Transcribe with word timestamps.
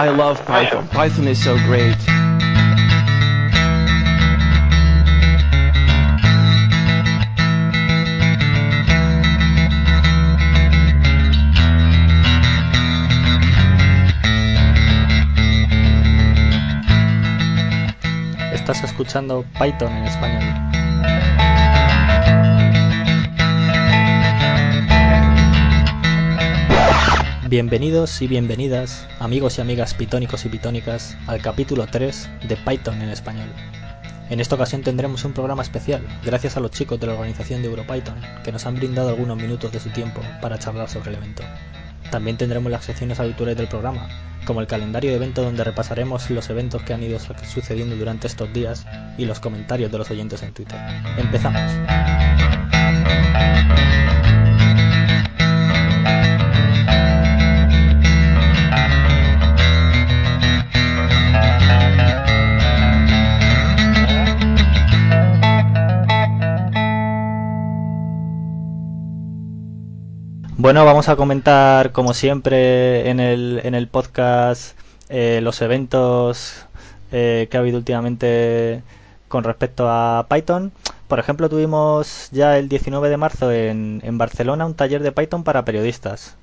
I 0.00 0.10
love 0.10 0.44
Python. 0.44 0.86
Python 0.88 1.26
is 1.28 1.42
so 1.42 1.56
great. 1.64 1.96
Estás 18.52 18.84
escuchando 18.84 19.44
Python 19.58 19.92
en 19.92 20.04
español. 20.04 20.77
Bienvenidos 27.48 28.20
y 28.20 28.26
bienvenidas, 28.26 29.08
amigos 29.20 29.56
y 29.56 29.62
amigas 29.62 29.94
pitónicos 29.94 30.44
y 30.44 30.50
pitónicas, 30.50 31.16
al 31.26 31.40
capítulo 31.40 31.86
3 31.86 32.28
de 32.46 32.56
Python 32.58 33.00
en 33.00 33.08
español. 33.08 33.48
En 34.28 34.40
esta 34.40 34.56
ocasión 34.56 34.82
tendremos 34.82 35.24
un 35.24 35.32
programa 35.32 35.62
especial, 35.62 36.06
gracias 36.22 36.58
a 36.58 36.60
los 36.60 36.72
chicos 36.72 37.00
de 37.00 37.06
la 37.06 37.14
organización 37.14 37.62
de 37.62 37.68
EuroPython, 37.68 38.20
que 38.44 38.52
nos 38.52 38.66
han 38.66 38.74
brindado 38.74 39.08
algunos 39.08 39.38
minutos 39.38 39.72
de 39.72 39.80
su 39.80 39.88
tiempo 39.88 40.20
para 40.42 40.58
charlar 40.58 40.90
sobre 40.90 41.08
el 41.08 41.16
evento. 41.16 41.42
También 42.10 42.36
tendremos 42.36 42.70
las 42.70 42.84
secciones 42.84 43.18
habituales 43.18 43.56
del 43.56 43.68
programa, 43.68 44.10
como 44.44 44.60
el 44.60 44.66
calendario 44.66 45.08
de 45.08 45.16
evento 45.16 45.42
donde 45.42 45.64
repasaremos 45.64 46.28
los 46.28 46.50
eventos 46.50 46.82
que 46.82 46.92
han 46.92 47.02
ido 47.02 47.18
sucediendo 47.18 47.96
durante 47.96 48.26
estos 48.26 48.52
días 48.52 48.84
y 49.16 49.24
los 49.24 49.40
comentarios 49.40 49.90
de 49.90 49.96
los 49.96 50.10
oyentes 50.10 50.42
en 50.42 50.52
Twitter. 50.52 50.78
Empezamos. 51.16 51.62
Bueno, 70.60 70.84
vamos 70.84 71.08
a 71.08 71.14
comentar 71.14 71.92
como 71.92 72.14
siempre 72.14 73.08
en 73.10 73.20
el, 73.20 73.60
en 73.62 73.76
el 73.76 73.86
podcast 73.86 74.76
eh, 75.08 75.38
los 75.40 75.62
eventos 75.62 76.66
eh, 77.12 77.46
que 77.48 77.56
ha 77.56 77.60
habido 77.60 77.78
últimamente 77.78 78.82
con 79.28 79.44
respecto 79.44 79.88
a 79.88 80.26
Python. 80.28 80.72
Por 81.06 81.20
ejemplo, 81.20 81.48
tuvimos 81.48 82.28
ya 82.32 82.58
el 82.58 82.68
19 82.68 83.08
de 83.08 83.16
marzo 83.16 83.52
en, 83.52 84.00
en 84.02 84.18
Barcelona 84.18 84.66
un 84.66 84.74
taller 84.74 85.00
de 85.04 85.12
Python 85.12 85.44
para 85.44 85.64
periodistas. 85.64 86.36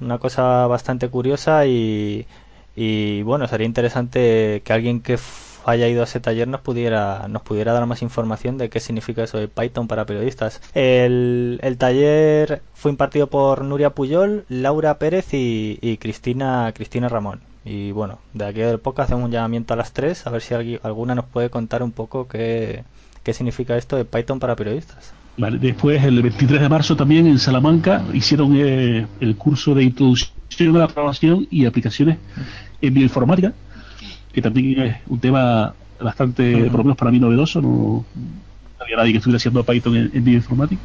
Una 0.00 0.16
cosa 0.18 0.66
bastante 0.66 1.10
curiosa 1.10 1.66
y, 1.66 2.26
y 2.74 3.20
bueno, 3.24 3.46
sería 3.46 3.66
interesante 3.66 4.62
que 4.64 4.72
alguien 4.72 5.02
que 5.02 5.18
haya 5.64 5.88
ido 5.88 6.02
a 6.02 6.04
ese 6.04 6.20
taller 6.20 6.48
nos 6.48 6.60
pudiera, 6.60 7.26
nos 7.28 7.42
pudiera 7.42 7.72
dar 7.72 7.86
más 7.86 8.02
información 8.02 8.58
de 8.58 8.70
qué 8.70 8.80
significa 8.80 9.22
eso 9.22 9.38
de 9.38 9.48
Python 9.48 9.88
para 9.88 10.06
periodistas. 10.06 10.60
El, 10.74 11.58
el 11.62 11.76
taller 11.78 12.62
fue 12.74 12.90
impartido 12.90 13.28
por 13.28 13.64
Nuria 13.64 13.90
Puyol, 13.90 14.44
Laura 14.48 14.98
Pérez 14.98 15.28
y, 15.32 15.98
Cristina, 16.00 16.72
Cristina 16.74 17.08
Ramón. 17.08 17.40
Y 17.64 17.92
bueno, 17.92 18.18
de 18.32 18.46
aquí 18.46 18.60
del 18.60 18.78
podcast 18.78 19.10
hacemos 19.10 19.26
un 19.26 19.32
llamamiento 19.32 19.74
a 19.74 19.76
las 19.76 19.92
tres 19.92 20.26
a 20.26 20.30
ver 20.30 20.40
si 20.40 20.54
alguna 20.54 21.14
nos 21.14 21.26
puede 21.26 21.50
contar 21.50 21.82
un 21.82 21.92
poco 21.92 22.26
qué, 22.26 22.84
qué 23.22 23.34
significa 23.34 23.76
esto 23.76 23.96
de 23.96 24.04
Python 24.04 24.40
para 24.40 24.56
periodistas. 24.56 25.12
Vale, 25.36 25.58
después, 25.58 26.02
el 26.02 26.20
23 26.22 26.60
de 26.60 26.68
marzo 26.68 26.96
también 26.96 27.26
en 27.26 27.38
Salamanca 27.38 28.04
hicieron 28.12 28.54
eh, 28.56 29.06
el 29.20 29.36
curso 29.36 29.74
de 29.74 29.84
introducción 29.84 30.76
a 30.76 30.80
la 30.80 30.88
programación 30.88 31.46
y 31.50 31.66
aplicaciones 31.66 32.18
en 32.82 32.94
bioinformática 32.94 33.52
que 34.32 34.42
también 34.42 34.80
es 34.80 34.96
un 35.08 35.18
tema 35.18 35.74
bastante, 36.00 36.64
por 36.70 36.78
lo 36.78 36.84
menos 36.84 36.96
para 36.96 37.10
mí, 37.10 37.18
novedoso. 37.18 37.60
No, 37.60 38.04
había 38.80 38.96
nadie 38.96 39.12
que 39.12 39.18
estuviera 39.18 39.36
haciendo 39.36 39.62
Python 39.64 39.96
en, 39.96 40.10
en 40.14 40.24
bioinformática. 40.24 40.80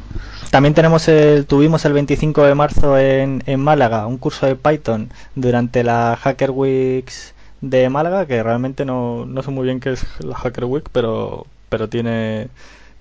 También 0.50 0.74
tenemos 0.74 1.08
el, 1.08 1.46
tuvimos 1.46 1.84
el 1.84 1.92
25 1.94 2.42
de 2.44 2.54
marzo 2.54 2.98
en, 2.98 3.42
en 3.46 3.60
Málaga 3.60 4.06
un 4.06 4.18
curso 4.18 4.46
de 4.46 4.54
Python 4.56 5.08
durante 5.34 5.82
la 5.82 6.18
Hacker 6.20 6.50
Weeks 6.50 7.34
de 7.62 7.88
Málaga, 7.88 8.26
que 8.26 8.42
realmente 8.42 8.84
no, 8.84 9.24
no 9.24 9.42
sé 9.42 9.50
muy 9.50 9.64
bien 9.64 9.80
qué 9.80 9.92
es 9.92 10.06
la 10.20 10.36
Hacker 10.36 10.66
Week, 10.66 10.88
pero, 10.92 11.46
pero 11.68 11.88
tiene, 11.88 12.48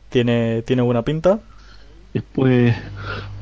tiene, 0.09 0.61
tiene 0.61 0.81
buena 0.81 1.01
pinta. 1.01 1.39
Después, 2.13 2.73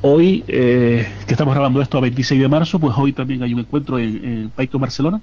hoy, 0.01 0.43
eh, 0.47 1.07
que 1.27 1.33
estamos 1.33 1.53
grabando 1.53 1.79
esto 1.79 1.99
a 1.99 2.01
26 2.01 2.41
de 2.41 2.47
marzo, 2.47 2.79
pues 2.79 2.95
hoy 2.97 3.13
también 3.13 3.43
hay 3.43 3.53
un 3.53 3.59
encuentro 3.59 3.99
en, 3.99 4.25
en 4.25 4.49
Python 4.49 4.81
Barcelona 4.81 5.21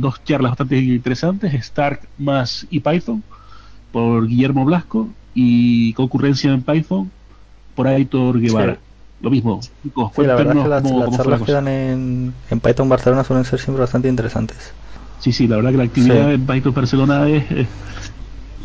dos 0.00 0.22
charlas 0.24 0.52
bastante 0.52 0.78
interesantes, 0.78 1.52
Stark 1.54 2.00
más 2.18 2.66
y 2.70 2.80
Python, 2.80 3.22
por 3.92 4.26
Guillermo 4.26 4.64
Blasco, 4.64 5.08
y 5.34 5.92
concurrencia 5.94 6.52
en 6.52 6.62
Python 6.62 7.10
por 7.74 7.86
Aitor 7.88 8.38
Guevara. 8.40 8.74
Sí. 8.74 8.80
Lo 9.22 9.30
mismo, 9.30 9.60
chicos, 9.82 10.10
Sí, 10.16 10.22
la 10.22 10.34
verdad 10.34 10.56
es 10.56 10.62
que 10.64 10.68
las, 10.68 10.82
cómo- 10.82 10.98
las 10.98 11.04
cómo 11.06 11.16
fue 11.16 11.24
la 11.26 11.30
charlas 11.30 11.46
que 11.46 11.52
dan 11.52 11.68
en, 11.68 12.34
en 12.50 12.60
Python 12.60 12.88
Barcelona 12.88 13.22
suelen 13.24 13.44
ser 13.44 13.60
siempre 13.60 13.80
bastante 13.80 14.08
interesantes. 14.08 14.56
Sí, 15.20 15.32
sí, 15.32 15.46
la 15.46 15.56
verdad 15.56 15.70
que 15.70 15.76
la 15.76 15.84
actividad 15.84 16.26
Sí. 16.28 16.34
en 16.34 16.46
Python 16.46 16.74
Barcelona 16.74 17.28
es 17.28 17.44
eh, 17.50 17.66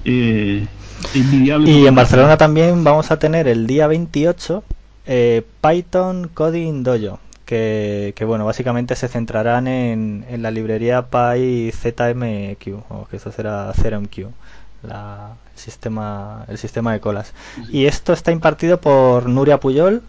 eh, 0.05 0.67
envidiable. 1.13 1.69
Y 1.71 1.85
en 1.87 1.95
Barcelona 1.95 2.37
también 2.37 2.83
vamos 2.83 3.11
a 3.11 3.19
tener 3.19 3.47
el 3.47 3.67
día 3.67 3.87
28 3.87 4.63
eh, 5.05 5.45
Python 5.61 6.29
Coding 6.33 6.83
Dojo, 6.83 7.19
que, 7.47 8.13
que, 8.15 8.25
bueno, 8.25 8.45
básicamente 8.45 8.95
se 8.95 9.07
centrarán 9.07 9.67
en, 9.67 10.25
en 10.29 10.41
la 10.43 10.51
librería 10.51 11.07
PyZMQ, 11.07 12.83
o 12.89 13.07
que 13.09 13.15
eso 13.17 13.31
será 13.31 13.71
ZeroMQ, 13.73 14.27
la, 14.83 15.37
el, 15.53 15.59
sistema, 15.59 16.45
el 16.49 16.57
sistema 16.57 16.91
de 16.91 16.99
colas. 16.99 17.33
Y 17.71 17.85
esto 17.85 18.11
está 18.11 18.33
impartido 18.33 18.81
por 18.81 19.27
Nuria 19.29 19.61
Puyol, 19.61 20.03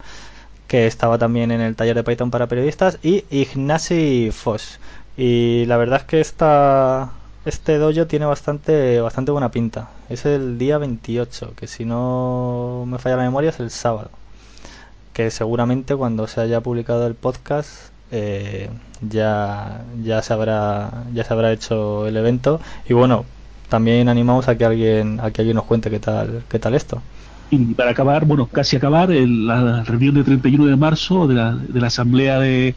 que 0.67 0.85
estaba 0.85 1.17
también 1.17 1.51
en 1.51 1.61
el 1.61 1.77
taller 1.77 1.95
de 1.95 2.03
Python 2.03 2.29
para 2.29 2.47
periodistas, 2.47 2.99
y 3.01 3.23
Ignasi 3.31 4.31
Foss. 4.33 4.79
Y 5.15 5.65
la 5.65 5.77
verdad 5.77 6.01
es 6.01 6.05
que 6.07 6.19
esta, 6.19 7.11
este 7.45 7.77
dojo 7.77 8.05
tiene 8.05 8.25
bastante, 8.25 8.99
bastante 8.99 9.31
buena 9.31 9.49
pinta. 9.49 9.89
Es 10.09 10.25
el 10.25 10.57
día 10.57 10.77
28, 10.77 11.53
que 11.55 11.67
si 11.67 11.85
no 11.85 12.83
me 12.85 12.97
falla 12.99 13.15
la 13.15 13.23
memoria 13.23 13.51
es 13.51 13.61
el 13.61 13.71
sábado. 13.71 14.11
Que 15.19 15.31
seguramente 15.31 15.97
cuando 15.97 16.27
se 16.27 16.39
haya 16.39 16.61
publicado 16.61 17.05
el 17.05 17.13
podcast 17.13 17.91
eh, 18.09 18.69
ya, 19.01 19.83
ya, 20.01 20.21
se 20.21 20.31
habrá, 20.31 21.03
ya 21.13 21.25
se 21.25 21.33
habrá 21.33 21.51
hecho 21.51 22.07
el 22.07 22.15
evento. 22.15 22.61
Y 22.87 22.93
bueno, 22.93 23.25
también 23.67 24.07
animamos 24.07 24.47
a 24.47 24.57
que 24.57 24.63
alguien, 24.63 25.19
a 25.19 25.29
que 25.31 25.41
alguien 25.41 25.57
nos 25.57 25.65
cuente 25.65 25.89
qué 25.89 25.99
tal, 25.99 26.43
qué 26.47 26.57
tal 26.57 26.73
esto. 26.73 27.01
Y 27.51 27.57
para 27.73 27.91
acabar, 27.91 28.23
bueno, 28.23 28.47
casi 28.47 28.77
acabar, 28.77 29.11
el- 29.11 29.45
la 29.45 29.83
reunión 29.83 30.15
de 30.15 30.23
31 30.23 30.67
de 30.67 30.77
marzo 30.77 31.27
de 31.27 31.33
la, 31.35 31.53
de 31.53 31.81
la 31.81 31.87
Asamblea 31.87 32.39
de, 32.39 32.75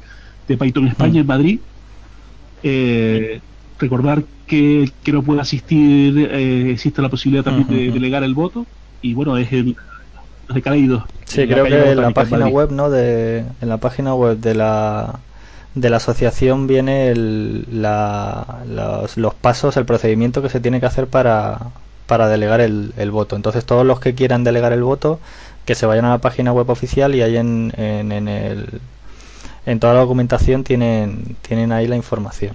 de 0.48 0.56
Python 0.56 0.88
España 0.88 1.12
Mm. 1.12 1.22
en 1.22 1.26
Madrid. 1.28 1.60
Eh, 2.64 3.40
recordar 3.78 4.24
que 4.48 4.90
que 5.04 5.12
no 5.12 5.22
pueda 5.22 5.42
asistir, 5.42 6.28
eh, 6.28 6.72
existe 6.72 7.02
la 7.02 7.08
posibilidad 7.08 7.44
también 7.44 7.68
de 7.68 7.84
Ujú. 7.88 7.94
delegar 8.00 8.24
el 8.24 8.34
voto. 8.34 8.66
Y 9.00 9.14
bueno, 9.14 9.36
es 9.36 9.52
el 9.52 9.76
de 10.54 10.62
Caleidos. 10.62 11.04
Sí, 11.24 11.46
creo 11.46 11.64
que 11.64 11.92
en 11.92 12.00
la 12.00 12.10
página 12.10 12.48
web, 12.48 12.70
¿no? 12.70 12.90
De, 12.90 13.44
en 13.60 13.68
la 13.68 13.78
página 13.78 14.14
web 14.14 14.38
de 14.38 14.54
la 14.54 15.20
de 15.74 15.88
la 15.88 15.96
asociación 15.96 16.66
viene 16.66 17.08
el, 17.08 17.66
la, 17.82 18.58
los, 18.68 19.16
los 19.16 19.34
pasos, 19.34 19.76
el 19.78 19.86
procedimiento 19.86 20.42
que 20.42 20.50
se 20.50 20.60
tiene 20.60 20.80
que 20.80 20.86
hacer 20.86 21.06
para, 21.06 21.58
para 22.06 22.28
delegar 22.28 22.60
el, 22.60 22.92
el 22.98 23.10
voto. 23.10 23.36
Entonces 23.36 23.64
todos 23.64 23.86
los 23.86 23.98
que 23.98 24.14
quieran 24.14 24.44
delegar 24.44 24.72
el 24.74 24.82
voto, 24.82 25.18
que 25.64 25.74
se 25.74 25.86
vayan 25.86 26.04
a 26.04 26.10
la 26.10 26.18
página 26.18 26.52
web 26.52 26.68
oficial 26.68 27.14
y 27.14 27.22
ahí 27.22 27.36
en, 27.36 27.72
en, 27.76 28.12
en 28.12 28.28
el 28.28 28.80
en 29.64 29.78
toda 29.80 29.94
la 29.94 30.00
documentación 30.00 30.64
tienen 30.64 31.36
tienen 31.42 31.72
ahí 31.72 31.86
la 31.86 31.96
información. 31.96 32.54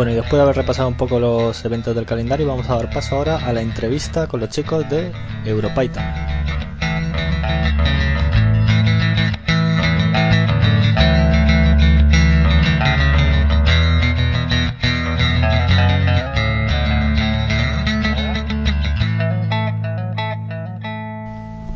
Bueno, 0.00 0.12
y 0.12 0.14
después 0.14 0.38
de 0.38 0.44
haber 0.44 0.56
repasado 0.56 0.88
un 0.88 0.96
poco 0.96 1.20
los 1.20 1.62
eventos 1.62 1.94
del 1.94 2.06
calendario, 2.06 2.46
vamos 2.46 2.70
a 2.70 2.76
dar 2.76 2.88
paso 2.88 3.16
ahora 3.16 3.36
a 3.36 3.52
la 3.52 3.60
entrevista 3.60 4.26
con 4.26 4.40
los 4.40 4.48
chicos 4.48 4.88
de 4.88 5.12
EuroPython. 5.44 6.02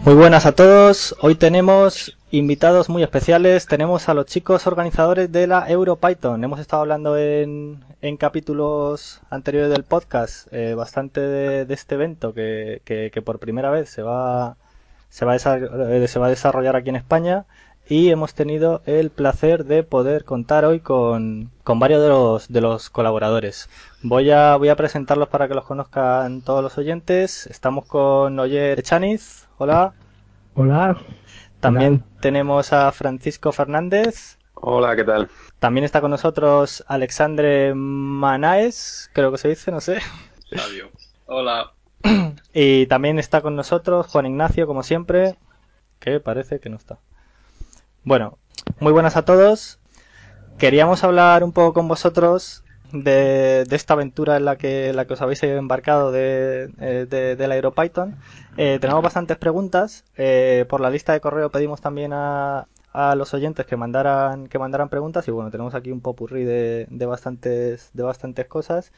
Muy 0.05 0.13
buenas 0.17 0.45
a 0.45 0.53
todos. 0.53 1.17
Hoy 1.23 1.35
tenemos 1.35 2.19
invitados 2.31 2.91
muy 2.91 3.03
especiales. 3.03 3.67
Tenemos 3.67 4.11
a 4.11 4.13
los 4.13 4.27
chicos 4.27 4.67
organizadores 4.67 5.33
de 5.33 5.47
la 5.47 5.67
EuroPython. 5.67 6.45
Hemos 6.45 6.61
estado 6.61 6.83
hablando 6.83 7.17
en, 7.17 7.83
en 8.03 8.19
capítulos 8.19 9.23
anteriores 9.31 9.71
del 9.71 9.83
podcast 9.83 10.47
eh, 10.53 10.75
bastante 10.75 11.21
de, 11.23 11.73
este 11.73 11.95
evento 11.95 12.35
que, 12.35 12.83
que, 12.85 13.23
por 13.23 13.39
primera 13.39 13.71
vez 13.71 13.89
se 13.89 14.03
va, 14.03 14.59
se, 15.09 15.25
va 15.25 15.33
a 15.33 15.37
eh, 15.37 16.07
se 16.07 16.19
va 16.19 16.27
a 16.27 16.29
desarrollar 16.29 16.77
aquí 16.77 16.91
en 16.91 16.97
España. 16.97 17.47
Y 17.89 18.11
hemos 18.11 18.35
tenido 18.35 18.83
el 18.85 19.09
placer 19.09 19.65
de 19.65 19.85
poder 19.85 20.25
contar 20.25 20.67
hoy 20.67 20.81
con, 20.81 21.51
con 21.63 21.79
varios 21.79 22.03
de 22.03 22.09
los, 22.11 22.49
de 22.53 22.61
los 22.61 22.91
colaboradores. 22.91 23.71
Voy 24.07 24.31
a, 24.31 24.57
voy 24.57 24.69
a 24.69 24.77
presentarlos 24.77 25.31
para 25.31 25.49
que 25.49 25.55
los 25.55 25.65
conozcan 25.65 26.43
todos 26.43 26.63
los 26.63 26.77
oyentes. 26.77 27.47
Estamos 27.47 27.87
con 27.87 28.39
Oyer 28.39 28.83
Chaniz. 28.83 29.49
Hola. 29.57 29.95
Hola. 30.53 30.99
También 31.61 32.05
tenemos 32.21 32.75
a 32.75 32.93
Francisco 32.93 33.51
Fernández. 33.51 34.37
Hola, 34.53 34.95
¿qué 34.95 35.05
tal? 35.05 35.31
También 35.59 35.85
está 35.85 36.03
con 36.03 36.11
nosotros 36.11 36.85
Alexandre 36.87 37.73
Manaes, 37.75 39.11
creo 39.15 39.33
que 39.33 39.39
se 39.39 39.49
dice, 39.49 39.71
no 39.71 39.81
sé. 39.81 40.03
Sabio. 40.55 40.91
Hola. 41.25 41.73
Y 42.53 42.85
también 42.89 43.19
está 43.19 43.41
con 43.41 43.57
nosotros 43.57 44.07
Juan 44.09 44.27
Ignacio, 44.27 44.67
como 44.67 44.83
siempre, 44.83 45.39
que 45.99 46.21
parece 46.21 46.61
que 46.61 46.69
no 46.69 46.77
está. 46.77 46.99
Bueno, 48.03 48.37
muy 48.81 48.93
buenas 48.93 49.17
a 49.17 49.25
todos. 49.25 49.81
Queríamos 50.59 51.03
hablar 51.05 51.43
un 51.43 51.53
poco 51.53 51.73
con 51.73 51.89
vosotros 51.89 52.64
de, 53.03 53.67
esta 53.71 53.95
aventura 53.95 54.37
en 54.37 54.45
la 54.45 54.57
que, 54.57 54.93
la 54.93 55.07
que 55.07 55.15
os 55.15 55.23
habéis 55.23 55.43
embarcado 55.43 56.13
de, 56.13 56.71
eh, 56.79 57.07
de, 57.09 57.37
del 57.37 57.53
AeroPython. 57.53 58.17
Eh, 58.57 58.79
tenemos 58.81 59.03
bastantes 59.03 59.37
preguntas. 59.37 60.05
Eh, 60.17 60.65
por 60.69 60.81
la 60.81 60.91
lista 60.91 61.13
de 61.13 61.21
correo 61.21 61.51
pedimos 61.51 61.81
también 61.81 62.13
a, 62.13 62.69
a 62.93 63.15
los 63.17 63.35
oyentes 63.35 63.67
que 63.67 63.77
mandaran, 63.77 64.47
que 64.47 64.59
mandaran 64.59 64.89
preguntas 64.89 65.27
y 65.29 65.33
bueno, 65.33 65.51
tenemos 65.51 65.75
aquí 65.75 65.91
un 65.91 66.01
popurrí 66.01 66.45
de, 66.45 66.87
de 66.89 67.07
bastantes, 67.07 67.91
de 67.93 68.03
bastantes 68.03 68.47
cosas. 68.47 68.93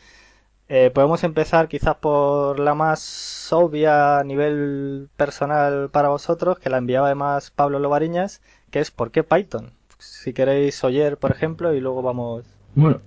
podemos 0.94 1.24
empezar 1.24 1.68
quizás 1.68 1.96
por 1.96 2.58
la 2.58 2.74
más 2.74 3.50
obvia 3.52 4.18
a 4.18 4.24
nivel 4.24 5.08
personal 5.16 5.88
para 5.90 6.08
vosotros, 6.08 6.58
que 6.58 6.70
la 6.70 6.78
enviaba 6.78 7.06
además 7.06 7.50
Pablo 7.50 7.78
Lovariñas, 7.78 8.42
que 8.70 8.80
es 8.80 8.90
¿por 8.90 9.10
qué 9.10 9.22
Python? 9.22 9.72
Si 9.98 10.34
queréis 10.34 10.84
oyer, 10.84 11.16
por 11.16 11.30
ejemplo, 11.30 11.72
y 11.72 11.80
luego 11.80 12.02
vamos... 12.02 12.44
Bueno, 12.74 13.00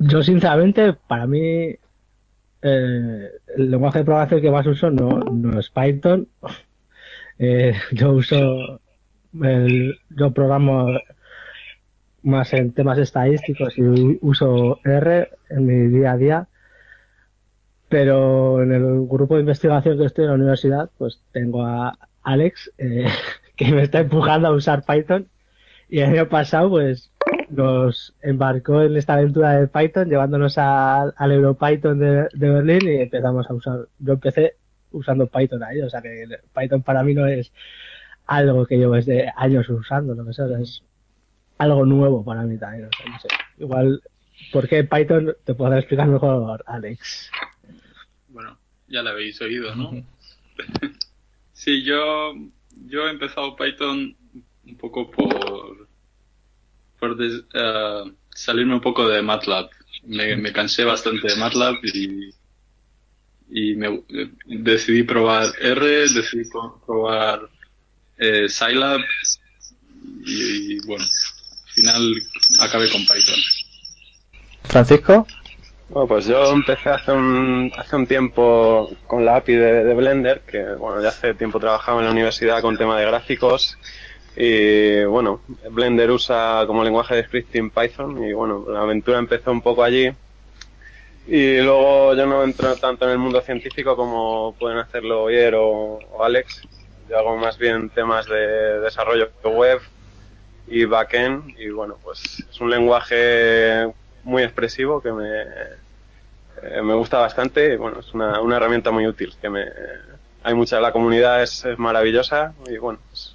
yo, 0.00 0.22
sinceramente, 0.22 0.94
para 0.94 1.26
mí, 1.26 1.76
eh, 2.62 3.30
el 3.56 3.70
lenguaje 3.70 3.98
de 4.00 4.04
programación 4.04 4.40
que 4.40 4.50
más 4.50 4.66
uso 4.66 4.90
no, 4.90 5.20
no 5.20 5.58
es 5.60 5.70
Python. 5.70 6.28
Eh, 7.42 7.72
yo 7.92 8.12
uso, 8.12 8.82
el, 9.42 9.98
yo 10.10 10.30
programo 10.30 10.88
más 12.22 12.52
en 12.52 12.72
temas 12.72 12.98
estadísticos 12.98 13.78
y 13.78 14.18
uso 14.20 14.78
R 14.84 15.30
en 15.48 15.66
mi 15.66 15.88
día 15.88 16.12
a 16.12 16.16
día. 16.18 16.48
Pero 17.88 18.62
en 18.62 18.72
el 18.72 19.06
grupo 19.08 19.36
de 19.36 19.40
investigación 19.40 19.96
que 19.96 20.04
estoy 20.04 20.24
en 20.24 20.30
la 20.32 20.36
universidad, 20.36 20.90
pues 20.98 21.22
tengo 21.32 21.64
a 21.64 21.98
Alex, 22.22 22.72
eh, 22.76 23.06
que 23.56 23.72
me 23.72 23.84
está 23.84 24.00
empujando 24.00 24.48
a 24.48 24.52
usar 24.52 24.84
Python. 24.84 25.26
Y 25.88 26.00
el 26.00 26.10
año 26.10 26.28
pasado, 26.28 26.68
pues, 26.68 27.09
nos 27.50 28.14
embarcó 28.22 28.82
en 28.82 28.96
esta 28.96 29.14
aventura 29.14 29.58
de 29.58 29.68
Python, 29.68 30.08
llevándonos 30.08 30.56
al 30.58 31.14
EuroPython 31.18 31.98
de, 31.98 32.28
de 32.32 32.50
Berlín 32.50 32.88
y 32.88 33.02
empezamos 33.02 33.48
a 33.48 33.54
usar. 33.54 33.88
Yo 33.98 34.14
empecé 34.14 34.54
usando 34.92 35.26
Python 35.26 35.62
ahí, 35.62 35.80
o 35.80 35.90
sea 35.90 36.02
que 36.02 36.26
Python 36.56 36.82
para 36.82 37.02
mí 37.02 37.14
no 37.14 37.26
es 37.26 37.52
algo 38.26 38.66
que 38.66 38.76
llevo 38.76 38.94
desde 38.94 39.32
años 39.36 39.68
usando, 39.68 40.14
lo 40.14 40.24
que 40.24 40.32
sea, 40.32 40.46
es 40.60 40.82
algo 41.58 41.84
nuevo 41.84 42.24
para 42.24 42.42
mí 42.42 42.56
también. 42.58 42.88
no 43.06 43.18
sé. 43.18 43.28
Igual, 43.58 44.02
¿por 44.52 44.68
qué 44.68 44.84
Python? 44.84 45.34
Te 45.44 45.54
podrá 45.54 45.78
explicar 45.78 46.06
mejor, 46.06 46.62
Alex. 46.66 47.30
Bueno, 48.28 48.56
ya 48.88 49.02
lo 49.02 49.10
habéis 49.10 49.40
oído, 49.42 49.74
¿no? 49.74 49.90
sí, 51.52 51.82
yo, 51.82 52.34
yo 52.86 53.08
he 53.08 53.10
empezado 53.10 53.56
Python 53.56 54.16
un 54.64 54.76
poco 54.76 55.10
por 55.10 55.89
por 57.00 57.12
uh, 57.12 58.12
salirme 58.34 58.74
un 58.74 58.80
poco 58.80 59.08
de 59.08 59.22
MATLAB. 59.22 59.70
Me, 60.04 60.52
cansé 60.52 60.84
bastante 60.84 61.28
de 61.28 61.36
MATLAB 61.36 61.74
y, 61.82 62.30
y 63.50 63.74
me, 63.74 64.02
decidí 64.46 65.02
probar 65.02 65.52
R, 65.60 66.08
decidí 66.08 66.48
probar 66.86 67.40
eh, 68.18 68.48
Scilab 68.48 69.00
y, 70.24 70.86
bueno, 70.86 71.04
al 71.04 71.72
final 71.72 72.14
acabé 72.60 72.90
con 72.90 73.00
Python. 73.00 73.40
Francisco. 74.64 75.26
Bueno, 75.88 76.06
pues 76.06 76.26
yo 76.26 76.52
empecé 76.52 76.88
hace 76.88 77.10
un, 77.10 77.72
hace 77.76 77.96
un 77.96 78.06
tiempo 78.06 78.96
con 79.08 79.24
la 79.24 79.36
API 79.36 79.54
de, 79.54 79.84
de 79.84 79.94
Blender, 79.94 80.42
que 80.42 80.62
bueno, 80.74 81.02
ya 81.02 81.08
hace 81.08 81.34
tiempo 81.34 81.58
trabajaba 81.58 81.98
en 81.98 82.06
la 82.06 82.12
universidad 82.12 82.60
con 82.62 82.78
tema 82.78 82.96
de 82.98 83.06
gráficos 83.06 83.76
y 84.36 85.04
bueno, 85.04 85.40
Blender 85.70 86.10
usa 86.10 86.64
como 86.66 86.84
lenguaje 86.84 87.16
de 87.16 87.24
scripting 87.24 87.70
Python 87.70 88.22
y 88.24 88.32
bueno, 88.32 88.64
la 88.68 88.82
aventura 88.82 89.18
empezó 89.18 89.50
un 89.50 89.60
poco 89.60 89.82
allí. 89.82 90.12
Y 91.26 91.58
luego 91.58 92.14
yo 92.14 92.26
no 92.26 92.42
entro 92.42 92.74
tanto 92.76 93.04
en 93.04 93.12
el 93.12 93.18
mundo 93.18 93.40
científico 93.40 93.96
como 93.96 94.54
pueden 94.58 94.78
hacerlo 94.78 95.24
Oyer 95.24 95.54
o, 95.56 95.98
Alex. 96.22 96.62
Yo 97.08 97.18
hago 97.18 97.36
más 97.36 97.58
bien 97.58 97.90
temas 97.90 98.26
de 98.26 98.80
desarrollo 98.80 99.30
web 99.44 99.80
y 100.68 100.84
backend 100.84 101.58
y 101.58 101.70
bueno, 101.70 101.98
pues 102.02 102.44
es 102.48 102.60
un 102.60 102.70
lenguaje 102.70 103.92
muy 104.22 104.44
expresivo 104.44 105.02
que 105.02 105.12
me, 105.12 105.42
eh, 106.62 106.82
me 106.82 106.94
gusta 106.94 107.18
bastante 107.18 107.74
y 107.74 107.76
bueno, 107.76 108.00
es 108.00 108.14
una, 108.14 108.40
una 108.40 108.56
herramienta 108.56 108.92
muy 108.92 109.06
útil 109.06 109.34
que 109.40 109.50
me, 109.50 109.64
hay 110.44 110.54
mucha, 110.54 110.80
la 110.80 110.92
comunidad 110.92 111.42
es, 111.42 111.64
es 111.64 111.78
maravillosa 111.78 112.54
y 112.66 112.78
bueno, 112.78 113.00
pues 113.08 113.34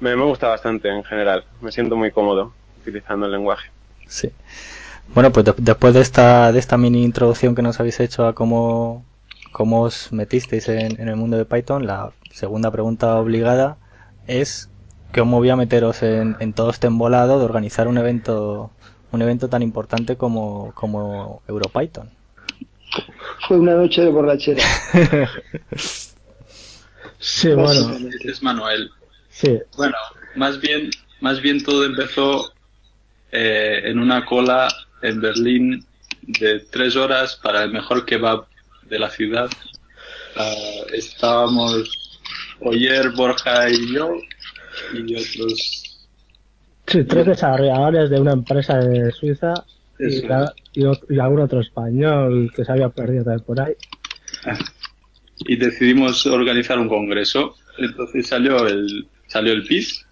me, 0.00 0.14
gusta 0.14 0.48
bastante 0.48 0.88
en 0.88 1.04
general. 1.04 1.44
Me 1.60 1.72
siento 1.72 1.96
muy 1.96 2.10
cómodo 2.10 2.52
utilizando 2.80 3.26
el 3.26 3.32
lenguaje. 3.32 3.70
Sí. 4.06 4.30
Bueno, 5.14 5.32
pues 5.32 5.46
después 5.56 5.94
de 5.94 6.00
esta, 6.00 6.52
de 6.52 6.58
esta 6.58 6.76
mini 6.76 7.02
introducción 7.02 7.54
que 7.54 7.62
nos 7.62 7.80
habéis 7.80 7.98
hecho 8.00 8.26
a 8.26 8.34
cómo, 8.34 9.04
cómo 9.52 9.82
os 9.82 10.12
metisteis 10.12 10.68
en, 10.68 11.08
el 11.08 11.16
mundo 11.16 11.36
de 11.36 11.44
Python, 11.44 11.86
la 11.86 12.12
segunda 12.30 12.70
pregunta 12.70 13.16
obligada 13.16 13.78
es 14.26 14.68
cómo 15.14 15.38
voy 15.38 15.48
a 15.48 15.56
meteros 15.56 16.02
en, 16.02 16.36
en 16.40 16.52
todo 16.52 16.70
este 16.70 16.86
embolado 16.86 17.38
de 17.38 17.44
organizar 17.46 17.88
un 17.88 17.96
evento 17.96 18.70
un 19.12 19.22
evento 19.22 19.48
tan 19.48 19.62
importante 19.62 20.16
como, 20.16 20.72
como 20.74 21.42
EuroPython. 21.48 22.10
Fue 23.46 23.58
una 23.58 23.74
noche 23.74 24.02
de 24.02 24.10
borrachera. 24.10 24.62
sí, 27.18 27.52
bueno. 27.52 27.96
Es 28.24 28.42
Manuel. 28.42 28.90
Sí. 29.38 29.56
Bueno, 29.76 29.94
más 30.34 30.60
bien, 30.60 30.90
más 31.20 31.40
bien 31.40 31.62
todo 31.62 31.84
empezó 31.84 32.52
eh, 33.30 33.82
en 33.84 34.00
una 34.00 34.24
cola 34.24 34.66
en 35.00 35.20
Berlín 35.20 35.86
de 36.22 36.58
tres 36.58 36.96
horas 36.96 37.38
para 37.40 37.62
el 37.62 37.72
mejor 37.72 38.04
kebab 38.04 38.46
de 38.88 38.98
la 38.98 39.08
ciudad. 39.10 39.48
Uh, 40.36 40.92
estábamos 40.92 42.18
Oyer, 42.60 43.10
Borja 43.12 43.70
y 43.70 43.94
yo 43.94 44.10
y 44.92 45.14
otros. 45.14 46.08
Sí, 46.88 47.04
tres 47.04 47.26
desarrolladores 47.26 48.10
de 48.10 48.18
una 48.18 48.32
empresa 48.32 48.78
de 48.78 49.12
Suiza 49.12 49.54
y, 50.00 50.24
y, 50.80 51.18
algún 51.20 51.40
otro 51.40 51.60
español 51.60 52.50
que 52.56 52.64
se 52.64 52.72
había 52.72 52.88
perdido 52.88 53.22
también 53.22 53.44
por 53.44 53.60
ahí. 53.60 53.74
Y 55.40 55.54
decidimos 55.54 56.26
organizar 56.26 56.76
un 56.80 56.88
congreso. 56.88 57.54
Entonces 57.78 58.26
salió 58.26 58.66
el, 58.66 59.06
salió 59.28 59.52
el 59.52 59.64
PIS, 59.64 60.04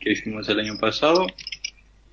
que 0.00 0.12
hicimos 0.12 0.48
el 0.48 0.60
año 0.60 0.78
pasado, 0.78 1.26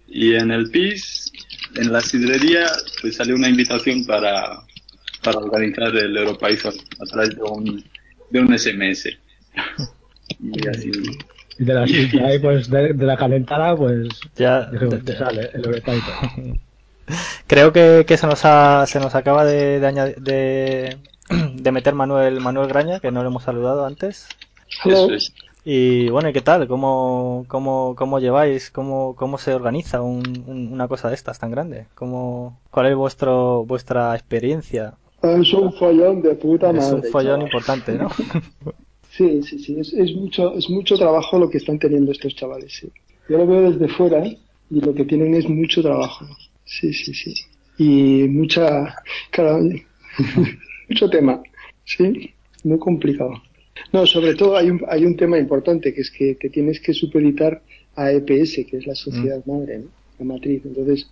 y 0.08 0.36
en 0.36 0.52
el 0.52 0.70
PIS, 0.72 1.32
en 1.76 1.92
la 1.92 2.02
sidrería, 2.02 2.68
pues 3.02 3.18
salió 3.18 3.36
una 3.36 3.50
invitación 3.50 4.06
para, 4.06 4.62
para 5.24 5.40
organizar 5.40 5.96
el 5.96 6.16
EuroPython 6.18 6.74
a 7.00 7.06
través 7.06 7.36
de 7.36 7.42
un, 7.44 7.84
de 8.30 8.40
un 8.40 8.58
SMS. 8.58 9.10
y 10.42 10.68
así. 10.68 10.92
Y 11.60 11.64
de 11.66 11.74
la, 11.74 11.86
pues, 12.42 12.70
de, 12.70 12.94
la 12.94 13.18
calentada, 13.18 13.76
pues 13.76 14.08
ya 14.36 14.70
sale 15.18 15.50
el 15.54 15.66
EuroPython. 15.66 16.60
Creo 17.48 17.74
que, 17.74 18.06
que 18.08 18.18
se 18.18 18.26
nos 18.28 18.46
ha, 18.46 18.86
se 18.88 19.00
nos 19.00 19.16
acaba 19.16 19.44
de, 19.44 19.80
de, 19.82 19.88
añadir- 19.88 20.16
de, 20.18 20.98
de 21.56 21.72
meter 21.72 21.94
Manuel 21.94 22.40
Manuel 22.40 22.70
Graña, 22.70 23.00
que 23.02 23.12
no 23.12 23.22
lo 23.22 23.30
hemos 23.30 23.44
saludado 23.44 23.86
antes. 23.86 24.28
Hello. 24.84 25.06
Eso 25.06 25.14
es. 25.16 25.34
Y 25.64 26.10
bueno, 26.10 26.30
¿y 26.30 26.34
qué 26.34 26.42
tal? 26.42 26.68
¿Cómo, 26.68 27.46
cómo, 27.48 27.96
cómo 27.96 28.20
lleváis? 28.20 28.72
¿Cómo, 28.72 29.16
cómo 29.16 29.38
se 29.38 29.54
organiza 29.54 30.02
un- 30.02 30.44
un- 30.48 30.74
una 30.74 30.88
cosa 30.88 31.10
de 31.10 31.16
estas 31.16 31.40
tan 31.40 31.52
grande? 31.52 31.88
¿Cómo, 31.96 32.60
¿Cuál 32.72 32.88
es 32.88 32.96
vuestro, 32.96 33.64
vuestra 33.66 34.16
experiencia? 34.16 34.96
Es 35.22 35.54
un 35.54 35.72
follón 35.74 36.22
de 36.22 36.36
puta 36.36 36.70
es 36.70 36.76
madre. 36.78 36.96
un 36.96 37.04
follón 37.04 37.42
chaval. 37.42 37.42
importante, 37.42 37.98
¿no? 37.98 38.10
Sí, 39.10 39.44
sí, 39.44 39.60
sí. 39.60 39.80
Es, 39.80 39.94
es 39.94 40.16
mucho, 40.16 40.54
es 40.56 40.70
mucho 40.70 40.98
trabajo 40.98 41.38
lo 41.38 41.50
que 41.50 41.58
están 41.58 41.78
teniendo 41.80 42.12
estos 42.12 42.34
chavales, 42.36 42.74
sí. 42.74 42.92
Yo 43.28 43.38
lo 43.38 43.46
veo 43.48 43.72
desde 43.72 43.88
fuera 43.94 44.26
y 44.26 44.38
lo 44.70 44.94
que 44.94 45.06
tienen 45.06 45.34
es 45.36 45.48
mucho 45.50 45.82
trabajo. 45.82 46.26
Sí, 46.64 46.94
sí, 46.94 47.14
sí. 47.14 47.34
Y 47.78 48.28
mucha, 48.30 48.96
claro, 49.32 49.60
mucho 50.90 51.10
tema. 51.10 51.42
Sí, 51.84 52.34
muy 52.64 52.80
complicado. 52.80 53.34
No, 53.94 54.06
sobre 54.06 54.36
todo 54.36 54.56
hay 54.56 54.70
un, 54.70 54.82
hay 54.88 55.06
un 55.06 55.16
tema 55.18 55.38
importante 55.38 55.94
que 55.94 56.02
es 56.02 56.12
que, 56.12 56.36
que 56.38 56.50
tienes 56.50 56.80
que 56.80 56.94
supeditar 56.94 57.62
a 57.96 58.12
EPS, 58.12 58.66
que 58.70 58.78
es 58.78 58.88
la 58.88 58.96
sociedad 58.96 59.44
madre, 59.46 59.80
¿no? 59.80 59.86
la 60.20 60.26
matriz. 60.26 60.62
Entonces, 60.66 61.08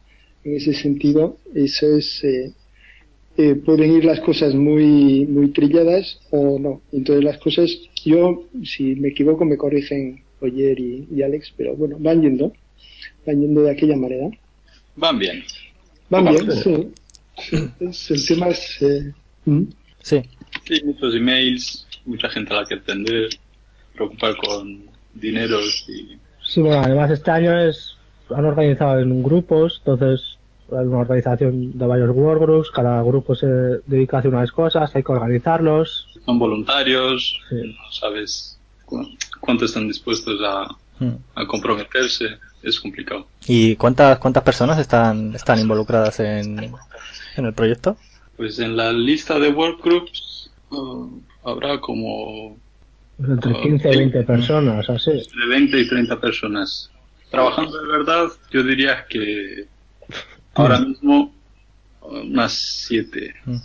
en 0.45 0.55
ese 0.55 0.73
sentido, 0.73 1.37
eso 1.53 1.97
es, 1.97 2.23
eh, 2.23 2.53
eh, 3.37 3.55
pueden 3.55 3.91
ir 3.97 4.05
las 4.05 4.21
cosas 4.21 4.55
muy, 4.55 5.25
muy 5.25 5.49
trilladas 5.49 6.19
o 6.31 6.57
no. 6.59 6.81
Entonces 6.93 7.23
las 7.23 7.37
cosas, 7.39 7.69
yo, 8.05 8.45
si 8.63 8.95
me 8.95 9.09
equivoco, 9.09 9.43
me 9.45 9.57
corrigen 9.57 10.21
Oyer 10.41 10.79
y, 10.79 11.05
y 11.13 11.21
Alex, 11.21 11.53
pero 11.57 11.75
bueno, 11.75 11.97
van 11.99 12.21
yendo, 12.21 12.53
van 13.25 13.41
yendo 13.41 13.63
de 13.63 13.71
aquella 13.71 13.97
manera. 13.97 14.29
Van 14.95 15.19
bien. 15.19 15.43
Van 16.09 16.25
bien, 16.25 16.49
sí. 16.63 16.87
Sí, 17.41 17.57
es- 17.81 18.11
el 18.11 18.25
tema 18.27 18.47
es... 18.49 18.81
eh, 18.81 19.13
¿mm? 19.45 19.63
Sí. 20.01 20.21
Sí, 20.65 20.81
muchos 20.85 21.13
emails, 21.15 21.85
mucha 22.09 22.29
gente 22.29 22.53
a 22.53 22.61
la 22.61 22.65
que 22.65 22.75
atender, 22.75 23.29
preocupar 23.93 24.35
con 24.37 24.83
dineros 25.13 25.85
y 25.87 26.17
Sí, 26.45 26.61
bueno, 26.61 26.81
además 26.81 27.11
este 27.11 27.29
año 27.29 27.57
es, 27.59 27.95
han 28.35 28.45
organizado 28.45 28.99
en 28.99 29.21
grupos, 29.21 29.81
entonces 29.85 30.37
hay 30.71 30.85
una 30.85 30.99
organización 30.99 31.77
de 31.77 31.85
varios 31.85 32.09
workgroups, 32.09 32.71
cada 32.71 33.01
grupo 33.03 33.35
se 33.35 33.45
dedica 33.85 34.17
a 34.17 34.19
hacer 34.21 34.33
unas 34.33 34.51
cosas, 34.51 34.95
hay 34.95 35.03
que 35.03 35.11
organizarlos. 35.11 36.07
son 36.25 36.39
voluntarios, 36.39 37.39
Sí. 37.49 37.55
no 37.55 37.91
sabes 37.91 38.59
cu- 38.85 39.07
cuánto 39.39 39.65
están 39.65 39.87
dispuestos 39.87 40.39
a, 40.43 40.67
Mm. 40.99 41.15
a 41.35 41.45
comprometerse, 41.47 42.25
es 42.63 42.79
complicado. 42.79 43.27
¿Y 43.47 43.75
cuántas, 43.77 44.17
cuántas 44.19 44.43
personas 44.43 44.77
están, 44.79 45.33
están 45.35 45.59
involucradas 45.59 46.19
en, 46.19 46.59
en 47.37 47.45
el 47.45 47.53
proyecto? 47.53 47.95
Pues 48.37 48.59
en 48.59 48.75
la 48.75 48.91
lista 48.91 49.37
de 49.39 49.49
workgroups 49.49 50.51
uh, 50.71 51.07
habrá 51.43 51.79
como 51.79 52.57
Pues 53.17 53.29
entre 53.29 53.51
Ah, 53.51 53.59
15 53.61 53.89
y 53.89 53.93
sí. 53.93 53.97
20 53.99 54.23
personas, 54.23 54.89
así. 54.89 55.11
de 55.11 55.47
20 55.49 55.79
y 55.79 55.87
30 55.87 56.19
personas. 56.19 56.89
Trabajando 57.29 57.79
de 57.81 57.87
verdad, 57.87 58.27
yo 58.51 58.63
diría 58.63 59.05
que 59.09 59.65
ahora 60.55 60.79
mismo 60.79 61.33
uh, 62.01 62.17
unas 62.21 62.53
7. 62.87 63.33
Mm. 63.45 63.57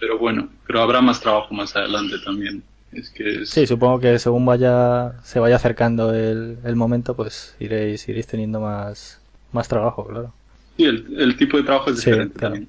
Pero 0.00 0.18
bueno, 0.18 0.48
pero 0.66 0.82
habrá 0.82 1.00
más 1.00 1.20
trabajo 1.20 1.54
más 1.54 1.74
adelante 1.76 2.16
también. 2.24 2.62
Es 2.92 3.10
que 3.10 3.42
es- 3.42 3.50
Sí, 3.50 3.66
supongo 3.66 4.00
que 4.00 4.18
según 4.18 4.44
vaya, 4.44 5.14
se 5.24 5.40
vaya 5.40 5.56
acercando 5.56 6.14
el, 6.14 6.58
el 6.64 6.76
momento, 6.76 7.14
pues 7.16 7.54
iréis, 7.60 8.08
iréis 8.08 8.26
teniendo 8.26 8.60
más, 8.60 9.20
más 9.52 9.68
trabajo, 9.68 10.06
claro. 10.06 10.34
sí, 10.76 10.84
el, 10.84 11.14
el 11.20 11.36
tipo 11.36 11.56
de 11.56 11.62
trabajo 11.64 11.90
es 11.90 12.00
Sí, 12.00 12.10
diferente 12.10 12.34
claro. 12.34 12.54
también. 12.54 12.68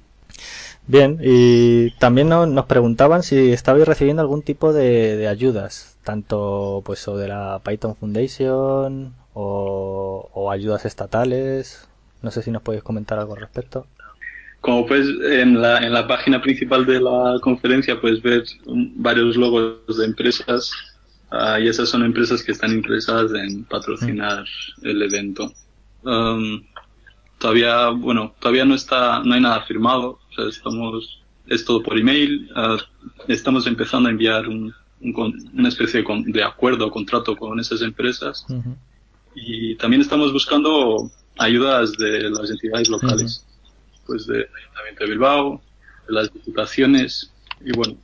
Bien, 0.86 1.18
y 1.22 1.90
también 1.92 2.28
no- 2.28 2.46
nos 2.46 2.66
preguntaban 2.66 3.22
si 3.22 3.52
estabais 3.52 3.86
recibiendo 3.88 4.22
algún 4.22 4.42
tipo 4.42 4.72
de, 4.72 5.16
de 5.16 5.28
ayudas, 5.28 5.96
tanto 6.04 6.82
pues 6.84 7.06
o 7.08 7.16
de 7.16 7.28
la 7.28 7.60
Python 7.64 7.96
Foundation 7.96 9.14
o, 9.32 10.30
o 10.32 10.50
ayudas 10.50 10.84
estatales. 10.84 11.88
No 12.22 12.30
sé 12.30 12.42
si 12.42 12.50
nos 12.50 12.62
podéis 12.62 12.82
comentar 12.84 13.18
algo 13.18 13.34
al 13.34 13.40
respecto. 13.40 13.86
Como 14.60 14.86
puedes 14.86 15.08
en 15.40 15.60
la, 15.60 15.78
en 15.78 15.92
la 15.92 16.06
página 16.06 16.40
principal 16.40 16.86
de 16.86 17.00
la 17.00 17.38
conferencia 17.42 18.00
puedes 18.00 18.22
ver 18.22 18.44
varios 18.66 19.36
logos 19.36 19.98
de 19.98 20.06
empresas 20.06 20.70
ah, 21.30 21.60
y 21.60 21.68
esas 21.68 21.90
son 21.90 22.02
empresas 22.02 22.42
que 22.42 22.52
están 22.52 22.72
interesadas 22.72 23.32
en 23.34 23.64
patrocinar 23.66 24.44
el 24.82 25.02
evento. 25.02 25.52
Um, 26.02 26.62
todavía, 27.38 27.90
bueno, 27.90 28.34
todavía 28.40 28.64
no 28.64 28.74
está, 28.74 29.20
no 29.24 29.34
hay 29.34 29.40
nada 29.42 29.62
firmado, 29.66 30.20
o 30.36 30.42
sea, 30.42 30.48
estamos, 30.48 31.20
es 31.48 31.64
todo 31.64 31.82
por 31.82 31.98
email, 31.98 32.50
ah, 32.56 32.76
estamos 33.28 33.66
empezando 33.66 34.08
a 34.08 34.12
enviar 34.12 34.48
un, 34.48 34.74
una 35.54 35.68
especie 35.68 36.00
de, 36.00 36.04
con- 36.04 36.24
de 36.32 36.42
acuerdo 36.42 36.86
o 36.86 36.90
contrato 36.90 37.36
con 37.36 37.60
esas 37.60 37.82
empresas 37.82 38.44
y 39.34 39.74
también 39.76 40.00
estamos 40.02 40.32
buscando 40.32 41.10
ayudas 41.38 41.92
de 41.98 42.30
las 42.30 42.50
entidades 42.50 42.88
locales, 42.88 43.44
pues 44.06 44.26
del 44.26 44.46
Ayuntamiento 44.62 45.04
de 45.04 45.10
Bilbao, 45.10 45.62
de 46.08 46.14
las 46.14 46.32
diputaciones 46.32 47.32
y 47.64 47.72
bueno, 47.72 47.96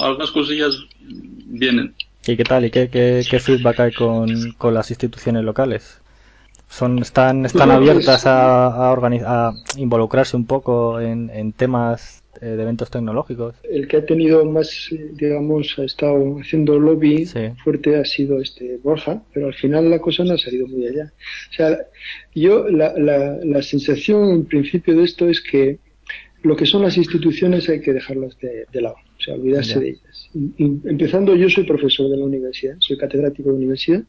algunas 0.00 0.30
cosillas 0.30 0.74
vienen. 1.00 1.94
¿Y 2.26 2.36
qué 2.36 2.44
tal? 2.44 2.64
¿Y 2.64 2.70
qué, 2.70 2.88
qué, 2.88 3.24
qué 3.30 3.38
feedback 3.38 3.80
hay 3.80 3.92
con, 3.92 4.52
con 4.52 4.74
las 4.74 4.90
instituciones 4.90 5.44
locales? 5.44 6.00
Son, 6.68 6.98
están, 6.98 7.46
están 7.46 7.68
Pues, 7.68 7.76
abiertas 7.78 8.26
a, 8.26 8.66
a, 8.66 8.92
a 8.92 9.52
involucrarse 9.76 10.36
un 10.36 10.46
poco 10.46 11.00
en, 11.00 11.30
en 11.30 11.52
temas 11.52 12.22
eh, 12.40 12.46
de 12.46 12.62
eventos 12.62 12.90
tecnológicos. 12.90 13.54
El 13.62 13.86
que 13.86 13.98
ha 13.98 14.04
tenido 14.06 14.44
más, 14.44 14.88
digamos, 15.12 15.78
ha 15.78 15.84
estado 15.84 16.36
haciendo 16.40 16.80
lobby 16.80 17.26
Sí. 17.26 17.50
fuerte 17.62 17.96
ha 17.96 18.04
sido 18.04 18.40
este 18.40 18.78
Borja, 18.82 19.22
pero 19.32 19.46
al 19.46 19.54
final 19.54 19.88
la 19.88 20.00
cosa 20.00 20.24
no 20.24 20.32
ha 20.32 20.38
salido 20.38 20.66
muy 20.66 20.86
allá. 20.88 21.12
O 21.50 21.54
sea, 21.54 21.78
yo 22.34 22.68
la, 22.68 22.92
la, 22.98 23.38
la 23.44 23.62
sensación 23.62 24.30
en 24.30 24.44
principio 24.46 24.96
de 24.96 25.04
esto 25.04 25.28
es 25.28 25.40
que 25.40 25.78
lo 26.42 26.56
que 26.56 26.66
son 26.66 26.82
las 26.82 26.96
instituciones 26.98 27.68
hay 27.68 27.80
que 27.80 27.92
dejarlas 27.92 28.36
de, 28.38 28.66
de 28.70 28.80
lado, 28.82 28.96
o 28.96 29.22
sea, 29.22 29.34
olvidarse 29.34 29.74
Ya. 29.74 29.80
de 29.80 29.88
ellas. 29.90 30.28
Y- 30.34 30.54
y 30.64 30.80
empezando, 30.88 31.36
yo 31.36 31.48
soy 31.48 31.64
profesor 31.64 32.10
de 32.10 32.16
la 32.16 32.24
universidad, 32.24 32.74
soy 32.80 32.98
catedrático 32.98 33.50
de 33.50 33.54
universidad, 33.54 34.02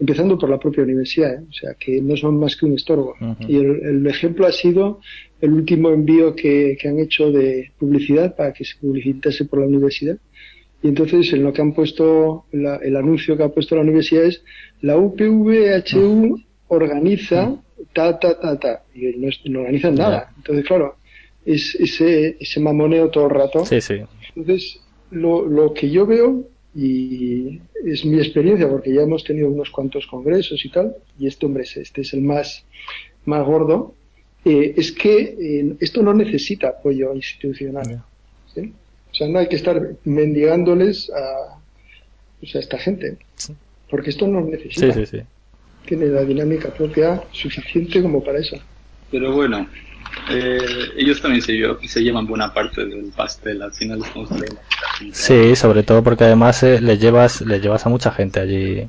empezando 0.00 0.36
por 0.38 0.50
la 0.50 0.58
propia 0.58 0.82
universidad, 0.82 1.34
¿eh? 1.34 1.44
o 1.48 1.52
sea, 1.52 1.74
que 1.74 2.00
no 2.00 2.16
son 2.16 2.38
más 2.38 2.56
que 2.56 2.66
un 2.66 2.74
estorbo. 2.74 3.14
Y 3.48 3.56
el, 3.56 3.80
el 3.84 4.06
ejemplo 4.06 4.46
ha 4.46 4.52
sido 4.52 5.00
el 5.40 5.52
último 5.52 5.90
envío 5.90 6.34
que, 6.34 6.76
que 6.80 6.88
han 6.88 6.98
hecho 6.98 7.30
de 7.30 7.70
publicidad 7.78 8.34
para 8.36 8.52
que 8.52 8.64
se 8.64 8.74
publicitase 8.80 9.44
por 9.44 9.60
la 9.60 9.66
universidad. 9.66 10.16
Y 10.82 10.88
entonces 10.88 11.32
en 11.32 11.42
lo 11.44 11.52
que 11.52 11.62
han 11.62 11.72
puesto, 11.72 12.44
la- 12.52 12.76
el 12.76 12.96
anuncio 12.96 13.36
que 13.36 13.42
ha 13.44 13.48
puesto 13.48 13.74
la 13.76 13.82
universidad 13.82 14.24
es 14.24 14.42
la 14.82 14.96
UPVHU 14.98 16.40
organiza 16.68 17.54
ta, 17.92 18.18
ta, 18.18 18.38
ta, 18.40 18.58
ta. 18.58 18.82
Y 18.94 19.06
no 19.48 19.60
organizan 19.60 19.94
nada. 19.94 20.32
Entonces, 20.36 20.64
claro, 20.66 20.96
es 21.44 21.74
ese, 21.76 22.36
ese 22.40 22.60
mamoneo 22.60 23.10
todo 23.10 23.24
el 23.26 23.30
rato. 23.30 23.64
Sí, 23.64 23.80
sí. 23.80 24.00
Entonces, 24.34 24.80
lo, 25.10 25.46
lo 25.46 25.72
que 25.72 25.90
yo 25.90 26.06
veo, 26.06 26.48
y 26.74 27.60
es 27.84 28.04
mi 28.04 28.18
experiencia, 28.18 28.68
porque 28.68 28.92
ya 28.92 29.02
hemos 29.02 29.22
tenido 29.24 29.48
unos 29.48 29.70
cuantos 29.70 30.06
congresos 30.06 30.64
y 30.64 30.70
tal, 30.70 30.94
y 31.18 31.26
este 31.26 31.46
hombre, 31.46 31.62
es- 31.64 31.76
este 31.76 32.00
es 32.02 32.12
el 32.14 32.20
más, 32.22 32.64
más 33.26 33.46
gordo, 33.46 33.94
eh, 34.44 34.74
es 34.76 34.92
que 34.92 35.18
eh, 35.40 35.76
esto 35.80 36.02
no 36.02 36.12
necesita 36.14 36.68
apoyo 36.68 37.14
institucional. 37.14 38.02
¿sí? 38.52 38.72
O 39.10 39.14
sea, 39.14 39.28
no 39.28 39.38
hay 39.38 39.48
que 39.48 39.56
estar 39.56 39.80
mendigándoles 40.04 41.10
a, 41.10 41.60
pues, 42.40 42.56
a 42.56 42.58
esta 42.58 42.78
gente, 42.78 43.18
porque 43.88 44.10
esto 44.10 44.26
no 44.26 44.40
Sí, 44.44 44.50
necesita. 44.50 44.92
sí, 44.94 45.06
sí. 45.06 45.22
Tiene 45.86 46.06
la 46.06 46.24
dinámica 46.24 46.72
propia 46.74 47.22
suficiente 47.30 48.02
como 48.02 48.22
para 48.24 48.38
eso. 48.40 48.56
Pero 49.10 49.32
bueno, 49.34 49.68
eh, 50.30 50.58
ellos 50.96 51.20
también 51.20 51.42
se, 51.42 51.60
se 51.86 52.02
llevan 52.02 52.26
buena 52.26 52.52
parte 52.52 52.84
del 52.84 53.12
pastel, 53.16 53.62
al 53.62 53.72
final 53.72 54.02
estamos. 54.04 54.30
Sí, 55.12 55.56
sobre 55.56 55.82
todo 55.82 56.02
porque 56.02 56.24
además 56.24 56.62
eh, 56.62 56.80
les 56.80 57.00
llevas 57.00 57.40
les 57.40 57.62
llevas 57.62 57.84
a 57.86 57.88
mucha 57.88 58.10
gente 58.10 58.40
allí 58.40 58.88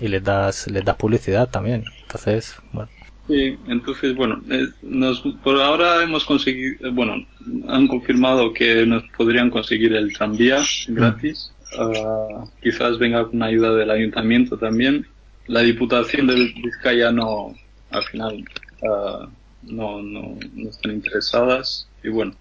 y 0.00 0.08
les 0.08 0.22
das 0.22 0.66
les 0.68 0.84
das 0.84 0.96
publicidad 0.96 1.48
también. 1.48 1.84
Entonces, 2.02 2.56
bueno, 2.72 2.88
Sí, 3.26 3.58
entonces, 3.66 4.14
bueno, 4.14 4.40
eh, 4.50 4.68
nos, 4.82 5.20
por 5.42 5.60
ahora 5.60 6.02
hemos 6.02 6.24
conseguido, 6.24 6.86
eh, 6.86 6.90
bueno, 6.92 7.26
han 7.68 7.88
confirmado 7.88 8.52
que 8.52 8.86
nos 8.86 9.02
podrían 9.16 9.50
conseguir 9.50 9.94
el 9.94 10.12
tranvía 10.12 10.62
gratis. 10.88 11.52
Ah, 11.76 12.44
quizás 12.62 12.98
venga 12.98 13.26
con 13.26 13.42
ayuda 13.42 13.74
del 13.74 13.90
ayuntamiento 13.90 14.56
también. 14.56 15.06
La 15.48 15.60
Diputación 15.60 16.28
de 16.28 16.52
Vizcaya 16.62 17.10
no, 17.10 17.52
al 17.90 18.04
final, 18.04 18.44
ah, 18.88 19.28
no, 19.66 20.02
no, 20.02 20.36
no 20.54 20.70
están 20.70 20.92
interesadas. 20.92 21.88
Y 22.02 22.08
bueno, 22.08 22.34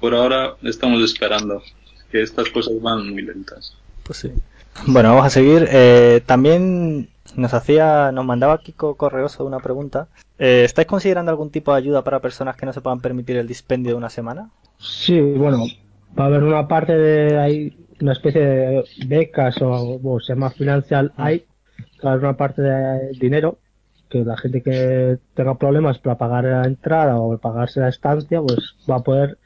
por 0.00 0.14
ahora 0.14 0.56
estamos 0.62 1.02
esperando, 1.02 1.62
que 2.10 2.22
estas 2.22 2.48
cosas 2.50 2.74
van 2.80 3.10
muy 3.10 3.22
lentas. 3.22 3.76
pues 4.02 4.18
sí. 4.18 4.32
Bueno, 4.86 5.10
vamos 5.10 5.26
a 5.26 5.30
seguir. 5.30 5.66
Eh, 5.70 6.20
también 6.26 7.08
Nos 7.34 7.52
hacía, 7.54 8.12
nos 8.12 8.24
mandaba 8.24 8.60
Kiko 8.60 8.94
Correoso 8.96 9.44
una 9.44 9.60
pregunta. 9.60 10.08
Eh, 10.38 10.64
¿Estáis 10.64 10.86
considerando 10.86 11.30
algún 11.30 11.50
tipo 11.50 11.72
de 11.72 11.78
ayuda 11.78 12.02
para 12.04 12.20
personas 12.20 12.56
que 12.56 12.66
no 12.66 12.72
se 12.72 12.80
puedan 12.80 13.00
permitir 13.00 13.36
el 13.36 13.46
dispendio 13.46 13.92
de 13.92 13.96
una 13.98 14.10
semana? 14.10 14.50
Sí, 14.78 15.18
bueno, 15.20 15.64
va 16.18 16.24
a 16.24 16.26
haber 16.28 16.42
una 16.42 16.68
parte 16.68 16.92
de 16.96 17.38
ahí, 17.38 17.86
una 18.00 18.12
especie 18.12 18.40
de 18.40 18.84
becas 19.06 19.60
o, 19.62 20.00
o 20.02 20.20
se 20.20 20.34
llama 20.34 20.50
financial 20.50 21.12
hay, 21.16 21.44
va 22.04 22.10
a 22.10 22.12
haber 22.12 22.24
una 22.24 22.36
parte 22.36 22.60
de 22.62 23.10
dinero 23.18 23.58
que 24.08 24.24
la 24.24 24.36
gente 24.36 24.62
que 24.62 25.18
tenga 25.34 25.56
problemas 25.56 25.98
para 25.98 26.16
pagar 26.18 26.44
la 26.44 26.64
entrada 26.64 27.16
o 27.18 27.36
pagarse 27.38 27.80
la 27.80 27.88
estancia, 27.88 28.40
pues 28.40 28.74
va 28.90 28.96
a 28.96 29.02
poder 29.02 29.38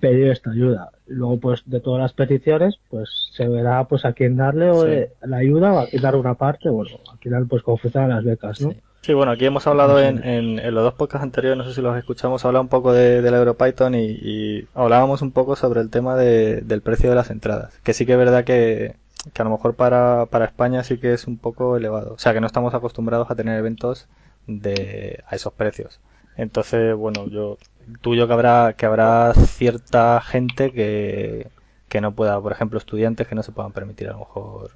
pedir 0.00 0.28
esta 0.28 0.50
ayuda. 0.50 0.90
Luego, 1.06 1.38
pues, 1.38 1.62
de 1.66 1.80
todas 1.80 2.02
las 2.02 2.12
peticiones, 2.12 2.78
pues 2.90 3.08
se 3.32 3.46
verá 3.48 3.84
pues 3.84 4.04
a 4.04 4.12
quién 4.12 4.36
darle 4.36 4.70
o 4.70 4.84
Sí. 4.84 5.04
la 5.22 5.36
ayuda 5.36 5.72
o 5.72 5.78
a 5.78 5.86
quién 5.86 6.02
dar 6.02 6.16
una 6.16 6.34
parte, 6.34 6.68
bueno, 6.70 6.96
al 7.10 7.18
final 7.18 7.46
pues 7.46 7.62
funcionan 7.62 8.10
las 8.10 8.24
becas, 8.24 8.60
¿no? 8.60 8.74
Sí, 9.02 9.14
bueno, 9.14 9.32
aquí 9.32 9.44
hemos 9.46 9.66
hablado 9.66 10.00
en, 10.00 10.22
en, 10.24 10.58
en 10.60 10.74
los 10.74 10.84
dos 10.84 10.94
podcasts 10.94 11.24
anteriores, 11.24 11.58
no 11.58 11.64
sé 11.64 11.74
si 11.74 11.80
los 11.82 11.96
escuchamos, 11.96 12.44
hablado 12.44 12.62
un 12.62 12.68
poco 12.68 12.92
de, 12.92 13.20
del 13.20 13.34
EuroPython 13.34 13.94
y, 13.96 14.04
y 14.10 14.68
hablábamos 14.74 15.22
un 15.22 15.32
poco 15.32 15.56
sobre 15.56 15.80
el 15.80 15.90
tema 15.90 16.14
de- 16.16 16.60
del 16.60 16.82
precio 16.82 17.08
de 17.10 17.16
las 17.16 17.30
entradas. 17.30 17.76
Que 17.82 17.94
sí 17.94 18.06
que 18.06 18.12
es 18.12 18.18
verdad 18.18 18.44
que, 18.44 18.94
que 19.32 19.42
a 19.42 19.44
lo 19.44 19.50
mejor 19.50 19.74
para, 19.76 20.26
para 20.26 20.46
España 20.46 20.84
sí 20.84 20.98
que 20.98 21.12
es 21.14 21.26
un 21.26 21.38
poco 21.38 21.76
elevado. 21.76 22.14
O 22.14 22.18
sea, 22.18 22.32
que 22.34 22.40
no 22.40 22.46
estamos 22.46 22.74
acostumbrados 22.74 23.30
a 23.30 23.34
tener 23.36 23.58
eventos 23.58 24.08
de, 24.46 25.22
a 25.28 25.36
esos 25.36 25.52
precios. 25.54 26.00
Entonces, 26.36 26.94
bueno, 26.96 27.28
yo 27.28 27.58
tuyo 28.00 28.26
que 28.26 28.32
habrá, 28.32 28.74
que 28.76 28.86
habrá 28.86 29.34
cierta 29.34 30.20
gente 30.22 30.72
que, 30.72 31.50
que 31.88 32.00
no 32.00 32.12
pueda, 32.14 32.40
por 32.40 32.52
ejemplo, 32.52 32.78
estudiantes 32.78 33.28
que 33.28 33.34
no 33.34 33.42
se 33.42 33.52
puedan 33.52 33.72
permitir 33.72 34.08
a 34.08 34.12
lo 34.12 34.20
mejor 34.20 34.70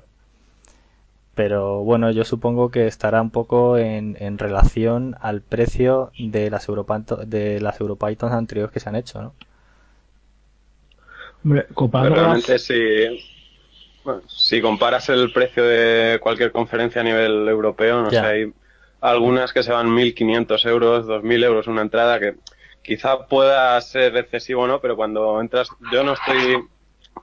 pero 1.36 1.84
bueno, 1.84 2.10
yo 2.10 2.24
supongo 2.24 2.70
que 2.70 2.86
estará 2.88 3.20
un 3.22 3.30
poco 3.30 3.76
en, 3.78 4.16
en 4.20 4.38
relación 4.38 5.16
al 5.20 5.40
precio 5.42 6.10
de 6.18 6.50
las 6.50 6.68
Europython, 6.68 7.28
de 7.30 7.60
las 7.60 7.80
EuroPythons 7.80 8.32
anteriores 8.32 8.72
que 8.72 8.80
se 8.80 8.88
han 8.88 8.96
hecho, 8.96 9.20
¿no? 9.22 9.34
Hombre, 11.44 11.66
las- 12.10 12.12
realmente 12.14 12.58
si, 12.58 12.74
bueno, 14.06 14.22
si 14.28 14.60
comparas 14.62 15.08
el 15.08 15.32
precio 15.32 15.64
de 15.64 16.18
cualquier 16.20 16.52
conferencia 16.52 17.00
a 17.00 17.04
nivel 17.04 17.48
europeo, 17.48 18.02
no 18.02 18.10
Ya. 18.10 18.20
sé, 18.22 18.26
hay 18.26 18.52
algunas 19.00 19.52
que 19.52 19.62
se 19.62 19.72
van 19.72 19.94
1.500 19.94 20.64
euros, 20.66 21.06
2.000 21.06 21.42
euros 21.44 21.66
una 21.66 21.82
entrada 21.82 22.18
que 22.20 22.36
quizá 22.82 23.26
pueda 23.26 23.80
ser 23.80 24.16
excesivo, 24.16 24.66
¿no? 24.66 24.80
Pero 24.80 24.96
cuando 24.96 25.40
entras, 25.40 25.68
yo 25.92 26.04
no 26.04 26.12
estoy 26.14 26.56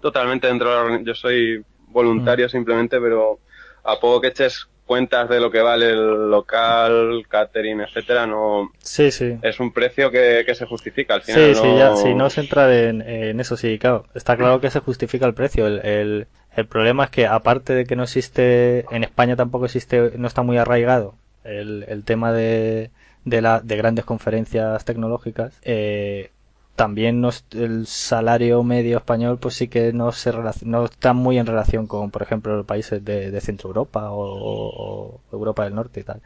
totalmente 0.02 0.48
dentro 0.48 0.70
de 0.70 0.76
la 0.76 0.84
organi- 0.84 1.06
yo 1.06 1.16
soy 1.16 1.64
voluntario 1.88 2.50
simplemente, 2.50 3.00
pero 3.00 3.40
a 3.84 4.00
poco 4.00 4.22
que 4.22 4.28
eches 4.30 4.68
cuentas 4.86 5.30
de 5.30 5.40
lo 5.40 5.50
que 5.50 5.62
vale 5.62 5.92
el 5.92 6.30
local, 6.30 7.24
catering, 7.30 7.82
etcétera, 7.82 8.28
no 8.28 8.72
Sí, 8.80 9.12
sí. 9.12 9.38
es 9.42 9.60
un 9.60 9.72
precio 9.72 10.12
que, 10.12 10.44
que 10.46 10.56
se 10.56 10.66
justifica 10.66 11.14
al 11.16 11.22
final. 11.22 11.56
Sí, 11.56 11.62
sí, 11.62 11.76
ya, 11.78 11.96
si 11.96 12.14
no 12.14 12.30
se 12.30 12.42
entra 12.42 12.78
en, 12.78 13.02
en 13.02 13.40
eso, 13.40 13.56
sí, 13.58 13.80
claro. 13.80 14.06
Está 14.14 14.36
claro 14.38 14.60
que 14.60 14.70
se 14.70 14.80
justifica 14.82 15.26
el 15.26 15.34
precio. 15.34 15.68
El, 15.68 15.80
el, 15.86 16.28
el 16.56 16.68
problema 16.68 17.06
es 17.06 17.10
que, 17.10 17.28
aparte 17.28 17.74
de 17.74 17.86
que 17.86 17.96
no 17.96 18.04
existe, 18.04 18.86
en 18.96 19.04
España 19.04 19.36
tampoco 19.36 19.66
existe, 19.66 20.14
no 20.18 20.28
está 20.28 20.42
muy 20.44 20.58
arraigado 20.58 21.16
el, 21.44 21.86
el 21.88 22.04
tema 22.04 22.32
de, 22.32 22.92
de, 23.26 23.42
la, 23.42 23.60
de 23.62 23.76
grandes 23.78 24.06
conferencias 24.06 24.86
tecnológicas, 24.86 25.54
eh, 25.64 26.32
también 26.76 27.22
el 27.52 27.86
salario 27.86 28.64
medio 28.64 28.98
español 28.98 29.38
pues 29.40 29.54
sí 29.56 29.68
que 29.68 29.94
no 29.94 30.12
se 30.12 30.32
no 30.66 30.86
está 30.86 31.14
muy 31.14 31.38
en 31.38 31.46
relación 31.46 31.86
con 31.86 32.10
por 32.10 32.24
ejemplo 32.24 32.58
los 32.58 32.66
países 32.66 33.06
de, 33.06 33.40
Centro 33.42 33.70
Europa 33.70 34.10
o- 34.12 35.20
o 35.20 35.22
Europa 35.32 35.66
del 35.66 35.76
Norte 35.76 36.00
y 36.00 36.04
tal. 36.04 36.22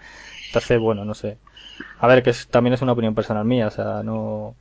Entonces 0.48 0.80
bueno 0.80 1.04
no 1.06 1.14
sé. 1.16 1.38
A 2.00 2.08
ver 2.08 2.24
que 2.24 2.32
es- 2.32 2.48
también 2.48 2.74
es 2.74 2.82
una 2.82 2.94
opinión 2.94 3.16
personal 3.16 3.46
mía 3.46 3.68
o 3.68 3.72
sea 3.72 4.04
no 4.04 4.56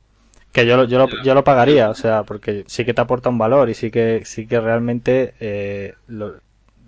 que 0.51 0.65
yo 0.65 0.77
lo, 0.77 0.85
yo 0.85 0.99
lo, 0.99 1.23
yo 1.23 1.33
lo 1.33 1.43
pagaría 1.43 1.89
o 1.89 1.95
sea 1.95 2.23
porque 2.23 2.63
sí 2.67 2.85
que 2.85 2.93
te 2.93 3.01
aporta 3.01 3.29
un 3.29 3.37
valor 3.37 3.69
y 3.69 3.73
sí 3.73 3.91
que 3.91 4.23
sí 4.25 4.47
que 4.47 4.59
realmente 4.59 5.33
eh, 5.39 5.93
lo, 6.07 6.35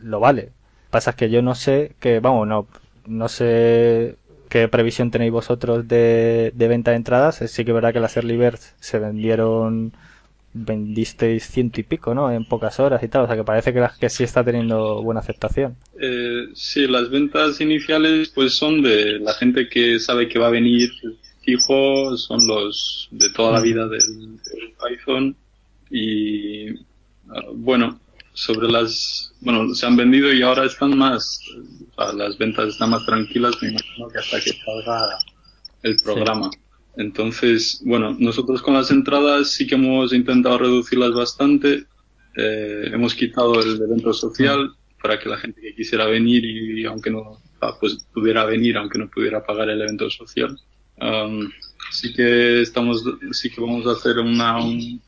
lo 0.02 0.20
vale 0.20 0.52
pasa 0.90 1.14
que 1.14 1.30
yo 1.30 1.42
no 1.42 1.56
sé 1.56 1.94
que 2.00 2.20
vamos 2.20 2.48
no 2.48 2.68
no 3.06 3.28
sé 3.28 4.16
qué 4.50 4.68
previsión 4.68 5.12
tenéis 5.12 5.32
vosotros 5.32 5.88
de, 5.88 6.52
de 6.56 6.68
venta 6.68 6.92
de 6.92 6.98
entradas. 6.98 7.38
Sí 7.48 7.64
que 7.64 7.72
es 7.72 7.76
verdad 7.76 7.94
que 7.94 8.00
las 8.00 8.18
Early 8.18 8.38
Birds 8.38 8.76
se 8.80 9.00
vendieron, 9.00 9.94
vendisteis 10.54 11.46
ciento 11.46 11.80
y 11.80 11.84
pico, 11.84 12.14
¿no? 12.14 12.32
En 12.32 12.46
pocas 12.46 12.80
horas 12.80 13.02
y 13.04 13.08
tal. 13.08 13.24
O 13.24 13.28
sea 13.28 13.36
que 13.36 13.44
parece 13.44 13.74
que, 13.74 13.80
las, 13.80 13.98
que 13.98 14.10
sí 14.10 14.24
está 14.24 14.44
teniendo 14.44 15.02
buena 15.02 15.22
aceptación. 15.22 15.76
Eh, 16.00 16.48
sí, 16.54 16.88
las 16.88 17.10
ventas 17.10 17.62
iniciales 17.62 18.30
pues 18.30 18.54
son 18.54 18.82
de 18.82 19.20
la 19.20 19.34
gente 19.34 19.70
que 19.70 20.00
sabe 20.00 20.28
que 20.28 20.40
va 20.40 20.48
a 20.48 20.52
venir 20.52 20.90
fijo, 21.50 22.18
son 22.18 22.46
los 22.48 23.08
de 23.12 23.30
toda 23.32 23.54
la 23.54 23.62
vida 23.62 23.88
del, 23.88 24.38
del 24.38 24.74
Python 24.80 25.36
y 25.90 26.70
ah, 27.30 27.46
bueno, 27.54 28.00
sobre 28.34 28.70
las, 28.70 29.34
bueno, 29.42 29.74
se 29.74 29.86
han 29.86 29.98
vendido 29.98 30.32
y 30.34 30.42
ahora 30.42 30.66
están 30.66 30.98
más, 30.98 31.42
o 31.92 31.96
sea, 31.96 32.14
las 32.14 32.38
ventas 32.38 32.70
están 32.70 32.92
más 32.92 33.06
tranquilas, 33.06 33.56
me 33.62 33.70
imagino 33.70 34.08
que 34.08 34.20
hasta 34.20 34.40
que 34.40 34.52
salga 34.54 35.18
el 35.84 35.98
programa. 36.04 36.50
Entonces, 36.98 37.82
bueno, 37.86 38.16
nosotros 38.20 38.62
con 38.62 38.74
las 38.74 38.92
entradas 38.92 39.52
sí 39.52 39.66
que 39.66 39.76
hemos 39.76 40.14
intentado 40.14 40.58
reducirlas 40.58 41.14
bastante. 41.14 41.86
Eh, 42.36 42.90
hemos 42.94 43.16
quitado 43.16 43.60
el 43.62 43.82
evento 43.82 44.14
social 44.14 44.74
para 45.02 45.18
que 45.18 45.30
la 45.30 45.38
gente 45.38 45.62
que 45.62 45.76
quisiera 45.76 46.06
venir 46.06 46.44
y, 46.44 46.86
aunque 46.86 47.10
no, 47.10 47.42
pues 47.80 48.06
pudiera 48.14 48.46
venir 48.46 48.78
aunque 48.78 49.00
no 49.00 49.10
pudiera 49.10 49.46
pagar 49.46 49.70
el 49.70 49.82
evento 49.82 50.10
social. 50.10 50.58
Um, 51.02 51.50
sí 51.92 52.14
que 52.14 52.62
estamos, 52.62 53.04
sí 53.32 53.50
que 53.50 53.62
vamos 53.62 53.86
a 53.88 53.92
hacer 53.92 54.18
una, 54.20 54.58
un, 54.64 55.02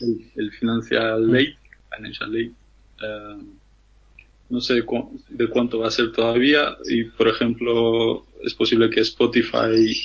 el, 0.00 0.32
el 0.36 0.50
financial 0.52 1.30
late, 1.30 1.56
financial 1.96 2.32
late. 2.32 2.52
eh, 3.02 3.36
no 4.48 4.60
sé 4.60 4.82
cu- 4.82 5.18
de 5.28 5.48
cuánto 5.48 5.78
va 5.78 5.88
a 5.88 5.90
ser 5.90 6.12
todavía 6.12 6.76
y 6.88 7.04
por 7.04 7.26
ejemplo 7.28 8.26
es 8.42 8.54
posible 8.54 8.90
que 8.90 9.00
Spotify 9.00 9.96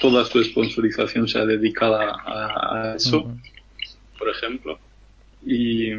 toda 0.00 0.24
su 0.24 0.42
sponsorización 0.44 1.26
sea 1.26 1.44
dedicada 1.44 2.12
a, 2.24 2.92
a 2.92 2.96
eso 2.96 3.36
por 4.18 4.28
ejemplo 4.28 4.78
y 5.44 5.90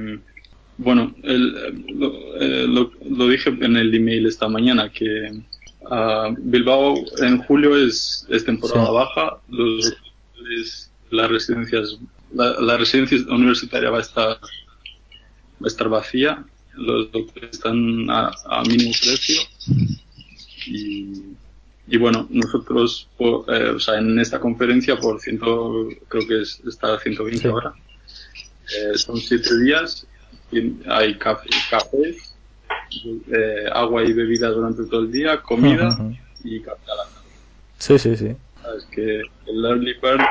bueno 0.78 1.14
el- 1.24 1.84
lo, 2.00 2.38
eh, 2.42 2.66
lo- 2.68 2.92
lo 3.10 3.28
dije 3.28 3.50
en 3.50 3.76
el 3.76 3.94
email 3.94 4.26
esta 4.28 4.48
mañana 4.48 4.90
que 4.90 5.30
ah, 5.90 6.30
Bilbao 6.38 6.96
en 7.22 7.40
julio 7.44 7.76
es, 7.76 8.26
es 8.30 8.46
temporada 8.46 8.86
Sí. 8.88 8.94
baja. 8.94 9.38
Los 9.50 9.94
hoteles, 10.34 10.92
las 11.12 11.30
residencias 11.30 11.98
la, 12.34 12.60
la 12.62 12.78
residencia 12.78 13.18
universitaria 13.30 13.90
va 13.90 13.98
a 13.98 14.02
estar 14.02 14.30
va 15.62 15.66
a 15.66 15.68
estar 15.68 15.90
vacía, 15.90 16.44
los 16.76 17.08
hoteles 17.08 17.50
están 17.52 18.10
a, 18.10 18.32
a 18.46 18.62
mínimo 18.64 18.92
precio. 19.02 19.42
Y, 20.68 21.24
y 21.88 21.98
bueno, 21.98 22.28
nosotros 22.30 23.08
por- 23.18 23.46
eh, 23.54 23.72
o 23.72 23.80
sea, 23.80 23.98
en 23.98 24.20
esta 24.20 24.40
conferencia 24.40 24.98
por 24.98 25.20
ciento, 25.20 25.88
creo 26.08 26.28
que 26.28 26.42
es, 26.42 26.62
está 26.68 26.94
a 26.94 27.00
120 27.00 27.42
Sí. 27.42 27.48
ahora, 27.48 27.74
eh, 28.78 28.98
son 28.98 29.18
siete 29.18 29.58
días, 29.60 30.06
hay 30.88 31.18
café, 31.18 31.50
cafés, 31.70 32.29
eh, 32.92 33.66
agua 33.72 34.04
y 34.04 34.14
bebida 34.14 34.50
durante 34.50 34.86
todo 34.86 35.02
el 35.02 35.12
día, 35.12 35.42
comida 35.42 35.90
Ujú, 35.94 36.04
ujú. 36.04 36.16
y 36.44 36.60
tarde. 36.62 36.80
Sí, 37.78 37.98
sí, 37.98 38.16
sí. 38.18 38.28
Es 38.78 38.86
que 38.92 39.22
el 39.48 39.66
early 39.66 39.94
bird 40.02 40.22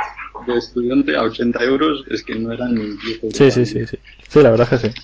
de 0.47 0.59
estudiante 0.59 1.17
a 1.17 1.23
80 1.23 1.65
euros 1.65 2.05
es 2.11 2.23
que 2.23 2.35
no 2.35 2.53
eran 2.53 2.75
ni 2.75 2.83
10 2.83 3.23
euros. 3.25 3.37
Sí, 3.37 3.51
sí, 3.51 3.67
sí, 3.67 3.87
sí. 3.87 3.99
Sí, 4.29 4.43
la 4.43 4.51
verdad 4.51 4.69
es 4.73 4.81
que 4.81 4.89
sí. 4.91 4.95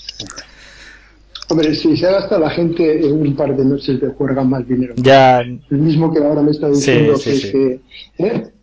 Hombre, 1.49 1.75
si 1.75 1.97
se 1.97 2.07
gasta 2.11 2.39
la 2.39 2.51
gente 2.51 3.07
en 3.07 3.13
un 3.21 3.37
par 3.37 3.57
de 3.57 3.65
noches 3.65 4.01
de 4.01 4.09
juerga 4.09 4.45
más 4.45 4.67
dinero. 4.67 4.95
Ya, 4.97 5.41
El 5.41 5.61
mismo 5.71 6.13
que 6.13 6.21
ahora 6.21 6.43
me 6.43 6.51
está 6.53 6.69
diciendo 6.69 7.17
Sí, 7.17 7.33
sí, 7.33 7.41
que, 7.41 7.47
sí. 7.47 7.53
que- 7.53 8.27
¿eh? 8.27 8.54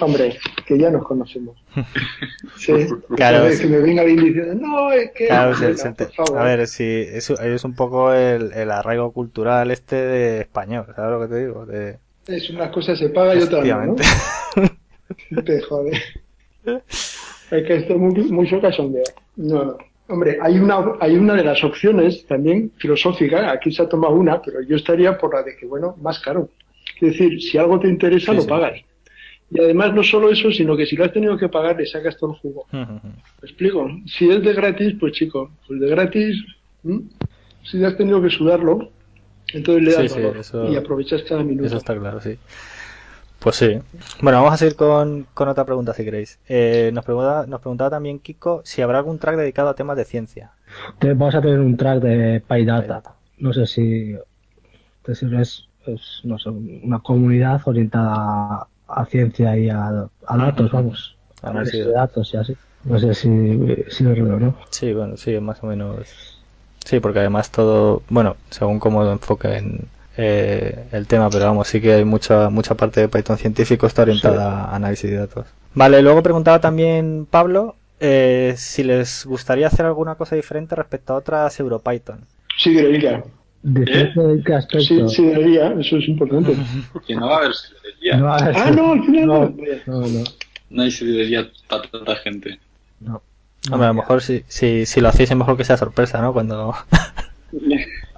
Hombre, 0.00 0.38
que 0.66 0.78
ya 0.78 0.90
nos 0.90 1.04
conocemos. 1.04 1.56
Sí, 2.56 2.72
Claro, 3.16 3.44
vez 3.44 3.58
sí. 3.58 3.64
que 3.64 3.68
me 3.68 3.78
venga 3.78 4.00
alguien 4.02 4.24
diciendo, 4.24 4.54
no, 4.54 4.90
es 4.90 5.10
que... 5.12 5.26
claro, 5.26 5.54
se- 5.54 5.66
Venga, 5.66 5.76
se 5.78 5.88
ente- 5.88 6.06
favor. 6.14 6.38
a 6.38 6.44
ver, 6.44 6.66
si 6.66 6.84
es, 6.84 7.28
es 7.30 7.64
un 7.64 7.74
poco 7.74 8.12
el, 8.14 8.52
el 8.52 8.70
arraigo 8.70 9.12
cultural 9.12 9.70
este 9.70 9.96
de 9.96 10.40
español, 10.40 10.86
¿sabes 10.96 11.10
lo 11.10 11.20
que 11.20 11.34
te 11.34 11.40
digo? 11.46 11.66
De, 11.66 11.98
Es 12.26 12.48
una 12.50 12.70
cosa 12.70 12.96
se 12.96 13.10
paga 13.10 13.34
y 13.34 13.42
otra 13.42 13.62
no, 13.62 13.86
¿no? 13.86 13.94
Te 15.44 15.60
jode. 15.62 15.92
Es 16.64 17.62
que 17.66 17.76
esto 17.76 17.92
es 17.94 17.98
muy, 17.98 18.14
mucho 18.30 18.60
cachondeo. 18.60 19.04
No, 19.36 19.64
no. 19.64 19.78
Hombre, 20.08 20.38
hay 20.40 20.58
una, 20.58 20.78
hay 21.00 21.16
una 21.16 21.34
de 21.34 21.44
las 21.44 21.62
opciones 21.64 22.24
también 22.26 22.72
filosófica, 22.78 23.50
aquí 23.50 23.72
se 23.72 23.82
ha 23.82 23.88
tomado 23.88 24.14
una, 24.14 24.40
pero 24.40 24.62
yo 24.62 24.76
estaría 24.76 25.18
por 25.18 25.34
la 25.34 25.42
de 25.42 25.56
que, 25.56 25.66
bueno, 25.66 25.96
más 26.00 26.20
caro. 26.20 26.48
Es 27.00 27.12
decir, 27.12 27.40
si 27.42 27.58
algo 27.58 27.78
te 27.80 27.88
interesa, 27.88 28.30
Sí, 28.30 28.36
lo 28.36 28.42
sí. 28.42 28.48
pagas. 28.48 28.80
Y 29.50 29.60
además 29.60 29.94
no 29.94 30.02
solo 30.02 30.30
eso, 30.30 30.50
sino 30.50 30.76
que 30.76 30.86
si 30.86 30.96
lo 30.96 31.04
has 31.04 31.12
tenido 31.12 31.36
que 31.36 31.48
pagar, 31.48 31.76
le 31.76 31.86
sacas 31.86 32.16
todo 32.16 32.32
el 32.32 32.38
jugo. 32.38 32.66
¿Me 32.72 33.48
explico? 33.48 33.88
Si 34.06 34.28
es 34.28 34.42
de 34.42 34.52
gratis, 34.54 34.94
pues 34.98 35.12
chico, 35.12 35.50
pues 35.66 35.80
de 35.80 35.88
gratis, 35.88 36.44
¿m? 36.84 37.02
si 37.62 37.84
has 37.84 37.96
tenido 37.96 38.20
que 38.22 38.30
sudarlo, 38.30 38.90
Entonces 39.52 39.84
le 39.84 39.92
das 39.92 40.02
Sí, 40.02 40.08
sí, 40.08 40.14
valor 40.20 40.36
eso- 40.38 40.68
y 40.72 40.76
aprovechas 40.76 41.22
cada 41.22 41.44
minuto. 41.44 41.66
Eso 41.66 41.76
está 41.76 41.96
claro, 41.96 42.20
sí. 42.20 42.36
Pues 43.38 43.54
sí. 43.56 43.78
Bueno, 44.20 44.38
vamos 44.38 44.54
a 44.54 44.56
seguir 44.56 44.74
con, 44.74 45.26
con 45.34 45.48
otra 45.48 45.64
pregunta 45.64 45.92
si 45.94 46.02
queréis. 46.04 46.40
Eh, 46.48 46.90
nos, 46.92 47.04
pregunta, 47.04 47.44
nos 47.46 47.60
preguntaba 47.60 47.90
también 47.90 48.18
Kiko 48.18 48.62
si 48.64 48.82
habrá 48.82 48.98
algún 48.98 49.18
track 49.20 49.36
dedicado 49.36 49.68
a 49.68 49.74
temas 49.76 49.96
de 49.96 50.04
ciencia. 50.04 50.50
Te- 50.98 51.14
Vamos 51.14 51.34
a 51.36 51.40
tener 51.40 51.60
un 51.60 51.76
track 51.76 52.00
de 52.02 52.40
PyData. 52.40 53.14
No 53.38 53.52
sé 53.52 53.66
si, 53.66 54.16
te 55.04 55.14
sirves, 55.14 55.68
es, 55.86 56.22
no 56.24 56.38
sé, 56.40 56.48
una 56.48 56.98
comunidad 57.00 57.60
orientada 57.66 58.66
a, 58.88 59.02
a 59.02 59.06
ciencia 59.06 59.56
y 59.56 59.70
a, 59.70 60.08
a 60.26 60.36
datos, 60.36 60.70
vamos. 60.72 61.16
Análisis 61.42 61.74
Análisis 61.74 61.86
de 61.86 61.92
datos 61.92 62.34
y 62.34 62.36
así. 62.36 62.56
No 62.84 62.98
sé 62.98 63.14
si, 63.14 63.84
si 63.88 64.04
lo 64.04 64.12
creo, 64.12 64.38
¿no? 64.38 64.56
Sí, 64.70 64.92
bueno, 64.92 65.16
sí, 65.16 65.38
más 65.40 65.62
o 65.62 65.66
menos. 65.66 66.38
Sí, 66.84 67.00
porque 67.00 67.18
además 67.18 67.50
todo, 67.50 68.02
bueno, 68.08 68.36
según 68.50 68.78
cómo 68.78 69.02
lo 69.02 69.12
enfoquen 69.12 69.88
eh, 70.16 70.86
el 70.92 71.06
tema, 71.06 71.28
pero 71.28 71.46
vamos, 71.46 71.66
sí 71.66 71.80
que 71.80 71.94
hay 71.94 72.04
mucha 72.04 72.48
mucha 72.48 72.74
parte 72.76 73.00
de 73.00 73.08
Python 73.08 73.38
científico 73.38 73.86
está 73.86 74.02
orientada 74.02 74.64
a 74.64 74.76
análisis 74.76 75.10
de 75.10 75.16
datos. 75.16 75.46
Vale, 75.74 76.00
luego 76.00 76.22
preguntaba 76.22 76.60
también 76.60 77.26
Pablo 77.28 77.74
eh, 77.98 78.54
si 78.56 78.84
les 78.84 79.26
gustaría 79.26 79.66
hacer 79.66 79.84
alguna 79.84 80.14
cosa 80.14 80.36
diferente 80.36 80.76
respecto 80.76 81.12
a 81.12 81.16
otras 81.16 81.58
EuroPython. 81.58 82.20
Sí, 82.56 82.74
debería. 83.74 84.04
¿Diferente 84.04 84.32
en 84.32 84.42
qué 84.44 84.54
aspecto? 84.54 85.08
Sí, 85.08 85.08
sí, 85.08 85.26
debería. 85.26 85.72
Eso 85.78 85.96
es 85.96 86.08
importante. 86.08 86.56
Que 87.06 87.14
no 87.16 87.26
va 87.28 87.34
a 87.36 87.38
haber 87.38 87.54
sidrería. 87.54 88.16
No, 88.16 88.32
a 88.32 88.44
ver, 88.44 88.56
Ah, 88.56 88.70
no, 88.70 88.92
al 88.92 89.04
final 89.04 89.26
no. 89.26 89.54
no, 89.86 90.00
no, 90.08 90.24
No 90.70 90.82
hay 90.82 90.90
sidrería 90.90 91.48
para 91.68 91.82
tanta 91.90 92.16
gente. 92.16 92.58
no. 93.00 93.22
Hombre, 93.70 93.86
a 93.86 93.90
lo 93.90 93.94
mejor 93.94 94.22
si, 94.22 94.44
si, 94.46 94.86
si 94.86 95.00
lo 95.00 95.08
hacéis 95.08 95.30
es 95.32 95.36
mejor 95.36 95.56
que 95.56 95.64
sea 95.64 95.76
sorpresa, 95.76 96.20
¿no? 96.20 96.32
Cuando... 96.32 96.74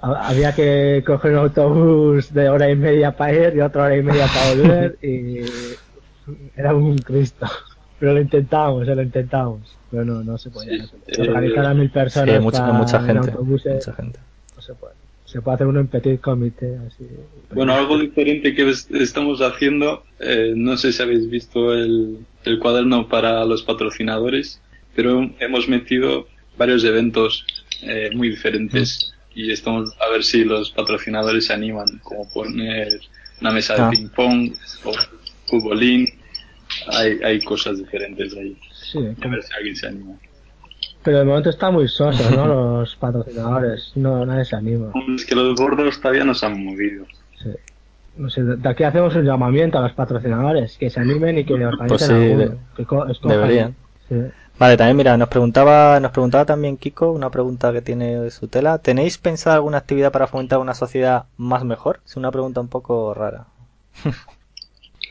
Ha- 0.01 0.27
Había 0.29 0.53
que 0.53 1.03
coger 1.05 1.31
un 1.33 1.37
autobús 1.39 2.33
de 2.33 2.49
hora 2.49 2.69
y 2.69 2.75
media 2.75 3.11
para 3.15 3.33
ir 3.33 3.55
y 3.55 3.61
otra 3.61 3.83
hora 3.85 3.97
y 3.97 4.01
media 4.03 4.27
para 4.27 4.49
volver 4.55 4.97
y 5.01 5.39
era 6.55 6.73
un 6.73 6.97
Cristo. 6.99 7.47
Pero 7.99 8.13
lo 8.13 8.21
intentábamos, 8.21 8.87
eh, 8.87 8.95
lo 8.95 9.01
intentábamos. 9.01 9.75
Pero 9.91 10.05
no, 10.05 10.23
no 10.23 10.37
se 10.37 10.49
podía. 10.51 10.85
Sí, 10.85 10.91
Se 11.07 11.21
eh, 11.21 11.29
organizar 11.29 11.65
a 11.65 11.73
mil 11.73 11.87
Sí, 11.87 11.93
personas 11.93 12.29
hay 12.35 12.39
mucha, 12.39 12.59
para 12.59 12.73
mucha 12.73 12.97
en 12.99 13.05
gente. 13.07 13.31
autobuses, 13.31 13.75
Mucha 13.87 13.93
gente. 13.93 14.19
no 14.55 14.61
se 14.61 14.73
puede. 14.75 14.93
Se 15.31 15.41
puede 15.41 15.55
hacer 15.55 15.67
uno 15.67 15.79
en 15.79 15.87
petit 15.87 16.19
comité, 16.19 16.77
así. 16.87 17.05
Bueno, 17.53 17.73
algo 17.73 17.99
diferente 17.99 18.55
que 18.55 18.67
es- 18.69 18.89
estamos 18.91 19.41
haciendo, 19.41 20.03
eh, 20.19 20.53
no 20.55 20.75
sé 20.75 20.91
si 20.91 21.01
habéis 21.03 21.29
visto 21.29 21.73
el, 21.73 22.17
el 22.45 22.59
cuaderno 22.59 23.07
para 23.07 23.45
los 23.45 23.61
patrocinadores, 23.63 24.59
pero 24.95 25.29
hemos 25.39 25.67
metido 25.69 26.27
varios 26.57 26.83
eventos 26.83 27.45
eh, 27.83 28.09
muy 28.13 28.29
diferentes 28.29 29.13
y 29.35 29.51
estamos 29.51 29.93
a 30.01 30.09
ver 30.11 30.23
si 30.23 30.43
los 30.43 30.71
patrocinadores 30.71 31.45
se 31.45 31.53
animan, 31.53 31.99
como 32.03 32.27
poner 32.33 32.99
una 33.39 33.51
mesa 33.51 33.75
de 33.75 33.81
Ah. 33.81 33.89
ping 33.91 34.09
pong 34.09 34.51
o 34.83 34.91
futbolín, 35.47 36.07
hay, 36.87 37.19
hay 37.23 37.39
cosas 37.41 37.77
diferentes 37.77 38.35
ahí, 38.35 38.57
Sí, 38.91 38.97
a 38.97 39.27
ver 39.27 39.43
si 39.43 39.53
alguien 39.53 39.75
se 39.75 39.87
anima. 39.87 40.15
Pero 41.03 41.19
de 41.19 41.25
momento 41.25 41.49
está 41.49 41.71
muy 41.71 41.87
soso, 41.87 42.29
¿no? 42.35 42.45
Los 42.81 42.95
patrocinadores. 42.95 43.91
No, 43.95 44.25
nadie 44.25 44.45
se 44.45 44.55
anima. 44.55 44.91
Es 45.15 45.25
que 45.25 45.35
los 45.35 45.55
gordos 45.59 45.99
todavía 46.01 46.23
no 46.23 46.33
se 46.33 46.45
han 46.45 46.63
movido. 46.63 47.05
Sí. 47.41 47.51
No 48.17 48.29
sé, 48.29 48.43
de 48.43 48.69
aquí 48.69 48.83
hacemos 48.83 49.15
un 49.15 49.23
llamamiento 49.23 49.77
a 49.77 49.81
los 49.81 49.93
patrocinadores 49.93 50.77
que 50.77 50.89
se 50.89 50.99
animen 50.99 51.37
y 51.37 51.45
que 51.45 51.53
organicen 51.53 51.87
Pues 51.87 52.01
sí, 52.01 52.11
alguno, 52.13 52.37
de- 52.39 52.57
que 52.75 52.85
co- 52.85 53.05
deberían. 53.23 53.75
Sí. 54.09 54.15
Vale, 54.57 54.75
también 54.75 54.97
mira, 54.97 55.15
nos 55.15 55.29
preguntaba, 55.29 56.01
nos 56.01 56.11
preguntaba 56.11 56.43
también 56.45 56.75
Kiko, 56.75 57.13
una 57.13 57.29
pregunta 57.29 57.71
que 57.71 57.81
tiene 57.81 58.29
su 58.29 58.49
tela. 58.49 58.79
¿Tenéis 58.79 59.17
pensado 59.17 59.55
alguna 59.55 59.77
actividad 59.77 60.11
para 60.11 60.27
fomentar 60.27 60.59
una 60.59 60.73
sociedad 60.73 61.25
más 61.37 61.63
mejor? 61.63 62.01
Es 62.05 62.17
una 62.17 62.29
pregunta 62.29 62.59
un 62.59 62.67
poco 62.67 63.13
rara. 63.13 63.45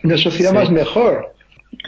Una 0.05 0.19
sociedad 0.19 0.51
Sí. 0.53 0.57
más 0.57 0.71
mejor. 0.71 1.33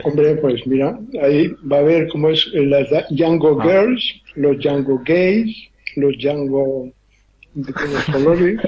Hombre, 0.05 0.37
pues 0.37 0.67
mira, 0.67 0.99
ahí 1.23 1.49
va 1.71 1.79
a 1.79 1.81
haber 1.81 2.09
cómo 2.09 2.29
es 2.31 2.49
eh, 2.55 2.65
las 2.67 2.89
Django 3.11 3.61
Ah. 3.61 3.65
Girls, 3.65 4.23
los 4.37 4.59
Django 4.59 5.01
Gays, 5.05 5.57
los 5.97 6.17
Django 6.19 6.91
de 7.55 7.73
todos 7.73 7.91
los 7.91 8.05
colores. 8.05 8.61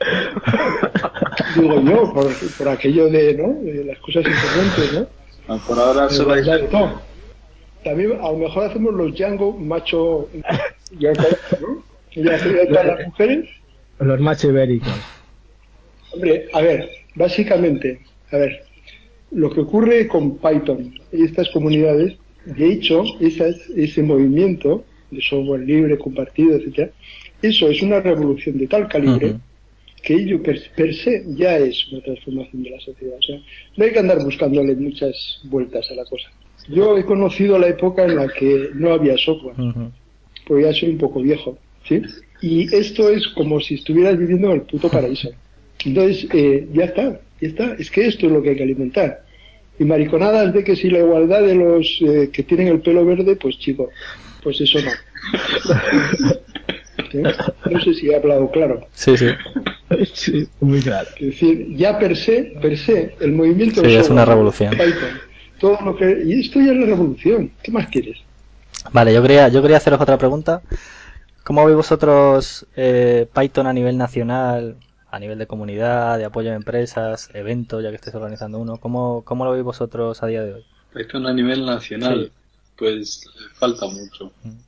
Digo 1.56 1.82
yo, 1.82 2.12
por, 2.14 2.28
por 2.58 2.68
aquello 2.68 3.08
de, 3.10 3.34
¿no? 3.34 3.54
de 3.62 3.84
las 3.84 3.98
cosas 3.98 4.24
importantes, 4.24 4.92
¿no? 4.94 5.06
Ah, 5.48 5.58
Por 5.66 5.78
ahora 5.78 6.04
De 6.06 6.14
solo 6.14 6.32
hay. 6.34 6.44
También 7.84 8.12
a 8.20 8.30
lo 8.30 8.38
mejor 8.38 8.64
hacemos 8.64 8.94
los 8.94 9.12
Django 9.14 9.52
macho, 9.52 10.28
ya, 10.98 11.12
¿no? 11.12 11.82
Ya 12.14 12.32
las 12.84 13.06
mujeres. 13.06 13.48
Los 13.98 14.20
machos 14.20 14.44
ibéricos. 14.44 14.92
Hombre, 16.12 16.46
a 16.52 16.60
ver, 16.60 16.90
básicamente, 17.14 18.00
a 18.32 18.36
ver, 18.36 18.64
lo 19.30 19.50
que 19.50 19.60
ocurre 19.60 20.06
con 20.08 20.38
Python 20.38 20.94
y 21.12 21.24
estas 21.24 21.48
comunidades, 21.50 22.16
de 22.44 22.72
hecho, 22.72 23.04
esas, 23.20 23.56
ese 23.76 24.02
movimiento 24.02 24.84
de 25.10 25.20
software 25.20 25.60
libre, 25.60 25.98
compartido, 25.98 26.56
etcétera, 26.56 26.90
eso 27.42 27.68
es 27.68 27.82
una 27.82 28.00
revolución 28.00 28.58
de 28.58 28.66
tal 28.66 28.88
calibre 28.88 29.36
que 30.02 30.14
ello 30.14 30.42
per, 30.42 30.58
per 30.74 30.94
se 30.94 31.24
ya 31.28 31.58
es 31.58 31.90
una 31.92 32.02
transformación 32.02 32.62
de 32.62 32.70
la 32.70 32.80
sociedad. 32.80 33.16
O 33.18 33.22
sea, 33.22 33.40
no 33.76 33.84
hay 33.84 33.92
que 33.92 33.98
andar 33.98 34.22
buscándole 34.22 34.74
muchas 34.74 35.40
vueltas 35.44 35.90
a 35.90 35.94
la 35.94 36.04
cosa. 36.04 36.30
Yo 36.68 36.96
he 36.96 37.04
conocido 37.04 37.58
la 37.58 37.68
época 37.68 38.04
en 38.04 38.16
la 38.16 38.28
que 38.28 38.70
no 38.74 38.92
había 38.92 39.16
software 39.18 39.58
Ujú. 39.58 39.90
pues 40.46 40.64
ya 40.64 40.72
soy 40.72 40.90
un 40.90 40.98
poco 40.98 41.20
viejo, 41.20 41.58
¿sí? 41.86 42.02
Y 42.42 42.74
esto 42.74 43.10
es 43.10 43.26
como 43.28 43.60
si 43.60 43.74
estuvieras 43.74 44.18
viviendo 44.18 44.48
en 44.48 44.54
el 44.54 44.62
puto 44.62 44.88
paraíso. 44.88 45.30
Entonces, 45.84 46.26
eh, 46.32 46.68
ya 46.72 46.84
está, 46.84 47.20
está. 47.46 47.74
Es 47.78 47.90
que 47.90 48.06
esto 48.06 48.26
es 48.26 48.32
lo 48.32 48.42
que 48.42 48.50
hay 48.50 48.56
que 48.56 48.62
alimentar. 48.62 49.24
Y 49.78 49.84
mariconadas 49.84 50.52
de 50.52 50.62
que 50.62 50.76
si 50.76 50.90
la 50.90 50.98
igualdad 50.98 51.42
de 51.42 51.54
los 51.54 52.00
eh, 52.02 52.30
que 52.32 52.42
tienen 52.42 52.68
el 52.68 52.80
pelo 52.80 53.04
verde, 53.04 53.36
pues 53.36 53.58
chico, 53.58 53.90
pues 54.42 54.60
eso 54.60 54.78
no. 54.80 54.90
¿Sí? 57.10 57.22
No 57.70 57.80
sé 57.80 57.94
si 57.94 58.10
he 58.10 58.16
hablado 58.16 58.50
claro. 58.50 58.86
Sí, 58.92 59.16
sí. 59.16 59.28
sí, 60.12 60.48
muy 60.60 60.80
claro. 60.80 61.08
Es 61.16 61.26
decir, 61.26 61.76
ya 61.76 61.98
per 61.98 62.16
se, 62.16 62.52
per 62.60 62.78
se, 62.78 63.14
el 63.20 63.32
movimiento 63.32 63.84
Sí, 63.84 63.94
es 63.94 64.10
una 64.10 64.24
revolución. 64.24 64.70
Python, 64.70 65.18
todo 65.58 65.78
lo 65.84 65.96
que, 65.96 66.22
y 66.24 66.40
esto 66.40 66.60
ya 66.60 66.72
es 66.72 66.78
la 66.78 66.86
revolución. 66.86 67.50
¿Qué 67.62 67.72
más 67.72 67.88
quieres? 67.88 68.18
Vale, 68.92 69.12
yo 69.12 69.22
quería, 69.22 69.48
yo 69.48 69.62
quería 69.62 69.78
haceros 69.78 70.00
otra 70.00 70.18
pregunta. 70.18 70.62
¿Cómo 71.44 71.64
veis 71.64 71.76
vosotros 71.76 72.66
eh, 72.76 73.26
Python 73.34 73.66
a 73.66 73.72
nivel 73.72 73.96
nacional, 73.96 74.76
a 75.10 75.18
nivel 75.18 75.38
de 75.38 75.46
comunidad, 75.46 76.18
de 76.18 76.24
apoyo 76.24 76.50
a 76.52 76.54
empresas, 76.54 77.30
eventos, 77.34 77.82
ya 77.82 77.90
que 77.90 77.96
estáis 77.96 78.14
organizando 78.14 78.58
uno? 78.58 78.78
¿Cómo, 78.78 79.24
cómo 79.24 79.44
lo 79.44 79.52
veis 79.52 79.64
vosotros 79.64 80.22
a 80.22 80.26
día 80.26 80.42
de 80.42 80.54
hoy? 80.54 80.66
Python 80.92 81.26
a 81.26 81.32
nivel 81.32 81.64
nacional, 81.66 82.26
Sí. 82.26 82.32
pues 82.76 83.24
falta 83.54 83.86
mucho. 83.86 84.32
Mm. 84.42 84.58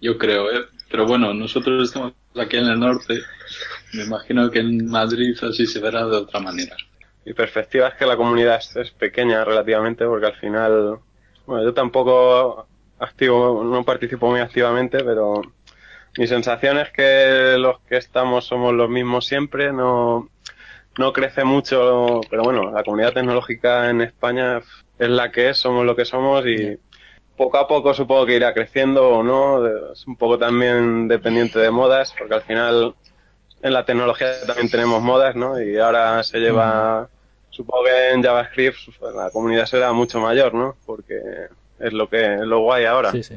Yo 0.00 0.18
creo, 0.18 0.50
¿eh? 0.50 0.64
Pero 0.90 1.06
bueno, 1.06 1.34
nosotros 1.34 1.88
estamos 1.88 2.12
aquí 2.36 2.56
en 2.56 2.66
el 2.66 2.80
norte. 2.80 3.20
Me 3.92 4.04
imagino 4.04 4.50
que 4.50 4.60
en 4.60 4.86
Madrid 4.88 5.36
así 5.42 5.66
se 5.66 5.80
verá 5.80 6.06
de 6.06 6.16
otra 6.16 6.40
manera. 6.40 6.76
Mi 7.24 7.34
perspectiva 7.34 7.88
es 7.88 7.94
que 7.94 8.06
la 8.06 8.16
comunidad 8.16 8.56
es, 8.56 8.74
es 8.76 8.90
pequeña 8.92 9.44
relativamente, 9.44 10.04
porque 10.06 10.26
al 10.26 10.36
final, 10.36 10.98
bueno, 11.46 11.64
yo 11.64 11.74
tampoco 11.74 12.66
activo, 12.98 13.62
no 13.64 13.84
participo 13.84 14.30
muy 14.30 14.40
activamente, 14.40 15.02
pero 15.04 15.42
mi 16.20 16.26
sensación 16.26 16.76
es 16.76 16.90
que 16.90 17.56
los 17.56 17.80
que 17.88 17.96
estamos 17.96 18.44
somos 18.44 18.74
los 18.74 18.90
mismos 18.90 19.24
siempre, 19.24 19.72
no, 19.72 20.28
no 20.98 21.14
crece 21.14 21.44
mucho, 21.44 22.20
pero 22.28 22.42
bueno, 22.42 22.70
la 22.70 22.84
comunidad 22.84 23.14
tecnológica 23.14 23.88
en 23.88 24.02
España 24.02 24.58
es 24.98 25.08
la 25.08 25.32
que 25.32 25.48
es, 25.48 25.56
somos 25.56 25.86
lo 25.86 25.96
que 25.96 26.04
somos 26.04 26.44
y 26.46 26.78
poco 27.38 27.56
a 27.56 27.66
poco 27.66 27.94
supongo 27.94 28.26
que 28.26 28.36
irá 28.36 28.52
creciendo 28.52 29.08
o 29.08 29.22
no, 29.22 29.66
es 29.94 30.06
un 30.06 30.14
poco 30.14 30.38
también 30.38 31.08
dependiente 31.08 31.58
de 31.58 31.70
modas, 31.70 32.14
porque 32.18 32.34
al 32.34 32.42
final 32.42 32.94
en 33.62 33.72
la 33.72 33.86
tecnología 33.86 34.28
también 34.46 34.70
tenemos 34.70 35.00
modas, 35.00 35.34
¿no? 35.36 35.58
Y 35.58 35.78
ahora 35.78 36.22
se 36.22 36.38
lleva, 36.38 37.08
supongo 37.48 37.84
que 37.84 38.10
en 38.10 38.22
JavaScript 38.22 38.76
pues, 38.98 39.14
la 39.14 39.30
comunidad 39.30 39.64
será 39.64 39.94
mucho 39.94 40.20
mayor, 40.20 40.52
¿no? 40.52 40.76
Porque 40.84 41.18
es 41.78 41.92
lo 41.94 42.10
que 42.10 42.34
es 42.34 42.40
lo 42.42 42.60
guay 42.60 42.84
ahora. 42.84 43.10
Sí, 43.10 43.22
sí. 43.22 43.36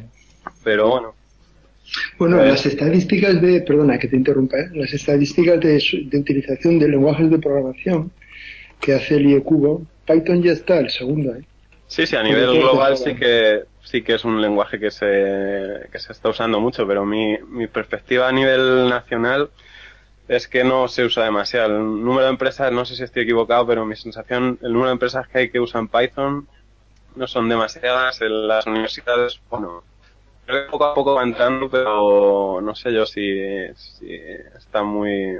Pero 0.66 0.90
bueno, 0.90 1.16
Bueno, 2.18 2.38
las 2.38 2.66
estadísticas 2.66 3.42
de, 3.42 3.62
perdona 3.62 3.98
que 4.00 4.08
te 4.08 4.16
interrumpa, 4.16 4.58
¿eh? 4.58 4.70
las 4.74 4.94
estadísticas 4.94 5.60
de, 5.60 5.82
de 6.06 6.18
utilización 6.18 6.80
de 6.80 6.90
lenguajes 6.90 7.30
de 7.30 7.40
programación 7.40 8.12
que 8.80 8.94
hace 8.94 9.16
el 9.16 9.28
IECubo, 9.28 9.86
Python 10.06 10.42
ya 10.42 10.54
está 10.54 10.80
el 10.80 10.90
segundo, 10.90 11.36
¿eh? 11.36 11.44
sí, 11.88 12.06
sí, 12.06 12.16
a 12.16 12.24
nivel 12.24 12.60
global 12.60 12.98
sí 12.98 13.16
que 13.16 13.64
sí 13.84 14.02
que 14.02 14.16
es 14.16 14.26
un 14.26 14.42
lenguaje 14.42 14.80
que 14.80 14.92
se 14.92 15.88
que 15.92 16.00
se 16.00 16.12
está 16.12 16.30
usando 16.30 16.60
mucho, 16.60 16.88
pero 16.88 17.06
mi 17.06 17.38
mi 17.50 17.68
perspectiva 17.68 18.28
a 18.28 18.32
nivel 18.32 18.90
nacional 18.90 19.50
es 20.28 20.48
que 20.48 20.64
no 20.64 20.88
se 20.88 21.04
usa 21.04 21.26
demasiado. 21.26 21.78
El 21.78 21.84
número 22.04 22.26
de 22.26 22.32
empresas, 22.32 22.72
no 22.72 22.86
sé 22.86 22.96
si 22.96 23.04
estoy 23.04 23.24
equivocado, 23.24 23.68
pero 23.68 23.86
mi 23.86 23.96
sensación, 23.96 24.58
el 24.62 24.72
número 24.72 24.88
de 24.88 24.94
empresas 24.94 25.28
que 25.28 25.38
hay 25.40 25.50
que 25.50 25.60
usan 25.60 25.88
Python 25.88 26.48
no 27.16 27.28
son 27.28 27.50
demasiadas. 27.50 28.22
En 28.22 28.48
las 28.48 28.66
universidades, 28.66 29.40
bueno, 29.50 29.84
creo 30.46 30.66
que 30.66 30.72
poco 30.72 30.86
a 30.86 30.94
poco 30.94 31.16
va 31.16 31.24
entrando, 31.24 31.70
pero 31.70 32.60
no 32.62 32.76
sé 32.76 32.94
yo 32.94 33.06
si, 33.06 33.40
si 33.76 34.14
está 34.58 34.84
muy 34.84 35.38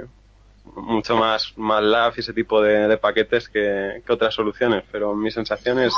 mucho 0.76 1.16
más, 1.16 1.52
más 1.56 1.82
lab 1.82 2.14
y 2.16 2.20
ese 2.20 2.32
tipo 2.32 2.60
de, 2.62 2.88
de 2.88 2.96
paquetes 2.96 3.48
que, 3.48 4.02
que, 4.04 4.12
otras 4.12 4.34
soluciones, 4.34 4.82
pero 4.90 5.14
mi 5.14 5.30
sensación 5.30 5.78
es, 5.78 5.94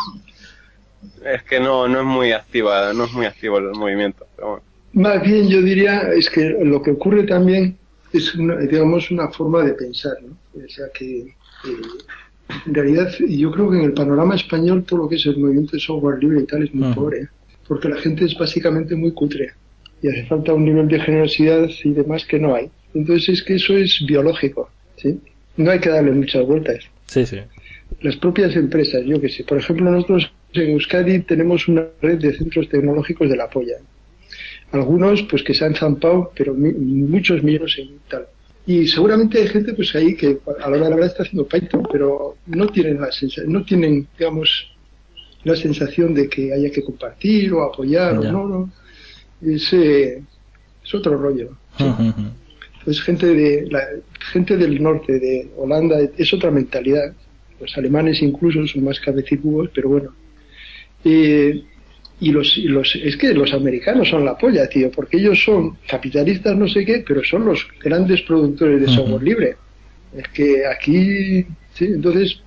es 1.25 1.43
que 1.45 1.61
no, 1.61 1.87
no 1.89 2.01
es 2.01 2.05
muy 2.05 2.33
activa, 2.33 2.93
no 2.93 3.05
es 3.05 3.13
muy 3.13 3.27
activo 3.27 3.59
el 3.59 3.71
movimiento. 3.71 4.27
Pero 4.35 4.49
bueno. 4.49 4.63
Más 4.93 5.23
bien 5.23 5.49
yo 5.49 5.63
diría 5.63 6.01
es 6.13 6.29
que 6.31 6.57
lo 6.61 6.83
que 6.83 6.93
ocurre 6.93 7.25
también 7.25 7.77
es 8.13 8.35
una, 8.35 8.57
digamos 8.57 9.11
una 9.11 9.29
forma 9.29 9.63
de 9.63 9.75
pensar, 9.75 10.15
¿no? 10.23 10.37
O 10.65 10.69
sea 10.69 10.87
que 10.95 11.19
eh, 11.19 11.35
en 12.67 12.75
realidad 12.75 13.09
yo 13.29 13.51
creo 13.51 13.71
que 13.71 13.77
en 13.79 13.85
el 13.85 13.93
panorama 13.93 14.35
español 14.35 14.85
todo 14.85 15.01
lo 15.01 15.09
que 15.09 15.17
es 15.17 15.27
el 15.27 15.39
movimiento 15.39 15.73
de 15.73 15.81
software 15.81 16.19
libre 16.23 16.41
y 16.41 16.47
tal 16.47 16.63
es 16.63 16.75
muy 16.75 16.89
uh 16.89 16.91
-huh. 16.91 16.95
pobre, 16.95 17.29
porque 17.69 17.89
la 17.89 17.97
gente 17.97 18.25
es 18.25 18.37
básicamente 18.37 18.95
muy 18.95 19.13
cutre 19.13 19.53
y 20.03 20.09
hace 20.09 20.25
falta 20.25 20.53
un 20.53 20.65
nivel 20.65 20.89
de 20.89 21.01
generosidad 21.01 21.69
y 21.85 21.91
demás 21.91 22.25
que 22.27 22.39
no 22.39 22.55
hay. 22.55 22.71
Entonces 22.95 23.29
es 23.29 23.43
que 23.43 23.55
eso 23.55 23.77
es 23.77 24.05
biológico, 24.07 24.71
¿sí? 24.97 25.21
No 25.57 25.71
hay 25.71 25.81
que 25.81 25.89
darle 25.89 26.13
muchas 26.13 26.45
vueltas. 26.47 26.85
Sí, 27.07 27.25
sí. 27.27 27.39
Las 28.01 28.17
propias 28.17 28.55
empresas, 28.57 29.05
yo 29.05 29.21
que 29.21 29.29
sé, 29.29 29.45
por 29.45 29.59
ejemplo 29.59 29.91
nosotros 29.91 30.31
en 30.53 30.71
Euskadi 30.71 31.21
tenemos 31.21 31.69
una 31.69 31.87
red 32.01 32.19
de 32.19 32.37
centros 32.37 32.69
tecnológicos 32.69 33.29
de 33.29 33.37
la 33.37 33.49
polla. 33.49 33.77
Algunos 34.73 35.23
pues 35.23 35.43
que 35.43 35.55
se 35.55 35.65
han 35.65 35.75
zampado, 35.75 36.33
pero 36.37 36.53
mi, 36.55 36.73
muchos 36.73 37.43
millones 37.43 37.77
en 37.79 37.99
tal. 38.09 38.27
Y 38.67 38.87
seguramente 38.89 39.39
hay 39.39 39.47
gente 39.47 39.75
pues 39.75 39.95
ahí 39.95 40.17
que 40.17 40.39
a 40.47 40.69
la 40.69 40.77
hora 40.77 40.85
de 40.85 40.91
la 40.91 40.97
verdad 40.97 41.07
está 41.07 41.23
haciendo 41.23 41.47
Python, 41.47 41.87
pero 41.91 42.37
no 42.47 42.67
tienen 42.67 43.01
la 43.01 43.13
sensación, 43.13 43.53
no 43.53 43.65
tienen, 43.65 44.09
digamos, 44.19 44.76
la 45.47 45.55
sensación 45.57 46.13
de 46.13 46.29
que 46.29 46.53
haya 46.53 46.71
que 46.71 46.83
compartir 46.83 47.53
o 47.53 47.63
apoyar 47.63 48.21
Ya. 48.21 48.31
o 48.31 48.33
no, 48.33 48.49
no. 48.49 48.71
Es, 49.41 49.73
eh, 49.73 50.21
es 50.85 50.95
otro 50.95 51.17
rollo. 51.17 51.51
¿sí? 51.79 51.85
Pues 52.85 53.01
gente 53.01 53.27
de 53.27 53.67
la 53.71 53.81
gente 54.33 54.57
del 54.57 54.83
norte 54.83 55.19
de 55.21 55.49
Holanda 55.57 55.99
es 56.17 56.33
otra 56.35 56.51
mentalidad. 56.51 57.13
Los 57.61 57.77
alemanes 57.79 58.21
incluso 58.23 58.67
son 58.67 58.85
más 58.85 58.99
cabecibudos, 59.01 59.71
pero 59.75 59.89
bueno. 59.89 60.11
Eh, 61.05 61.63
y 62.19 62.33
los, 62.33 62.57
y 62.59 62.65
los 62.69 62.97
es 62.97 63.17
que 63.17 63.33
los 63.35 63.53
americanos 63.53 64.09
son 64.09 64.25
la 64.25 64.37
polla, 64.37 64.69
tío, 64.69 64.91
porque 64.91 65.19
ellos 65.19 65.39
son 65.45 65.77
capitalistas 65.87 66.57
no 66.57 66.67
sé 66.67 66.85
qué, 66.85 67.05
pero 67.07 67.23
son 67.23 67.45
los 67.45 67.67
grandes 67.81 68.23
productores 68.23 68.81
de 68.81 68.89
software 68.89 69.23
libre. 69.23 69.57
Es 70.17 70.27
que 70.29 70.67
aquí, 70.67 71.45
sí, 71.75 71.85
entonces, 71.85 72.41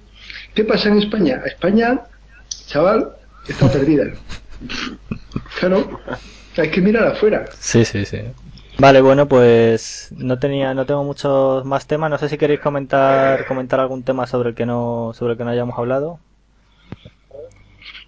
¿qué 0.55 0.63
pasa 0.65 0.89
en 0.89 0.97
España? 0.97 1.41
España, 1.45 2.01
chaval, 2.69 3.12
está 3.47 3.71
perdida. 3.71 4.05
Claro, 5.60 5.99
hay 6.58 6.69
que 6.71 6.82
mirar 6.82 7.08
afuera. 7.08 7.45
Sí, 7.58 7.84
sí, 7.86 8.05
sí. 8.05 8.19
Vale, 8.77 9.01
bueno, 9.01 9.27
pues 9.27 10.10
no 10.15 10.39
tenía, 10.39 10.73
no 10.73 10.86
tengo 10.86 11.03
muchos 11.03 11.65
más 11.65 11.86
temas. 11.86 12.10
No 12.10 12.17
sé 12.17 12.29
si 12.29 12.38
queréis 12.38 12.62
comentar, 12.62 13.45
comentar 13.45 13.79
algún 13.79 14.03
tema 14.03 14.25
sobre 14.25 14.49
el 14.49 14.55
que 14.55 14.65
no, 14.65 15.12
sobre 15.15 15.34
el 15.34 15.38
que 15.38 15.43
no 15.43 15.49
hayamos 15.49 15.77
hablado. 15.77 16.19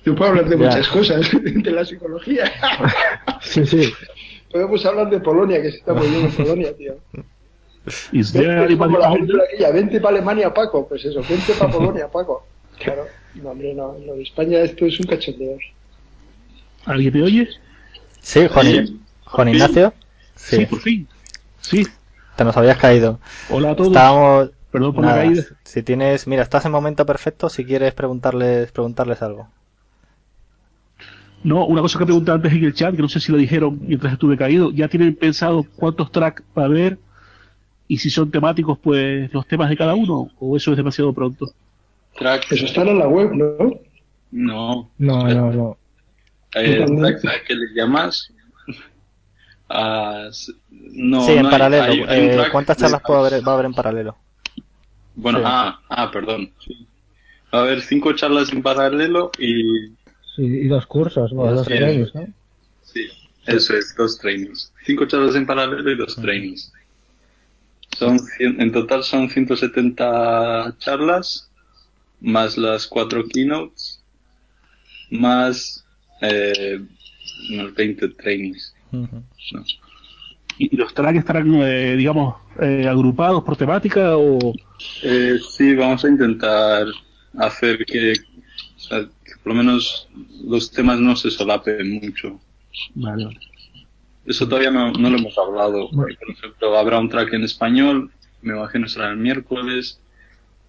Yo 0.06 0.16
puedo 0.16 0.30
hablar 0.32 0.46
de 0.48 0.58
Ya. 0.58 0.66
muchas 0.68 0.88
cosas 0.88 1.30
de 1.44 1.72
la 1.72 1.84
psicología. 1.86 2.52
Sí, 3.42 3.66
sí. 3.66 3.94
Podemos 4.52 4.86
hablar 4.86 5.10
de 5.10 5.20
Polonia, 5.20 5.62
que 5.62 5.72
se 5.72 5.78
está 5.78 5.94
muy 5.94 6.08
bien 6.08 6.26
en 6.26 6.32
Polonia, 6.32 6.76
tío. 6.76 6.96
Is 8.12 8.32
there 8.32 8.48
Vente, 8.48 8.78
como 8.78 8.96
anybody 8.96 9.02
la 9.02 9.08
out 9.08 9.42
aquella, 9.48 9.72
vente 9.72 10.00
para 10.00 10.16
Alemania, 10.18 10.54
Paco. 10.54 10.88
Pues 10.88 11.04
eso, 11.06 11.22
vente 11.28 11.54
para 11.58 11.72
Polonia, 11.72 12.08
Paco. 12.08 12.46
Claro, 12.78 13.06
no, 13.36 13.50
hombre, 13.50 13.74
no. 13.74 13.96
Lo 14.06 14.16
de 14.16 14.24
España, 14.24 14.60
esto 14.60 14.86
es 14.86 15.00
un 15.00 15.06
cachondeo. 15.08 15.58
¿Alguien 16.86 17.14
me 17.14 17.24
oye? 17.24 17.48
Sí, 18.22 18.48
Juan, 18.48 18.66
Sí. 18.66 19.00
Juan 19.26 19.50
Ignacio. 19.50 19.94
Sí, 20.36 20.58
Sí, 20.58 20.66
por 20.66 20.80
fin. 20.80 21.08
Sí. 21.62 21.88
te 22.36 22.44
nos 22.44 22.58
habías 22.58 22.78
caído. 22.78 23.20
Hola 23.50 23.72
a 23.72 23.76
todos. 23.76 23.90
Estábamos, 23.92 24.50
Perdón 24.72 24.94
por 24.96 25.04
nada, 25.04 25.18
la 25.18 25.24
caída. 25.26 25.44
si 25.64 25.84
tienes, 25.84 26.28
mira, 26.28 26.44
estás 26.44 26.66
en 26.66 26.72
momento 26.72 27.06
perfecto 27.06 27.50
si 27.50 27.66
quieres 27.66 27.94
preguntarles, 27.94 28.72
preguntarles 28.72 29.22
algo. 29.22 29.48
No, 31.44 31.66
una 31.66 31.82
cosa 31.82 31.98
que 31.98 32.06
pregunté 32.06 32.32
antes 32.32 32.54
en 32.54 32.64
el 32.64 32.74
chat, 32.74 32.96
que 32.96 33.02
no 33.02 33.10
sé 33.10 33.20
si 33.20 33.32
lo 33.32 33.38
dijeron 33.38 33.80
mientras 33.82 34.14
estuve 34.14 34.38
caído, 34.38 34.72
¿ya 34.72 34.88
tienen 34.88 35.16
pensado 35.16 35.66
cuántos 35.76 36.12
tracks 36.12 36.44
va 36.58 36.64
a 36.64 36.66
haber? 36.66 37.00
Y 37.88 37.98
si 37.98 38.10
son 38.10 38.30
temáticos, 38.32 38.78
pues 38.80 39.34
los 39.34 39.46
temas 39.48 39.70
de 39.70 39.76
cada 39.78 39.96
uno, 39.96 40.30
o 40.40 40.56
eso 40.56 40.72
es 40.72 40.78
demasiado 40.78 41.12
pronto. 41.14 41.48
Track, 42.18 42.52
Eso 42.52 42.66
está 42.66 42.82
en 42.82 43.00
la 43.00 43.08
web, 43.08 43.32
¿no? 43.34 43.80
no. 44.32 44.90
No, 44.98 45.28
no, 45.28 45.52
no. 45.52 45.78
Eh, 46.56 46.78
Totalmente. 46.80 47.22
track, 47.22 47.42
¿a 47.42 47.44
qué 47.46 47.56
le 47.56 47.74
llamas? 47.74 48.32
Ah, 49.74 50.26
s- 50.30 50.52
no, 50.70 51.26
sí, 51.26 51.32
en 51.32 51.44
no 51.44 51.48
hay- 51.48 51.52
paralelo. 51.52 51.84
hay- 51.84 52.02
hay 52.02 52.20
Eh, 52.28 52.34
track 52.34 52.52
¿Cuántas 52.52 52.78
charlas 52.78 53.02
puede 53.08 53.20
haber, 53.22 53.48
va 53.48 53.52
a 53.52 53.54
haber 53.54 53.66
en 53.68 53.74
paralelo? 53.74 54.18
Bueno, 55.16 55.40
Sí. 55.40 55.46
ah, 55.48 55.80
ah, 55.88 56.12
perdón. 56.12 56.52
Sí. 56.60 56.86
Va 57.54 57.60
a 57.60 57.62
haber 57.64 57.82
cinco 57.82 58.12
charlas 58.14 58.52
en 58.52 58.62
paralelo 58.62 59.32
y 59.40 59.88
Sí, 60.36 60.44
y 60.44 60.68
dos 60.68 60.86
cursos, 60.88 61.32
o 61.34 61.36
dos 61.56 61.66
trainings, 61.68 62.14
¿no? 62.16 62.28
Sí, 62.84 63.08
eso 63.46 63.76
es, 63.78 63.96
dos 63.96 64.18
trainings. 64.20 64.74
Cinco 64.86 65.06
charlas 65.06 65.36
en 65.36 65.46
paralelo 65.46 65.90
y 65.90 65.96
dos 65.98 66.18
trainings. 66.18 66.72
Son, 67.98 68.18
cien- 68.20 68.62
en 68.62 68.72
total 68.74 69.04
son 69.06 69.30
170 69.30 70.76
charlas, 70.80 71.50
más 72.22 72.58
las 72.58 72.88
cuatro 72.88 73.28
keynotes, 73.28 74.04
más 75.10 75.84
eh, 76.22 76.80
unos 77.52 77.74
20 77.76 78.10
trainings. 78.10 78.74
¿Y 80.58 80.76
los 80.76 80.94
tracks 80.94 81.20
estarán, 81.20 81.54
eh, 81.56 81.96
digamos, 81.96 82.36
eh, 82.62 82.88
agrupados 82.88 83.44
por 83.44 83.58
temática 83.58 84.18
o...? 84.18 84.54
Eh, 85.02 85.40
sí, 85.50 85.76
vamos 85.76 86.06
a 86.06 86.10
intentar 86.10 86.86
hacer 87.38 87.84
que, 87.86 88.14
o 88.76 88.80
sea, 88.80 89.00
que 89.24 89.34
por 89.44 89.54
lo 89.54 89.56
menos 89.56 90.08
los 90.44 90.72
temas 90.72 91.00
no 91.00 91.16
se 91.16 91.32
solapen 91.32 92.00
mucho. 92.00 92.40
Vale, 92.94 93.26
vale. 93.26 93.40
Eso 94.26 94.48
todavía 94.48 94.70
no, 94.70 94.92
no 94.92 95.10
lo 95.10 95.18
hemos 95.18 95.36
hablado. 95.38 95.90
Bueno. 95.92 96.16
Por 96.20 96.30
ejemplo, 96.30 96.78
habrá 96.78 97.00
un 97.00 97.10
track 97.10 97.34
en 97.34 97.44
español, 97.44 98.12
me 98.42 98.54
imagino 98.54 98.88
será 98.88 99.10
el 99.10 99.18
miércoles. 99.18 100.00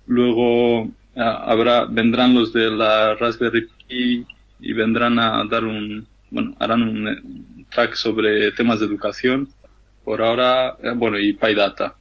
Luego 0.06 0.88
ah, 1.16 1.44
habrá, 1.46 1.84
vendrán 1.86 2.34
los 2.34 2.52
de 2.52 2.70
la 2.70 3.14
Raspberry 3.14 3.68
Pi 3.88 4.26
y 4.60 4.72
vendrán 4.72 5.18
a 5.18 5.44
dar 5.44 5.64
un, 5.64 6.06
bueno, 6.30 6.54
harán 6.58 6.82
un, 6.82 7.08
eh, 7.08 7.22
track 7.70 7.94
sobre 7.94 8.52
temas 8.52 8.80
de 8.80 8.86
educación. 8.86 9.48
Por 10.04 10.22
ahora, 10.22 10.76
eh, 10.82 10.92
bueno, 10.94 11.18
y 11.18 11.32
PyData. 11.32 11.94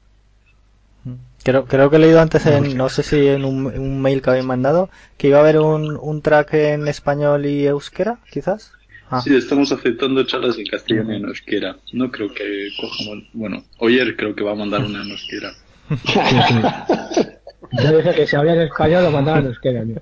Creo, 1.43 1.65
creo 1.65 1.89
que 1.89 1.95
he 1.95 1.99
leído 1.99 2.21
antes 2.21 2.45
en, 2.45 2.77
no 2.77 2.89
sé 2.89 3.01
si 3.01 3.27
en 3.27 3.45
un, 3.45 3.65
un 3.65 4.01
mail 4.01 4.21
que 4.21 4.29
habéis 4.29 4.45
mandado, 4.45 4.89
que 5.17 5.27
iba 5.27 5.37
a 5.37 5.41
haber 5.41 5.59
un, 5.59 5.97
un 5.99 6.21
track 6.21 6.53
en 6.53 6.87
español 6.87 7.45
y 7.47 7.65
euskera, 7.65 8.19
quizás. 8.31 8.71
Ah, 9.09 9.21
Sí, 9.21 9.35
estamos 9.35 9.71
aceptando 9.71 10.23
charlas 10.23 10.57
en 10.57 10.67
castellano 10.67 11.13
y 11.13 11.15
en 11.17 11.25
euskera. 11.25 11.77
No 11.93 12.11
creo 12.11 12.31
que 12.31 12.69
cojamos, 12.79 13.23
bueno, 13.33 13.63
Oyer 13.79 14.15
creo 14.15 14.35
que 14.35 14.43
va 14.43 14.51
a 14.51 14.55
mandar 14.55 14.83
una 14.83 15.01
en 15.01 15.11
euskera. 15.11 15.51
Yo 17.71 17.97
dije 17.97 18.13
que 18.15 18.27
si 18.27 18.35
había 18.35 18.53
en 18.53 18.61
español 18.61 19.03
lo 19.03 19.11
mandaban 19.11 19.45
euskera, 19.45 19.83
tío. 19.85 20.01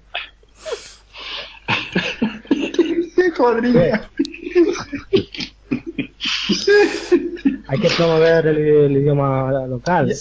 ¡Qué 3.16 3.32
cuadrilla! 3.36 4.10
Hay 7.68 7.80
que 7.80 7.90
promover 7.90 8.48
el, 8.48 8.58
el 8.58 8.92
idioma 8.98 9.52
local. 9.68 10.14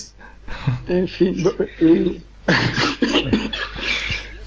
En 0.88 1.08
fin, 1.08 1.44
eh, 1.80 2.20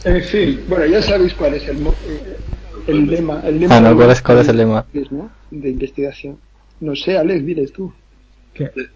en 0.03 0.23
fin, 0.23 0.63
bueno, 0.67 0.85
ya 0.87 1.01
sabéis 1.01 1.33
cuál 1.33 1.53
es 1.55 1.67
el, 1.67 1.77
mo- 1.77 1.95
eh, 2.07 2.39
el 2.87 3.05
lema. 3.07 3.41
El 3.45 3.59
lema 3.59 3.77
Ah, 3.77 3.81
no, 3.81 3.89
de- 3.89 3.95
¿cuál 3.95 4.11
es- 4.11 4.21
cuál 4.21 4.39
es 4.39 4.47
el 4.47 4.57
lema? 4.57 4.85
¿no? 5.11 5.31
De 5.49 5.69
investigación. 5.69 6.39
No 6.79 6.95
sé, 6.95 7.17
Alex, 7.17 7.45
diles 7.45 7.71
tú. 7.73 7.93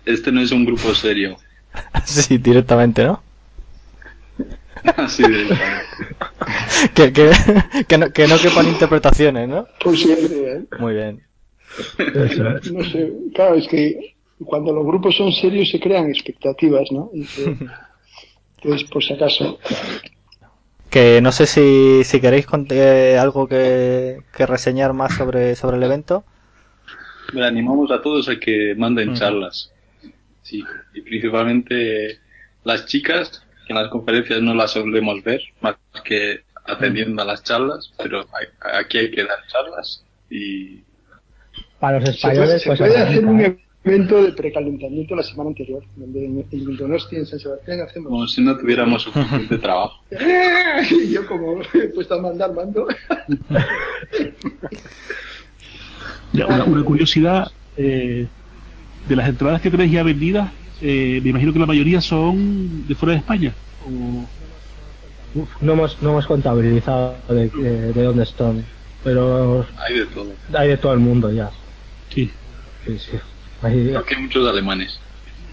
Este 0.06 0.32
no 0.32 0.42
es 0.42 0.52
un 0.52 0.66
grupo 0.66 0.94
serio. 0.94 1.38
sí, 2.06 2.38
directamente, 2.38 3.04
¿no? 3.04 3.22
Así 4.98 5.24
de 5.24 5.48
que, 6.94 7.12
que, 7.14 7.32
que, 7.88 7.98
no, 7.98 8.12
que 8.12 8.28
no 8.28 8.38
quepan 8.40 8.68
interpretaciones, 8.68 9.48
¿no? 9.50 9.68
Por 9.84 9.98
siempre, 9.98 10.54
¿eh? 10.54 10.66
Muy 10.80 10.94
bien. 10.94 11.24
Eso 12.14 12.50
es. 12.50 12.72
No 12.72 12.84
sé, 12.84 13.12
claro, 13.34 13.56
es 13.56 13.68
que 13.68 14.16
cuando 14.46 14.74
los 14.74 14.86
grupos 14.86 15.16
son 15.16 15.32
serios 15.32 15.70
se 15.70 15.80
crean 15.80 16.10
expectativas, 16.10 16.92
¿no? 16.92 17.10
Y 17.14 17.26
se- 17.26 17.58
Entonces, 18.58 18.90
por 18.90 19.04
si 19.04 19.14
acaso. 19.14 19.60
Que 20.90 21.20
no 21.22 21.32
sé 21.32 21.46
si, 21.46 22.04
si 22.04 22.22
queréis 22.22 22.48
eh, 22.70 23.18
algo 23.20 23.48
que, 23.48 24.22
que 24.36 24.46
reseñar 24.46 24.94
más 24.94 25.14
sobre, 25.14 25.56
sobre 25.56 25.78
el 25.78 25.84
evento. 25.84 26.24
Bueno, 27.34 27.48
animamos 27.48 27.92
a 27.92 28.02
todos 28.02 28.30
a 28.30 28.40
que 28.40 28.76
manden 28.78 29.10
Ujú. 29.10 29.18
charlas. 29.18 29.72
Sí, 30.44 30.64
y 30.94 31.02
principalmente 31.02 32.20
las 32.64 32.86
chicas, 32.86 33.45
que 33.66 33.74
en 33.74 33.80
las 33.80 33.90
conferencias 33.90 34.42
no 34.42 34.54
las 34.54 34.72
solemos 34.72 35.24
ver, 35.24 35.42
más 35.62 35.76
que 36.04 36.42
atendiendo 36.66 37.22
a 37.22 37.26
las 37.26 37.44
charlas, 37.44 37.92
pero 37.98 38.22
hay- 38.34 38.80
aquí 38.80 38.98
hay 38.98 39.12
que 39.12 39.24
dar 39.24 39.38
charlas 39.48 40.04
y 40.30 40.80
Para 41.80 42.00
los 42.00 42.10
Se 42.10 42.22
puede, 42.22 42.34
españoles, 42.34 42.62
se 42.62 42.68
pues 42.70 42.80
puede 42.80 42.92
aplica, 42.98 43.10
hacer 43.12 43.26
un 43.26 43.42
¿eh? 43.42 43.58
evento 43.84 44.24
de 44.24 44.32
precalentamiento 44.32 45.16
la 45.16 45.22
semana 45.24 45.50
anterior, 45.50 45.84
donde 45.96 46.26
en 46.26 46.76
Donosti 46.78 47.18
en 47.18 47.26
San 47.28 47.38
Sebastián 47.40 47.82
hacemos. 47.82 48.10
Como 48.10 48.28
si 48.28 48.42
no 48.42 48.58
tuviéramos 48.58 49.04
suficiente 49.04 49.58
trabajo. 49.60 50.04
y 50.90 51.12
yo 51.12 51.28
como 51.28 51.62
he 51.74 51.88
puesto 51.90 52.16
a 52.16 52.22
mandar 52.22 52.52
mando. 52.54 52.88
Ya, 56.34 56.48
una, 56.48 56.64
una 56.66 56.84
curiosidad, 56.84 57.52
eh, 57.78 58.28
de 59.08 59.16
las 59.16 59.30
entradas 59.30 59.62
que 59.62 59.70
tenéis 59.72 59.92
ya 59.92 60.04
vendidas, 60.04 60.52
eh, 60.82 61.20
me 61.24 61.30
imagino 61.30 61.54
que 61.54 61.60
la 61.60 61.66
mayoría 61.66 62.02
son 62.02 62.88
de 62.88 62.96
fuera 62.96 63.14
de 63.14 63.20
España. 63.20 63.54
O- 63.86 64.26
Uf, 65.38 65.50
no 65.62 65.74
hemos, 65.74 66.02
no 66.02 66.12
hemos 66.12 66.28
contabilizado 66.28 67.18
de, 67.28 67.50
de, 67.50 67.92
de 67.94 68.04
dónde 68.04 68.24
están, 68.24 68.64
pero 69.04 69.66
Hay 69.86 70.00
de 70.00 70.06
todo. 70.06 70.32
hay 70.54 70.70
de 70.70 70.78
todo 70.78 70.94
el 70.94 71.00
mundo 71.00 71.32
ya. 71.32 71.52
Sí, 72.10 72.32
Sí, 72.86 72.98
sí. 73.00 73.12
Hay- 73.62 73.94
Aquí 73.96 74.16
hay 74.16 74.22
muchos 74.22 74.48
alemanes. 74.48 74.98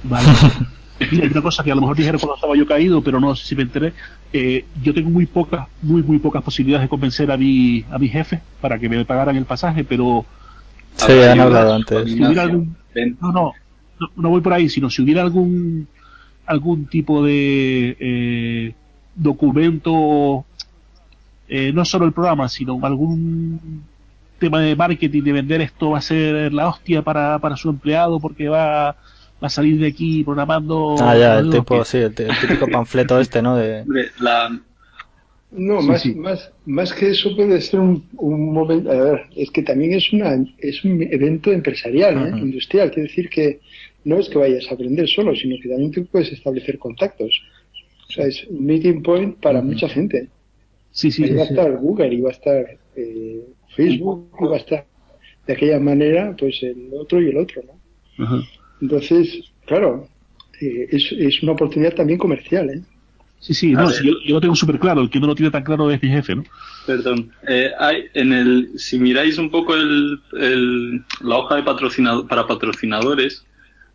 vale. 0.04 0.28
Mira, 1.10 1.24
hay 1.24 1.30
una 1.32 1.42
cosa 1.42 1.64
que 1.64 1.72
a 1.72 1.74
lo 1.74 1.80
mejor 1.80 1.96
dijeron 1.96 2.20
cuando 2.20 2.36
estaba 2.36 2.54
yo 2.56 2.64
caído, 2.66 3.02
pero 3.02 3.18
no 3.18 3.34
sé 3.34 3.44
si 3.46 3.56
me 3.56 3.62
enteré. 3.62 3.92
Eh, 4.32 4.64
yo 4.84 4.94
tengo 4.94 5.10
muy 5.10 5.26
pocas, 5.26 5.66
muy, 5.80 6.02
muy 6.02 6.18
pocas 6.20 6.42
posibilidades 6.44 6.84
de 6.84 6.88
convencer 6.88 7.32
a 7.32 7.36
mi, 7.36 7.84
a 7.90 7.98
mi 7.98 8.08
jefe 8.08 8.40
para 8.60 8.78
que 8.78 8.88
me 8.88 9.04
pagaran 9.04 9.34
el 9.34 9.46
pasaje, 9.46 9.82
pero 9.82 10.24
Sí, 10.96 11.12
han 11.12 11.40
hablado 11.40 11.74
antes. 11.74 12.04
si 12.04 12.14
hubiera 12.14 12.30
Ignacio, 12.30 12.42
algún, 12.42 12.76
no, 13.20 13.32
no, 13.32 13.52
no, 14.02 14.22
no 14.22 14.28
voy 14.30 14.40
por 14.40 14.52
ahí, 14.52 14.68
sino 14.68 14.90
si 14.90 15.02
hubiera 15.02 15.22
algún 15.22 15.86
algún 16.44 16.86
tipo 16.86 17.24
de 17.24 17.96
eh, 18.00 18.74
documento, 19.14 20.44
eh, 21.48 21.72
no 21.72 21.84
solo 21.84 22.06
el 22.06 22.12
programa, 22.12 22.48
sino 22.48 22.78
algún 22.82 23.84
tema 24.38 24.60
de 24.60 24.74
marketing, 24.74 25.22
de 25.22 25.32
vender 25.32 25.60
esto 25.60 25.90
va 25.90 25.98
a 25.98 26.02
ser 26.02 26.52
la 26.52 26.68
hostia 26.68 27.02
para, 27.02 27.38
para 27.38 27.56
su 27.56 27.70
empleado 27.70 28.18
porque 28.18 28.48
va, 28.48 28.86
va 28.90 28.96
a 29.40 29.48
salir 29.48 29.78
de 29.78 29.86
aquí 29.88 30.24
programando. 30.24 30.96
Ah, 31.00 31.16
ya, 31.16 31.38
el 31.38 31.50
tipo, 31.50 31.78
que- 31.78 31.84
sí, 31.84 31.98
el, 31.98 32.12
típico 32.14 32.66
panfleto 32.68 33.20
este, 33.20 33.40
¿no? 33.40 33.56
De... 33.56 33.84
La, 34.18 34.50
No, 35.52 35.80
Sí, 35.80 35.86
más, 35.88 36.02
sí. 36.02 36.14
más, 36.14 36.50
más 36.66 36.92
que 36.92 37.10
eso 37.10 37.36
puede 37.36 37.60
ser 37.60 37.78
un, 37.80 38.04
un 38.16 38.52
momento. 38.52 38.90
A 38.90 38.94
ver, 38.96 39.26
es 39.36 39.50
que 39.50 39.62
también 39.62 39.92
es 39.92 40.12
una 40.12 40.34
es 40.58 40.82
un 40.84 41.02
evento 41.02 41.52
empresarial, 41.52 42.26
¿eh? 42.26 42.38
Industrial. 42.38 42.90
Quiere 42.90 43.08
decir 43.08 43.28
que 43.28 43.60
no 44.04 44.18
es 44.18 44.28
que 44.28 44.38
vayas 44.38 44.66
a 44.70 44.74
aprender 44.74 45.08
solo, 45.08 45.34
sino 45.36 45.56
que 45.62 45.68
también 45.68 45.90
tú 45.92 46.04
puedes 46.06 46.32
establecer 46.32 46.78
contactos. 46.78 47.40
O 48.08 48.12
sea, 48.12 48.26
es 48.26 48.44
un 48.48 48.64
meeting 48.66 49.02
point 49.02 49.36
para 49.40 49.62
mucha 49.62 49.88
gente. 49.88 50.28
Sí, 50.90 51.10
sí, 51.10 51.24
Ahí 51.24 51.34
va 51.34 51.42
a 51.44 51.46
sí. 51.46 51.52
estar 51.54 51.76
Google, 51.78 52.12
y 52.14 52.20
va 52.20 52.28
a 52.30 52.32
estar 52.32 52.78
eh, 52.96 53.40
Facebook, 53.74 54.30
y 54.40 54.44
va 54.44 54.56
a 54.56 54.58
estar 54.58 54.86
de 55.46 55.52
aquella 55.54 55.80
manera, 55.80 56.34
pues 56.38 56.62
el 56.62 56.88
otro 56.92 57.20
y 57.22 57.28
el 57.30 57.36
otro, 57.38 57.62
¿no? 57.62 58.24
Ajá. 58.24 58.42
Entonces, 58.80 59.50
claro, 59.66 60.06
eh, 60.60 60.88
es, 60.90 61.10
es 61.12 61.42
una 61.42 61.52
oportunidad 61.52 61.94
también 61.94 62.18
comercial, 62.18 62.68
¿eh? 62.70 62.82
Sí, 63.40 63.54
sí, 63.54 63.72
no, 63.72 63.90
yo, 63.90 64.12
yo 64.24 64.34
lo 64.36 64.40
tengo 64.40 64.54
súper 64.54 64.78
claro, 64.78 65.00
el 65.00 65.10
que 65.10 65.18
no 65.18 65.26
lo 65.26 65.34
tiene 65.34 65.50
tan 65.50 65.64
claro 65.64 65.90
es 65.90 66.00
mi 66.00 66.10
jefe, 66.10 66.36
¿no? 66.36 66.44
Perdón. 66.86 67.32
Eh, 67.48 67.70
hay, 67.76 68.04
en 68.14 68.32
el, 68.32 68.68
si 68.78 69.00
miráis 69.00 69.36
un 69.38 69.50
poco 69.50 69.74
el, 69.74 70.20
el- 70.38 71.02
la 71.22 71.38
hoja 71.38 71.56
de 71.56 71.64
patrocinado, 71.64 72.24
para 72.28 72.46
patrocinadores, 72.46 73.44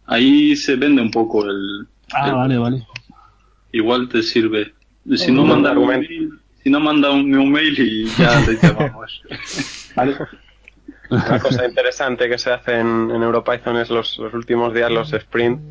ahí 0.07 0.55
se 0.55 0.75
vende 0.75 1.01
un 1.01 1.11
poco 1.11 1.45
el. 1.45 1.87
Ah, 2.13 2.29
el- 2.29 2.35
vale, 2.35 2.57
vale. 2.57 2.87
Igual 3.71 4.09
te 4.09 4.23
sirve. 4.23 4.73
Si 5.15 5.31
no, 5.31 5.45
manda 5.45 5.71
un 5.71 5.87
mail, 5.87 6.39
si 6.63 6.69
no 6.69 6.79
manda 6.79 7.11
un, 7.11 7.33
un 7.33 7.51
mail 7.51 7.79
y 7.79 8.05
ya 8.17 8.43
te 8.45 8.57
llamamos. 8.61 9.21
Vale. 9.95 10.15
Una 11.09 11.39
cosa 11.39 11.65
interesante 11.65 12.27
que 12.27 12.37
se 12.37 12.51
hace 12.51 12.79
en, 12.79 13.09
en 13.09 13.23
EuroPython 13.23 13.77
es 13.77 13.89
los, 13.89 14.17
los 14.17 14.33
últimos 14.33 14.73
días, 14.73 14.91
los 14.91 15.13
sprint, 15.13 15.61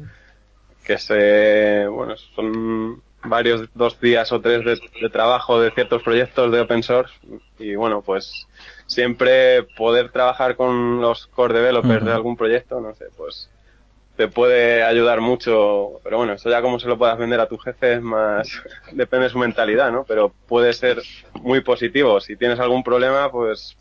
que 0.84 0.96
se, 0.96 1.86
bueno, 1.88 2.16
son 2.34 3.02
varios, 3.24 3.68
dos 3.74 4.00
días 4.00 4.32
o 4.32 4.40
tres 4.40 4.64
de, 4.64 4.80
de 5.00 5.10
trabajo 5.10 5.60
de 5.60 5.70
ciertos 5.72 6.02
proyectos 6.02 6.50
de 6.50 6.60
open 6.60 6.82
source 6.82 7.12
y 7.58 7.74
bueno, 7.74 8.00
pues 8.00 8.46
siempre 8.86 9.64
poder 9.76 10.10
trabajar 10.10 10.56
con 10.56 11.00
los 11.02 11.26
core 11.26 11.54
developers 11.54 12.04
de 12.04 12.12
algún 12.12 12.36
proyecto, 12.36 12.80
no 12.80 12.94
sé, 12.94 13.06
pues 13.16 13.50
te 14.16 14.28
puede 14.28 14.82
ayudar 14.82 15.20
mucho, 15.20 16.00
pero 16.02 16.18
bueno, 16.18 16.32
eso 16.34 16.48
ya 16.50 16.62
como 16.62 16.78
se 16.80 16.88
lo 16.88 16.96
puedas 16.98 17.18
vender 17.18 17.40
a 17.40 17.48
tu 17.48 17.58
jefe 17.58 17.94
es 17.94 18.02
más, 18.02 18.48
depende 18.92 19.24
de 19.24 19.30
su 19.30 19.38
mentalidad, 19.38 19.92
¿no? 19.92 20.04
Pero 20.04 20.32
puede 20.48 20.72
ser 20.72 21.02
muy 21.42 21.60
positivo. 21.60 22.20
Si 22.20 22.36
tienes 22.36 22.58
algún 22.60 22.82
problema, 22.82 23.30
pues 23.30 23.76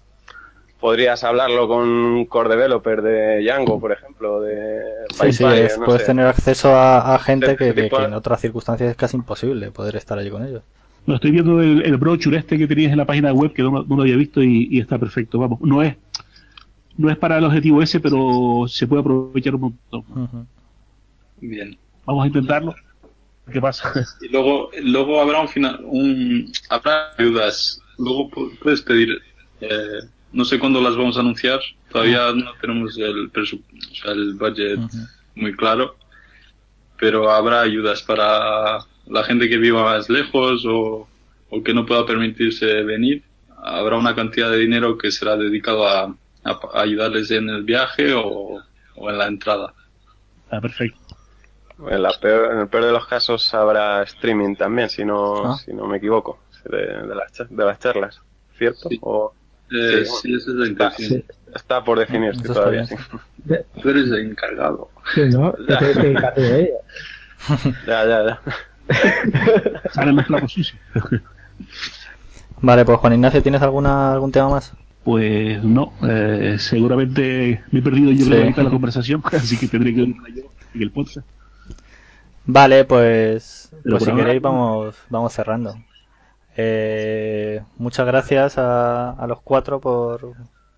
podrías 0.80 1.24
hablarlo 1.24 1.68
con 1.68 1.88
un 1.88 2.26
core 2.26 2.50
developer 2.50 3.02
de 3.02 3.42
Django, 3.42 3.80
por 3.80 3.92
ejemplo, 3.92 4.42
de 4.42 4.84
Sí, 5.12 5.32
sí, 5.32 5.44
PyPy, 5.44 5.62
es- 5.62 5.80
no 5.80 5.86
puedes 5.86 6.02
sé. 6.02 6.08
tener 6.08 6.28
acceso 6.28 6.76
a, 6.76 7.16
a 7.16 7.20
gente 7.20 7.56
que, 7.56 7.70
en 7.70 8.14
otras 8.14 8.42
circunstancias 8.42 8.92
es 8.92 8.98
casi 8.98 9.18
imposible 9.18 9.72
poder 9.72 9.96
estar 9.96 10.18
allí 10.18 10.30
con 10.30 10.46
ellos. 10.46 10.64
No, 11.06 11.16
estoy 11.16 11.32
viendo 11.32 11.62
el, 11.62 11.84
el 11.86 11.98
brochure 11.98 12.38
este 12.38 12.58
que 12.58 12.68
tenías 12.68 12.92
en 12.92 12.98
la 12.98 13.06
página 13.06 13.32
web 13.32 13.54
que 13.54 13.62
no, 13.62 13.72
no 13.84 13.96
lo 13.96 14.02
había 14.02 14.16
visto 14.18 14.42
y, 14.42 14.68
y 14.72 14.80
está 14.80 14.98
perfecto. 14.98 15.38
Vamos, 15.40 15.62
no 15.62 15.84
es 15.84 15.96
no 16.98 17.10
es 17.10 17.18
para 17.18 17.38
el 17.38 17.44
objetivo 17.44 17.82
ese, 17.82 18.00
pero 18.00 18.66
se 18.68 18.88
puede 18.88 19.02
aprovechar 19.02 19.56
un 19.56 19.62
montón. 19.62 20.48
Bien. 21.42 21.78
Vamos 22.06 22.24
a 22.24 22.28
intentarlo. 22.28 22.76
¿Qué 23.52 23.62
pasa? 23.62 23.92
Y 24.22 24.30
luego, 24.30 24.70
luego 24.82 25.22
habrá 25.22 25.42
un 25.42 25.50
final, 25.50 25.80
un, 25.84 26.52
habrá 26.70 27.14
ayudas. 27.18 27.80
Luego 27.98 28.30
pu- 28.32 28.58
puedes 28.60 28.82
pedir, 28.82 29.10
eh, 29.62 30.00
no 30.32 30.44
sé 30.46 30.58
cuándo 30.60 30.82
las 30.82 30.96
vamos 30.96 31.18
a 31.18 31.20
anunciar. 31.22 31.60
Todavía 31.92 32.32
no 32.34 32.52
tenemos 32.60 32.98
el 32.98 33.32
presu- 33.32 33.62
o 33.62 33.96
sea, 33.96 34.12
el 34.12 34.34
budget 34.36 34.80
muy 35.36 35.54
claro. 35.56 35.96
Pero 36.98 37.30
habrá 37.30 37.62
ayudas 37.62 38.02
para 38.02 38.80
la 39.08 39.24
gente 39.26 39.48
que 39.50 39.58
viva 39.58 39.84
más 39.84 40.10
lejos 40.10 40.66
o, 40.66 41.08
o 41.50 41.64
que 41.64 41.74
no 41.74 41.86
pueda 41.86 42.06
permitirse 42.06 42.66
venir. 42.84 43.24
Habrá 43.58 43.98
una 43.98 44.16
cantidad 44.16 44.50
de 44.50 44.58
dinero 44.60 44.98
que 44.98 45.12
será 45.12 45.36
dedicado 45.38 45.88
a, 45.88 46.16
a 46.46 46.60
pa- 46.60 46.70
a 46.74 46.82
ayudarles 46.84 47.30
en 47.32 47.50
el 47.50 47.64
viaje 47.64 48.14
o, 48.14 48.62
o 48.96 49.10
en 49.10 49.18
la 49.18 49.28
entrada. 49.28 49.74
Ah, 50.50 50.62
perfecto. 50.62 51.00
En, 51.90 52.02
la 52.02 52.12
peor- 52.22 52.54
en 52.54 52.60
el 52.60 52.68
peor 52.70 52.86
de 52.86 52.92
los 52.94 53.06
casos 53.08 53.54
habrá 53.54 54.04
streaming 54.04 54.56
también, 54.56 54.90
si 54.90 55.04
no, 55.04 55.52
Ah. 55.54 55.58
si 55.58 55.74
no 55.74 55.86
me 55.88 55.98
equivoco, 55.98 56.40
de, 56.64 56.78
de 57.08 57.16
las, 57.16 57.32
de 57.50 57.66
las 57.66 57.80
charlas, 57.80 58.22
¿cierto? 58.58 58.88
Sí. 58.90 58.98
O 59.02 59.34
Eh, 59.72 60.06
Sí, 60.06 60.12
sí, 60.22 60.34
esa 60.36 60.52
es 60.52 60.56
la 60.58 60.66
está, 60.68 60.84
intención. 60.86 61.24
está 61.54 61.84
por 61.84 61.98
definirse 62.00 62.40
Eso 62.42 62.52
está 62.52 62.54
todavía. 62.66 62.86
De- 63.44 63.66
Tú 63.82 63.90
eres 63.90 64.06
el 64.12 64.30
encargado. 64.30 64.90
sí, 65.14 65.22
¿no? 65.30 65.52
Te 65.68 65.76
tienes 65.76 65.98
que 65.98 66.02
dedicar 66.04 66.34
tú 66.36 66.42
a 66.42 66.56
ello. 66.56 66.78
Ya, 67.88 68.06
ya, 68.06 68.26
ya. 68.26 70.06
Los 70.12 70.26
platos 70.26 70.52
sucios. 70.54 70.80
Vale, 72.62 72.86
pues 72.86 72.98
Juan 73.00 73.14
Ignacio, 73.14 73.42
¿tienes 73.44 73.62
alguna 73.62 74.14
algún 74.14 74.32
tema 74.32 74.50
más? 74.50 74.72
Pues 75.06 75.64
no, 75.64 75.94
eh, 76.04 76.58
seguramente 76.60 77.64
me 77.72 77.80
he 77.80 77.82
perdido 77.82 78.12
yo 78.12 78.26
Sí. 78.26 78.32
creo, 78.32 78.64
la 78.64 78.70
conversación, 78.72 79.22
así 79.32 79.58
que 79.58 79.68
tendré 79.68 79.94
que 79.94 80.02
verla 80.02 80.30
yo 80.36 80.44
en 80.74 80.82
el 80.82 80.92
podcast. 80.92 81.26
Vale, 82.48 82.86
pues, 82.86 83.72
pues 83.88 84.04
si 84.04 84.10
ahora- 84.10 84.24
queréis 84.24 84.42
vamos, 84.42 84.96
vamos 85.10 85.32
cerrando. 85.34 85.76
Eh, 86.58 87.62
muchas 87.78 88.06
gracias 88.08 88.58
a, 88.58 89.12
a 89.12 89.28
los 89.28 89.42
cuatro 89.42 89.80
por, 89.80 90.34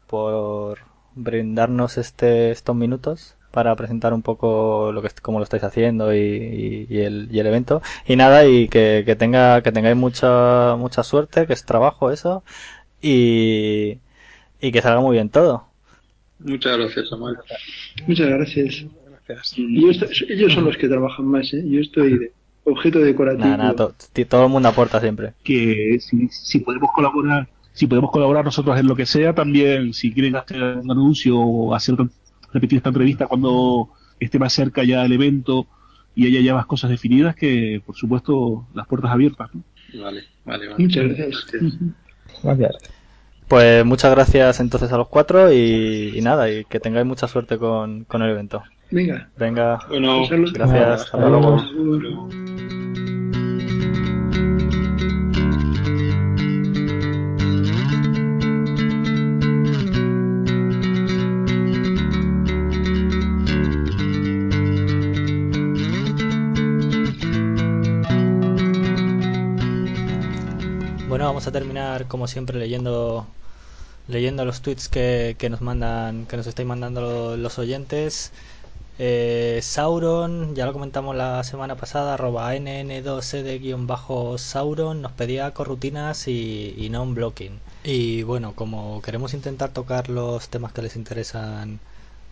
por 0.08 0.80
brindarnos 1.16 1.98
este, 1.98 2.52
estos 2.52 2.76
minutos 2.76 3.36
para 3.52 3.76
presentar 3.76 4.14
un 4.14 4.22
poco 4.24 4.92
lo 4.92 5.02
que 5.02 5.10
cómo 5.22 5.40
lo 5.40 5.44
estáis 5.44 5.64
haciendo 5.64 6.14
y, 6.14 6.18
y- 6.20 6.88
y 6.90 7.00
el, 7.02 7.28
y 7.32 7.40
el 7.40 7.48
evento. 7.48 7.82
Y 8.06 8.16
nada, 8.18 8.46
y 8.46 8.68
que, 8.68 9.04
que 9.06 9.16
tenga, 9.16 9.62
que 9.62 9.72
tengáis 9.72 9.96
mucha, 9.96 10.76
mucha 10.78 11.04
suerte, 11.04 11.48
que 11.48 11.54
es 11.54 11.64
trabajo 11.66 12.12
eso, 12.12 12.44
y, 13.02 14.00
y 14.62 14.72
que 14.72 14.82
salga 14.82 15.02
muy 15.02 15.16
bien 15.16 15.30
todo. 15.30 15.66
Muchas 16.40 16.78
gracias, 16.78 17.10
Samuel. 17.10 17.36
Muchas 18.06 18.28
gracias. 18.30 18.86
Gracias. 19.28 19.54
Y 19.58 19.82
yo 19.82 19.92
estoy- 19.92 20.10
ellos 20.30 20.54
son 20.54 20.66
los 20.66 20.78
que 20.78 20.88
trabajan 20.88 21.26
más, 21.26 21.54
¿eh? 21.54 21.64
Yo 21.68 21.82
estoy 21.82 22.18
de 22.18 22.32
objeto 22.64 23.00
decorativo. 23.00 23.46
Nada, 23.46 23.58
nada, 23.58 23.74
to- 23.76 23.96
ti- 24.14 24.26
todo 24.26 24.46
el 24.46 24.50
mundo 24.52 24.70
aporta 24.70 25.00
siempre. 25.02 25.34
Que 25.44 25.98
si, 26.00 26.28
si 26.30 26.60
podemos 26.60 26.92
colaborar, 26.94 27.48
si 27.74 27.88
podemos 27.88 28.12
colaborar 28.12 28.46
nosotros 28.46 28.80
en 28.80 28.88
lo 28.88 28.96
que 28.96 29.06
sea, 29.06 29.34
también 29.34 29.94
si 29.94 30.12
quieren 30.14 30.36
hacer 30.36 30.62
un 30.78 30.90
anuncio 30.92 31.38
o 31.40 31.74
hacer 31.76 31.96
repetir 32.54 32.78
esta 32.78 32.90
entrevista 32.90 33.28
cuando 33.28 33.90
esté 34.20 34.40
más 34.40 34.54
cerca 34.54 34.84
ya 34.84 35.04
el 35.06 35.12
evento 35.12 35.68
y 36.16 36.26
haya 36.28 36.42
ya 36.42 36.54
más 36.56 36.66
cosas 36.66 36.90
definidas, 36.90 37.36
que 37.36 37.82
por 37.86 37.96
supuesto 37.96 38.66
las 38.74 38.88
puertas 38.88 39.12
abiertas. 39.12 39.50
¿no? 39.54 39.64
Vale, 40.02 40.24
vale, 40.46 40.68
vale. 40.68 40.84
Muchas 40.84 41.04
gracias. 41.06 41.48
Gracias. 42.44 42.97
Pues 43.48 43.86
muchas 43.86 44.12
gracias 44.12 44.60
entonces 44.60 44.92
a 44.92 44.98
los 44.98 45.08
cuatro 45.08 45.52
y, 45.52 46.14
y 46.16 46.22
nada, 46.22 46.52
y 46.52 46.66
que 46.66 46.80
tengáis 46.80 47.06
mucha 47.06 47.28
suerte 47.28 47.58
con, 47.58 48.04
con 48.04 48.22
el 48.22 48.32
evento. 48.32 48.64
Venga. 48.92 49.30
Venga, 49.38 49.80
Bueno, 49.90 50.24
gracias, 50.54 51.02
hasta 51.02 51.18
Hasta 51.18 51.30
luego. 51.30 52.57
Vamos 71.38 71.46
a 71.46 71.52
terminar 71.52 72.08
como 72.08 72.28
siempre 72.28 72.58
leyendo 72.58 73.28
leyendo 74.08 74.44
los 74.44 74.62
tweets 74.62 74.90
que, 74.90 75.38
nos 75.52 75.62
mandan 75.62 76.26
que 76.26 76.36
nos 76.36 76.48
estáis 76.48 76.68
mandando 76.68 77.38
los 77.38 77.60
oyentes 77.60 78.32
eh, 78.98 79.60
Sauron, 79.62 80.56
ya 80.56 80.66
lo 80.66 80.74
comentamos 80.74 81.16
la 81.16 81.44
semana 81.44 81.76
pasada, 81.76 82.16
arroba 82.16 82.56
nn2cd-sauron, 82.56 85.02
nos 85.02 85.12
pedía 85.12 85.54
corrutinas 85.54 86.28
y, 86.28 86.74
y 86.76 86.90
non-blocking. 86.90 87.60
Y 87.84 88.24
bueno, 88.24 88.56
como 88.56 89.04
queremos 89.04 89.36
intentar 89.36 89.70
tocar 89.70 90.10
los 90.10 90.50
temas 90.50 90.74
que 90.74 90.82
les 90.82 90.96
interesan 90.96 91.80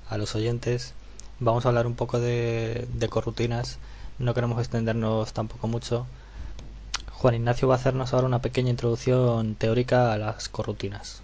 a 0.09 0.17
los 0.17 0.33
oyentes, 0.33 0.95
vamos 1.39 1.67
a 1.67 1.69
hablar 1.69 1.85
un 1.85 1.93
poco 1.93 2.19
de 2.19 3.07
corrutinas. 3.11 3.77
No 4.17 4.33
queremos 4.33 4.57
extendernos 4.57 5.33
tampoco 5.33 5.67
mucho. 5.67 6.07
Juan 7.17 7.35
Ignacio 7.35 7.69
va 7.69 7.75
a 7.75 7.77
hacernos 7.77 8.13
ahora 8.13 8.27
una 8.27 8.41
pequeña 8.41 8.69
introducción 8.69 9.55
teórica 9.55 10.11
a 10.11 10.17
las 10.17 10.49
corrutinas. 10.49 11.21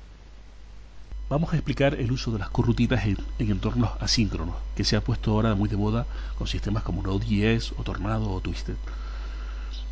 Vamos 1.29 1.51
a 1.51 1.57
explicar 1.57 1.95
el 1.95 2.13
uso 2.13 2.31
de 2.31 2.39
las 2.39 2.49
corrutinas 2.49 3.05
en, 3.05 3.17
entornos 3.39 3.91
asíncronos, 3.99 4.55
que 4.73 4.85
se 4.85 4.95
ha 4.95 5.01
puesto 5.03 5.31
ahora 5.31 5.53
muy 5.53 5.67
de 5.67 5.75
moda 5.75 6.05
con 6.37 6.47
sistemas 6.47 6.83
como 6.83 7.03
Node.js 7.03 7.73
o 7.77 7.83
Tornado 7.83 8.31
o 8.31 8.39
Twisted. 8.39 8.75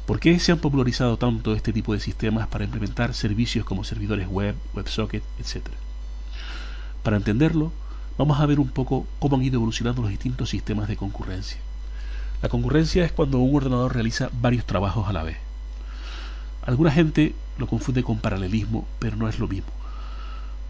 ¿Por 0.05 0.21
qué 0.21 0.39
se 0.39 0.53
han 0.53 0.59
popularizado 0.59 1.17
tanto 1.17 1.53
este 1.53 1.73
tipo 1.73 1.93
de 1.93 1.99
sistemas 1.99 2.47
para 2.47 2.63
implementar 2.63 3.13
servicios 3.13 3.65
como 3.65 3.83
servidores 3.83 4.29
web, 4.29 4.55
WebSocket, 4.73 5.23
etc.? 5.37 5.67
Para 7.03 7.17
entenderlo, 7.17 7.73
vamos 8.17 8.39
a 8.39 8.45
ver 8.45 8.61
un 8.61 8.69
poco 8.69 9.05
cómo 9.19 9.35
han 9.35 9.43
ido 9.43 9.57
evolucionando 9.57 10.01
los 10.01 10.11
distintos 10.11 10.49
sistemas 10.49 10.87
de 10.87 10.95
concurrencia. 10.95 11.59
La 12.41 12.47
concurrencia 12.47 13.03
es 13.03 13.11
cuando 13.11 13.39
un 13.39 13.53
ordenador 13.53 13.93
realiza 13.93 14.29
varios 14.41 14.65
trabajos 14.65 15.07
a 15.09 15.13
la 15.13 15.23
vez. 15.23 15.48
Alguna 16.70 16.91
gente 16.91 17.34
lo 17.57 17.65
confunde 17.65 18.03
con 18.03 18.20
paralelismo, 18.20 18.88
pero 18.99 19.15
no 19.15 19.28
es 19.28 19.39
lo 19.39 19.47
mismo. 19.47 19.72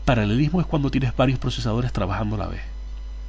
Paralelismo 0.06 0.62
es 0.62 0.66
cuando 0.66 0.92
tienes 0.92 1.14
varios 1.14 1.40
procesadores 1.40 1.92
trabajando 1.92 2.38
a 2.38 2.40
la 2.40 2.48
vez. 2.48 2.62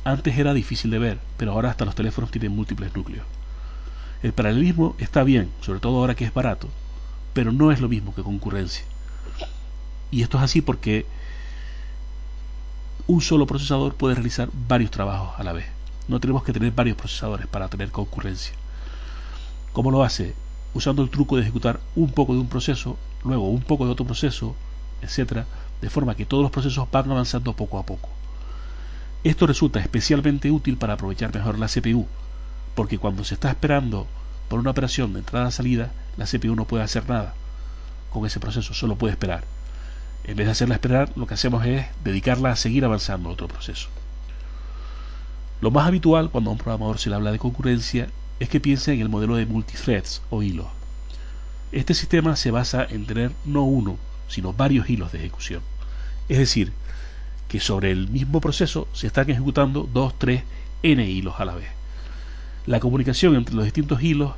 Antes 0.04 0.38
era 0.38 0.54
difícil 0.54 0.92
de 0.92 1.00
ver, 1.00 1.18
pero 1.36 1.50
ahora 1.50 1.70
hasta 1.70 1.84
los 1.84 1.96
teléfonos 1.96 2.30
tienen 2.30 2.54
múltiples 2.54 2.94
núcleos. 2.94 3.26
El 4.22 4.32
paralelismo 4.32 4.94
está 4.98 5.24
bien, 5.24 5.50
sobre 5.62 5.80
todo 5.80 5.98
ahora 5.98 6.14
que 6.14 6.24
es 6.24 6.32
barato, 6.32 6.68
pero 7.32 7.50
no 7.50 7.72
es 7.72 7.80
lo 7.80 7.88
mismo 7.88 8.14
que 8.14 8.22
concurrencia. 8.22 8.84
Y 10.12 10.22
esto 10.22 10.38
es 10.38 10.44
así 10.44 10.62
porque 10.62 11.06
un 13.08 13.20
solo 13.20 13.48
procesador 13.48 13.96
puede 13.96 14.14
realizar 14.14 14.48
varios 14.68 14.92
trabajos 14.92 15.30
a 15.40 15.42
la 15.42 15.52
vez. 15.52 15.66
No 16.06 16.20
tenemos 16.20 16.44
que 16.44 16.52
tener 16.52 16.70
varios 16.70 16.96
procesadores 16.96 17.48
para 17.48 17.66
tener 17.66 17.90
concurrencia. 17.90 18.54
¿Cómo 19.72 19.90
lo 19.90 20.04
hace? 20.04 20.36
Usando 20.72 21.02
el 21.02 21.10
truco 21.10 21.36
de 21.36 21.42
ejecutar 21.42 21.80
un 21.96 22.12
poco 22.12 22.34
de 22.34 22.40
un 22.40 22.48
proceso, 22.48 22.96
luego 23.24 23.48
un 23.48 23.62
poco 23.62 23.86
de 23.86 23.92
otro 23.92 24.06
proceso, 24.06 24.54
etcétera, 25.02 25.46
de 25.80 25.90
forma 25.90 26.14
que 26.14 26.26
todos 26.26 26.42
los 26.42 26.52
procesos 26.52 26.88
van 26.90 27.10
avanzando 27.10 27.54
poco 27.54 27.78
a 27.78 27.86
poco. 27.86 28.08
Esto 29.24 29.46
resulta 29.46 29.80
especialmente 29.80 30.50
útil 30.50 30.76
para 30.76 30.94
aprovechar 30.94 31.34
mejor 31.34 31.58
la 31.58 31.68
CPU, 31.68 32.06
porque 32.74 32.98
cuando 32.98 33.24
se 33.24 33.34
está 33.34 33.50
esperando 33.50 34.06
por 34.48 34.60
una 34.60 34.70
operación 34.70 35.12
de 35.12 35.20
entrada-salida, 35.20 35.90
la 36.16 36.26
CPU 36.26 36.54
no 36.54 36.66
puede 36.66 36.84
hacer 36.84 37.08
nada 37.08 37.34
con 38.10 38.26
ese 38.26 38.40
proceso, 38.40 38.74
solo 38.74 38.96
puede 38.96 39.12
esperar. 39.12 39.44
En 40.24 40.36
vez 40.36 40.46
de 40.46 40.52
hacerla 40.52 40.74
esperar, 40.74 41.10
lo 41.16 41.26
que 41.26 41.34
hacemos 41.34 41.64
es 41.64 41.86
dedicarla 42.04 42.52
a 42.52 42.56
seguir 42.56 42.84
avanzando 42.84 43.30
otro 43.30 43.48
proceso. 43.48 43.88
Lo 45.60 45.70
más 45.70 45.86
habitual 45.86 46.30
cuando 46.30 46.50
a 46.50 46.52
un 46.52 46.58
programador 46.58 46.98
se 46.98 47.10
le 47.10 47.16
habla 47.16 47.32
de 47.32 47.38
concurrencia 47.38 48.08
es 48.40 48.48
que 48.48 48.58
piense 48.58 48.92
en 48.92 49.00
el 49.00 49.08
modelo 49.08 49.36
de 49.36 49.46
multithreads 49.46 50.22
o 50.30 50.42
hilos. 50.42 50.66
Este 51.72 51.94
sistema 51.94 52.34
se 52.34 52.50
basa 52.50 52.84
en 52.84 53.06
tener 53.06 53.30
no 53.44 53.62
uno, 53.62 53.98
sino 54.28 54.52
varios 54.52 54.88
hilos 54.88 55.12
de 55.12 55.18
ejecución. 55.18 55.62
Es 56.28 56.38
decir, 56.38 56.72
que 57.48 57.60
sobre 57.60 57.90
el 57.90 58.08
mismo 58.08 58.40
proceso 58.40 58.88
se 58.92 59.06
están 59.06 59.28
ejecutando 59.28 59.88
dos, 59.92 60.18
tres, 60.18 60.42
n 60.82 61.04
hilos 61.04 61.34
a 61.38 61.44
la 61.44 61.54
vez. 61.54 61.68
La 62.66 62.80
comunicación 62.80 63.36
entre 63.36 63.54
los 63.54 63.64
distintos 63.64 64.02
hilos 64.02 64.32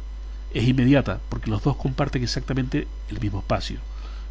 es 0.53 0.66
inmediata 0.66 1.20
porque 1.28 1.50
los 1.50 1.62
dos 1.62 1.76
comparten 1.76 2.22
exactamente 2.22 2.88
el 3.09 3.20
mismo 3.20 3.38
espacio, 3.38 3.78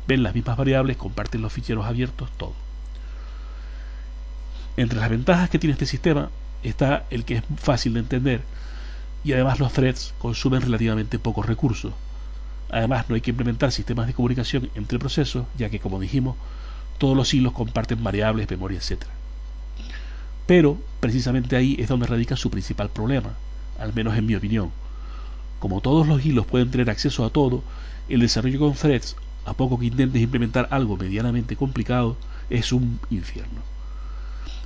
ven 0.07 0.21
las 0.21 0.35
mismas 0.35 0.57
variables, 0.57 0.97
comparten 0.97 1.41
los 1.41 1.53
ficheros 1.53 1.85
abiertos, 1.85 2.29
todo. 2.37 2.53
Entre 4.77 4.99
las 4.99 5.09
ventajas 5.09 5.49
que 5.49 5.59
tiene 5.59 5.73
este 5.73 5.85
sistema 5.85 6.29
está 6.63 7.05
el 7.09 7.23
que 7.25 7.37
es 7.37 7.43
fácil 7.57 7.93
de 7.93 7.99
entender 8.01 8.41
y 9.23 9.33
además 9.33 9.59
los 9.59 9.73
threads 9.73 10.13
consumen 10.19 10.61
relativamente 10.61 11.19
pocos 11.19 11.45
recursos, 11.45 11.93
Además, 12.71 13.09
no 13.09 13.15
hay 13.15 13.21
que 13.21 13.31
implementar 13.31 13.73
sistemas 13.73 14.07
de 14.07 14.13
comunicación 14.13 14.69
entre 14.75 14.97
procesos, 14.97 15.45
ya 15.57 15.69
que, 15.69 15.81
como 15.81 15.99
dijimos, 15.99 16.37
todos 16.99 17.17
los 17.17 17.33
hilos 17.33 17.51
comparten 17.51 18.01
variables, 18.01 18.49
memoria, 18.49 18.79
etc. 18.79 19.03
Pero, 20.47 20.77
precisamente 21.01 21.57
ahí 21.57 21.75
es 21.79 21.89
donde 21.89 22.07
radica 22.07 22.37
su 22.37 22.49
principal 22.49 22.89
problema, 22.89 23.33
al 23.77 23.93
menos 23.93 24.17
en 24.17 24.25
mi 24.25 24.35
opinión. 24.35 24.71
Como 25.59 25.81
todos 25.81 26.07
los 26.07 26.25
hilos 26.25 26.45
pueden 26.45 26.71
tener 26.71 26.89
acceso 26.89 27.25
a 27.25 27.29
todo, 27.29 27.61
el 28.07 28.21
desarrollo 28.21 28.59
con 28.59 28.73
threads, 28.73 29.17
a 29.43 29.53
poco 29.53 29.77
que 29.77 29.87
intentes 29.87 30.21
implementar 30.21 30.69
algo 30.71 30.95
medianamente 30.95 31.57
complicado, 31.57 32.15
es 32.49 32.71
un 32.71 33.01
infierno. 33.09 33.61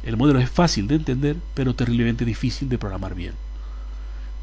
El 0.04 0.16
modelo 0.16 0.40
es 0.40 0.50
fácil 0.52 0.88
de 0.88 0.96
entender, 0.96 1.38
pero 1.56 1.74
terriblemente 1.74 2.24
difícil 2.24 2.70
de 2.70 2.78
programar 2.78 3.16
bien. 3.16 3.34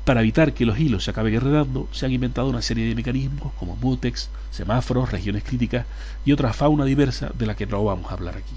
Para 0.05 0.21
evitar 0.21 0.53
que 0.53 0.67
los 0.67 0.81
hilos 0.81 1.05
se 1.05 1.13
acaben 1.13 1.35
enredando, 1.35 1.89
se 1.93 2.07
han 2.07 2.13
inventado 2.13 2.49
una 2.49 2.61
serie 2.61 2.89
de 2.89 2.95
mecanismos 2.97 3.53
como 3.59 3.77
mutex, 3.77 4.31
semáforos, 4.51 5.13
regiones 5.13 5.45
críticas 5.45 5.87
y 6.25 6.33
otra 6.33 6.53
fauna 6.53 6.85
diversa 6.85 7.31
de 7.39 7.47
la 7.47 7.55
que 7.55 7.67
no 7.67 7.85
vamos 7.85 8.11
a 8.11 8.15
hablar 8.15 8.37
aquí. 8.37 8.57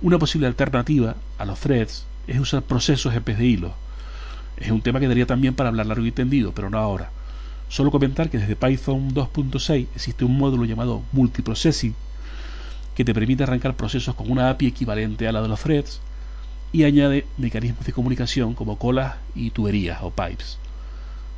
Una 0.00 0.20
posible 0.20 0.46
alternativa 0.46 1.16
a 1.36 1.44
los 1.44 1.58
threads 1.58 2.04
es 2.28 2.38
usar 2.38 2.62
procesos 2.62 3.12
en 3.14 3.24
vez 3.24 3.38
de 3.38 3.46
hilos. 3.46 3.72
Es 4.56 4.70
un 4.70 4.82
tema 4.82 5.00
que 5.00 5.08
daría 5.08 5.26
también 5.26 5.54
para 5.54 5.70
hablar 5.70 5.86
largo 5.86 6.06
y 6.06 6.12
tendido, 6.12 6.52
pero 6.52 6.70
no 6.70 6.78
ahora. 6.78 7.10
Solo 7.68 7.90
comentar 7.90 8.30
que 8.30 8.38
desde 8.38 8.54
Python 8.54 9.12
2.6 9.12 9.88
existe 9.96 10.24
un 10.24 10.38
módulo 10.38 10.64
llamado 10.64 11.02
Multiprocessing 11.10 11.96
que 12.94 13.04
te 13.04 13.14
permite 13.14 13.42
arrancar 13.42 13.74
procesos 13.74 14.14
con 14.14 14.30
una 14.30 14.50
API 14.50 14.68
equivalente 14.68 15.26
a 15.26 15.32
la 15.32 15.42
de 15.42 15.48
los 15.48 15.60
threads 15.60 16.00
y 16.72 16.84
añade 16.84 17.26
mecanismos 17.36 17.84
de 17.84 17.92
comunicación 17.92 18.54
como 18.54 18.78
colas 18.78 19.16
y 19.34 19.50
tuberías 19.50 19.98
o 20.02 20.10
pipes. 20.10 20.58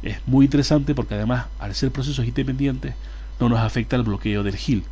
Es 0.02 0.18
muy 0.26 0.44
interesante 0.44 0.94
porque 0.94 1.14
además, 1.14 1.46
al 1.58 1.74
ser 1.74 1.90
procesos 1.90 2.26
independientes, 2.26 2.94
no 3.40 3.48
nos 3.48 3.58
afecta 3.58 3.96
el 3.96 4.02
bloqueo 4.02 4.42
del 4.42 4.58
hill, 4.64 4.84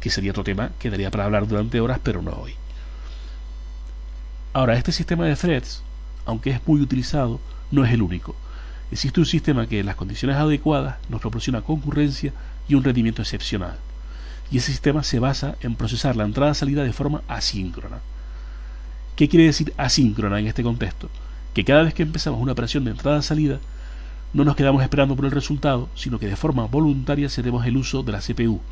que 0.00 0.10
sería 0.10 0.30
otro 0.30 0.44
tema 0.44 0.70
que 0.78 0.90
daría 0.90 1.10
para 1.10 1.24
hablar 1.24 1.48
durante 1.48 1.80
horas, 1.80 2.00
pero 2.02 2.22
no 2.22 2.32
hoy. 2.32 2.54
Ahora, 4.52 4.76
este 4.76 4.92
sistema 4.92 5.24
de 5.24 5.34
threads, 5.34 5.82
aunque 6.26 6.50
es 6.50 6.60
muy 6.66 6.80
utilizado, 6.80 7.40
no 7.70 7.84
es 7.84 7.92
el 7.92 8.02
único. 8.02 8.36
Existe 8.90 9.20
un 9.20 9.26
sistema 9.26 9.66
que 9.66 9.80
en 9.80 9.86
las 9.86 9.96
condiciones 9.96 10.36
adecuadas 10.36 10.96
nos 11.08 11.22
proporciona 11.22 11.62
concurrencia 11.62 12.32
y 12.68 12.74
un 12.74 12.84
rendimiento 12.84 13.22
excepcional. 13.22 13.78
Y 14.50 14.58
ese 14.58 14.70
sistema 14.70 15.02
se 15.02 15.18
basa 15.18 15.56
en 15.62 15.76
procesar 15.76 16.14
la 16.14 16.24
entrada-salida 16.24 16.84
de 16.84 16.92
forma 16.92 17.22
asíncrona. 17.26 18.00
¿Qué 19.16 19.28
quiere 19.28 19.44
decir 19.44 19.74
asíncrona 19.76 20.40
en 20.40 20.46
este 20.46 20.62
contexto? 20.62 21.10
Que 21.52 21.64
cada 21.64 21.82
vez 21.82 21.92
que 21.92 22.02
empezamos 22.02 22.40
una 22.40 22.52
operación 22.52 22.84
de 22.84 22.92
entrada-salida, 22.92 23.60
no 24.32 24.44
nos 24.44 24.56
quedamos 24.56 24.82
esperando 24.82 25.14
por 25.14 25.26
el 25.26 25.30
resultado, 25.30 25.90
sino 25.94 26.18
que 26.18 26.26
de 26.28 26.36
forma 26.36 26.64
voluntaria 26.64 27.28
cedemos 27.28 27.66
el 27.66 27.76
uso 27.76 28.02
de 28.02 28.12
la 28.12 28.20
CPU 28.20 28.62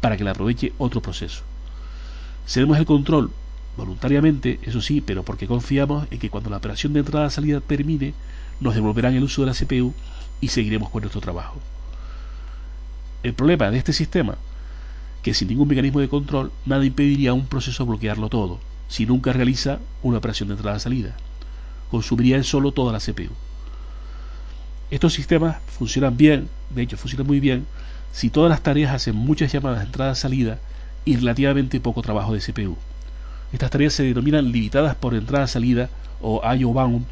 para 0.00 0.16
que 0.16 0.22
la 0.22 0.30
aproveche 0.30 0.72
otro 0.78 1.02
proceso. 1.02 1.42
Cedemos 2.46 2.78
el 2.78 2.86
control 2.86 3.32
voluntariamente, 3.76 4.60
eso 4.62 4.80
sí, 4.80 5.00
pero 5.00 5.24
porque 5.24 5.48
confiamos 5.48 6.06
en 6.12 6.20
que 6.20 6.30
cuando 6.30 6.50
la 6.50 6.58
operación 6.58 6.92
de 6.92 7.00
entrada-salida 7.00 7.60
termine, 7.60 8.14
nos 8.60 8.76
devolverán 8.76 9.14
el 9.14 9.24
uso 9.24 9.42
de 9.42 9.48
la 9.48 9.54
CPU 9.54 9.92
y 10.40 10.48
seguiremos 10.48 10.90
con 10.90 11.00
nuestro 11.02 11.20
trabajo. 11.20 11.58
El 13.24 13.34
problema 13.34 13.72
de 13.72 13.78
este 13.78 13.92
sistema, 13.92 14.36
que 15.22 15.34
sin 15.34 15.48
ningún 15.48 15.66
mecanismo 15.66 15.98
de 15.98 16.08
control, 16.08 16.52
nada 16.64 16.84
impediría 16.84 17.30
a 17.30 17.34
un 17.34 17.46
proceso 17.46 17.84
bloquearlo 17.84 18.28
todo, 18.28 18.60
si 18.88 19.06
nunca 19.06 19.32
realiza 19.32 19.78
una 20.02 20.18
operación 20.18 20.48
de 20.48 20.54
entrada-salida. 20.54 21.14
Consumiría 21.90 22.36
él 22.36 22.44
solo 22.44 22.72
toda 22.72 22.92
la 22.92 22.98
CPU. 22.98 23.32
Estos 24.90 25.14
sistemas 25.14 25.56
funcionan 25.78 26.16
bien, 26.16 26.48
de 26.70 26.82
hecho 26.82 26.96
funcionan 26.96 27.26
muy 27.26 27.40
bien, 27.40 27.66
si 28.12 28.30
todas 28.30 28.50
las 28.50 28.62
tareas 28.62 28.94
hacen 28.94 29.16
muchas 29.16 29.52
llamadas 29.52 29.80
de 29.80 29.86
entrada-salida 29.86 30.58
y 31.04 31.16
relativamente 31.16 31.80
poco 31.80 32.02
trabajo 32.02 32.32
de 32.32 32.40
CPU. 32.40 32.76
Estas 33.52 33.70
tareas 33.70 33.92
se 33.92 34.02
denominan 34.02 34.52
limitadas 34.52 34.94
por 34.94 35.14
entrada-salida 35.14 35.88
o 36.20 36.40
IO 36.54 36.72
bound, 36.72 37.06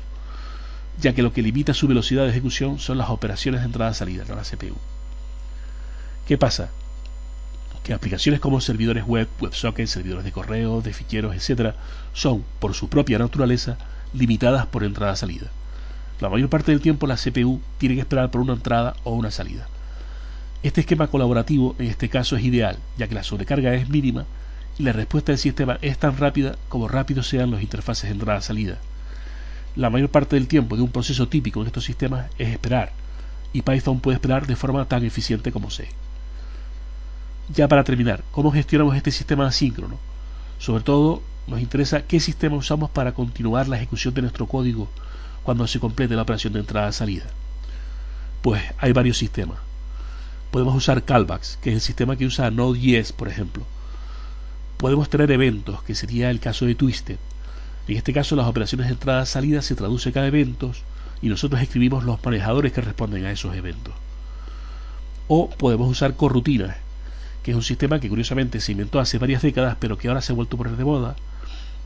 ya 1.01 1.15
que 1.15 1.23
lo 1.23 1.33
que 1.33 1.43
limita 1.43 1.75
su 1.75 1.89
velocidad 1.89 2.25
de 2.25 2.31
ejecución 2.31 2.79
son 2.79 2.99
las 2.99 3.11
operaciones 3.11 3.61
de 3.61 3.67
entrada-salida, 3.67 4.25
no 4.29 4.37
la 4.37 4.43
CPU. 4.43 4.77
¿Qué 6.27 6.39
pasa? 6.39 6.71
Que 7.85 7.93
aplicaciones 7.93 8.41
como 8.41 8.61
servidores 8.61 9.05
web, 9.05 9.29
WebSockets, 9.41 9.91
servidores 9.91 10.25
de 10.25 10.33
correo, 10.33 10.83
de 10.83 10.93
ficheros, 10.93 11.35
etc., 11.35 11.75
son, 12.13 12.45
por 12.61 12.75
su 12.75 12.89
propia 12.89 13.19
naturaleza, 13.19 13.77
limitadas 14.15 14.67
por 14.67 14.85
entrada-salida. 14.85 15.49
La 16.21 16.29
mayor 16.29 16.49
parte 16.49 16.71
del 16.71 16.81
tiempo 16.81 17.07
la 17.07 17.17
CPU 17.17 17.61
tiene 17.79 17.97
que 17.97 18.03
esperar 18.03 18.31
por 18.31 18.41
una 18.41 18.53
entrada 18.53 18.95
o 19.03 19.13
una 19.13 19.31
salida. 19.31 19.67
Este 20.63 20.83
esquema 20.83 21.09
colaborativo 21.09 21.75
en 21.81 21.87
este 21.87 22.09
caso 22.09 22.37
es 22.37 22.45
ideal, 22.45 22.79
ya 22.97 23.09
que 23.09 23.17
la 23.17 23.25
sobrecarga 23.25 23.75
es 23.75 23.89
mínima 23.89 24.27
y 24.79 24.85
la 24.85 24.93
respuesta 24.93 25.33
del 25.33 25.41
sistema 25.41 25.79
es 25.83 25.99
tan 25.99 26.17
rápida 26.17 26.57
como 26.69 26.87
rápidos 26.87 27.29
sean 27.29 27.51
los 27.51 27.63
interfaces 27.63 28.05
de 28.05 28.15
entrada-salida. 28.15 28.79
La 29.75 29.91
mayor 29.91 30.11
parte 30.11 30.37
del 30.37 30.47
tiempo 30.47 30.77
de 30.77 30.83
un 30.83 30.91
proceso 30.91 31.27
típico 31.27 31.61
en 31.61 31.67
estos 31.67 31.85
sistemas 31.85 32.27
es 32.39 32.51
esperar, 32.51 32.93
y 33.53 33.63
Python 33.63 33.99
puede 34.01 34.17
esperar 34.17 34.47
de 34.47 34.55
forma 34.55 34.85
tan 34.85 35.05
eficiente 35.05 35.51
como 35.51 35.71
C. 35.71 35.89
Ya 37.55 37.69
para 37.69 37.85
terminar, 37.85 38.25
¿cómo 38.31 38.51
gestionamos 38.51 38.97
este 38.97 39.11
sistema 39.11 39.47
asíncrono? 39.47 39.99
Sobre 40.59 40.85
todo, 40.85 41.23
nos 41.47 41.61
interesa 41.61 42.07
qué 42.07 42.19
sistema 42.19 42.57
usamos 42.57 42.89
para 42.89 43.13
continuar 43.13 43.69
la 43.69 43.77
ejecución 43.77 44.15
de 44.15 44.23
nuestro 44.23 44.47
código 44.47 44.89
cuando 45.43 45.67
se 45.67 45.79
complete 45.79 46.15
la 46.15 46.23
operación 46.23 46.55
de 46.55 46.61
entrada-salida. 46.61 47.27
Pues 48.41 48.63
hay 48.79 48.93
varios 48.93 49.19
sistemas. 49.19 49.59
Podemos 50.51 50.75
usar 50.75 51.03
callbacks, 51.03 51.59
que 51.61 51.71
es 51.71 51.75
el 51.75 51.81
sistema 51.83 52.17
que 52.17 52.25
usa 52.25 52.51
Node.js, 52.51 53.13
por 53.13 53.29
ejemplo. 53.29 53.65
Podemos 54.79 55.11
tener 55.11 55.31
eventos, 55.31 55.83
que 55.83 55.95
sería 55.95 56.31
el 56.31 56.41
caso 56.41 56.65
de 56.65 56.75
Twisted. 56.75 57.19
En 57.87 57.97
este 57.99 58.15
caso, 58.15 58.35
las 58.35 58.47
operaciones 58.47 58.87
de 58.87 58.95
entrada-salida 58.95 59.61
se 59.61 59.75
traducen 59.75 60.17
a 60.17 60.27
eventos 60.27 60.85
y 61.21 61.29
nosotros 61.29 61.61
escribimos 61.61 62.05
los 62.05 62.25
manejadores 62.25 62.73
que 62.73 62.81
responden 62.81 63.27
a 63.27 63.33
esos 63.33 63.55
eventos. 63.55 63.93
O 65.29 65.51
podemos 65.51 65.91
usar 65.91 66.17
corrutinas, 66.17 66.77
que 67.43 67.51
es 67.51 67.57
un 67.57 67.63
sistema 67.63 68.01
que 68.01 68.09
curiosamente 68.09 68.61
se 68.61 68.73
inventó 68.73 69.01
hace 69.01 69.19
varias 69.19 69.43
décadas, 69.43 69.77
pero 69.81 69.99
que 69.99 70.09
ahora 70.09 70.23
se 70.23 70.33
ha 70.33 70.37
vuelto 70.37 70.57
a 70.57 70.59
poner 70.59 70.77
de 70.77 70.85
moda, 70.85 71.17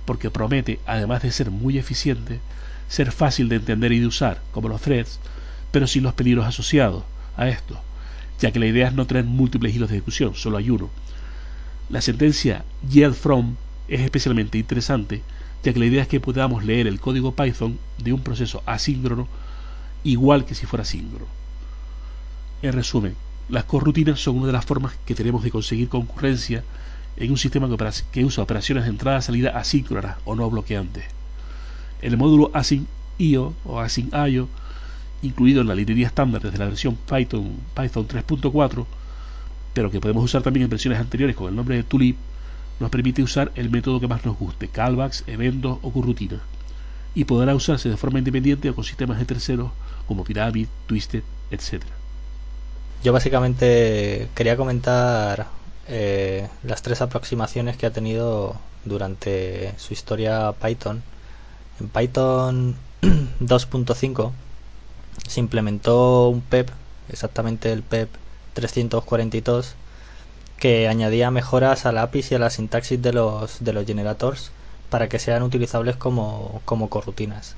porque 0.04 0.30
promete, 0.30 0.80
además 0.86 1.22
de 1.22 1.32
ser 1.32 1.50
muy 1.50 1.78
eficiente, 1.78 2.40
ser 2.88 3.10
fácil 3.12 3.48
de 3.48 3.56
entender 3.56 3.92
y 3.92 4.00
de 4.00 4.06
usar, 4.06 4.40
como 4.52 4.68
los 4.68 4.80
threads, 4.80 5.18
pero 5.72 5.86
sin 5.86 6.02
los 6.02 6.14
peligros 6.14 6.46
asociados 6.46 7.04
a 7.36 7.48
esto, 7.48 7.80
ya 8.40 8.52
que 8.52 8.60
la 8.60 8.66
idea 8.66 8.88
es 8.88 8.94
no 8.94 9.06
tener 9.06 9.24
múltiples 9.24 9.74
hilos 9.74 9.88
de 9.88 9.96
ejecución, 9.96 10.34
solo 10.34 10.58
hay 10.58 10.70
uno. 10.70 10.90
La 11.88 12.00
sentencia 12.00 12.64
yield 12.88 13.14
from 13.14 13.56
es 13.88 14.00
especialmente 14.00 14.58
interesante, 14.58 15.22
ya 15.62 15.72
que 15.72 15.78
la 15.78 15.86
idea 15.86 16.02
es 16.02 16.08
que 16.08 16.20
podamos 16.20 16.64
leer 16.64 16.86
el 16.86 17.00
código 17.00 17.34
Python 17.34 17.78
de 17.98 18.12
un 18.12 18.20
proceso 18.20 18.62
asíncrono 18.66 19.28
igual 20.04 20.44
que 20.44 20.54
si 20.54 20.66
fuera 20.66 20.84
síncrono. 20.84 21.26
En 22.62 22.72
resumen, 22.72 23.16
las 23.48 23.64
corrutinas 23.64 24.20
son 24.20 24.38
una 24.38 24.48
de 24.48 24.52
las 24.52 24.64
formas 24.64 24.94
que 25.06 25.14
tenemos 25.14 25.44
de 25.44 25.50
conseguir 25.50 25.88
concurrencia 25.88 26.64
en 27.16 27.30
un 27.30 27.38
sistema 27.38 27.68
que 28.12 28.24
usa 28.24 28.42
operaciones 28.42 28.84
de 28.84 28.90
entrada-salida 28.90 29.56
asíncronas 29.56 30.16
o 30.24 30.34
no 30.34 30.50
bloqueantes. 30.50 31.04
El 32.02 32.16
módulo 32.16 32.50
async.io 32.52 33.54
o 33.64 33.80
async.io, 33.80 34.48
incluido 35.22 35.60
en 35.60 35.68
la 35.68 35.74
librería 35.74 36.08
estándar 36.08 36.42
desde 36.42 36.58
la 36.58 36.66
versión 36.66 36.96
Python, 36.96 37.56
Python 37.74 38.08
3.4, 38.08 38.84
pero 39.72 39.90
que 39.90 40.00
podemos 40.00 40.24
usar 40.24 40.42
también 40.42 40.64
en 40.64 40.70
versiones 40.70 40.98
anteriores 40.98 41.36
con 41.36 41.48
el 41.48 41.56
nombre 41.56 41.76
de 41.76 41.84
Tulip, 41.84 42.16
nos 42.80 42.90
permite 42.90 43.22
usar 43.22 43.52
el 43.54 43.70
método 43.70 44.00
que 44.00 44.08
más 44.08 44.24
nos 44.26 44.36
guste, 44.36 44.68
callbacks, 44.68 45.24
eventos 45.26 45.78
o 45.82 45.92
corrutinas, 45.92 46.40
y 47.14 47.24
podrá 47.24 47.54
usarse 47.54 47.88
de 47.88 47.96
forma 47.96 48.18
independiente 48.18 48.68
o 48.68 48.74
con 48.74 48.84
sistemas 48.84 49.18
de 49.18 49.24
terceros 49.24 49.70
como 50.06 50.24
Pyramid, 50.24 50.66
Twisted, 50.86 51.22
etc. 51.50 51.84
Yo 53.02 53.12
básicamente 53.12 54.28
quería 54.34 54.56
comentar 54.56 55.46
eh, 55.88 56.48
las 56.64 56.82
tres 56.82 57.00
aproximaciones 57.00 57.76
que 57.76 57.86
ha 57.86 57.92
tenido 57.92 58.56
durante 58.84 59.74
su 59.78 59.92
historia 59.92 60.52
Python. 60.60 61.02
En 61.80 61.88
Python 61.88 62.76
2.5 63.02 64.32
se 65.28 65.40
implementó 65.40 66.28
un 66.28 66.40
PEP, 66.40 66.70
exactamente 67.08 67.72
el 67.72 67.82
PEP 67.82 68.08
342, 68.54 69.74
que 70.58 70.88
añadía 70.88 71.30
mejoras 71.30 71.86
a 71.86 71.92
la 71.92 72.02
API 72.02 72.24
y 72.30 72.34
a 72.34 72.38
la 72.38 72.50
sintaxis 72.50 73.00
de 73.02 73.12
los, 73.12 73.62
de 73.62 73.72
los 73.72 73.86
generators 73.86 74.50
para 74.90 75.08
que 75.08 75.18
sean 75.18 75.42
utilizables 75.42 75.96
como, 75.96 76.62
como 76.64 76.88
corrutinas. 76.88 77.56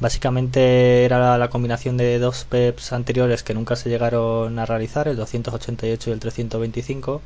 Básicamente 0.00 1.04
era 1.04 1.36
la, 1.36 1.50
combinación 1.50 1.98
de 1.98 2.18
dos 2.18 2.46
PEPs 2.46 2.92
anteriores 2.94 3.42
que 3.42 3.52
nunca 3.52 3.76
se 3.76 3.90
llegaron 3.90 4.58
a 4.58 4.64
realizar, 4.64 5.08
el 5.08 5.16
288 5.16 6.08
y 6.08 6.12
el 6.14 6.20
325, 6.20 7.20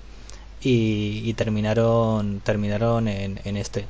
y, 0.61 1.33
terminaron, 1.35 2.41
terminaron 2.41 3.07
en, 3.07 3.57
este. 3.57 3.87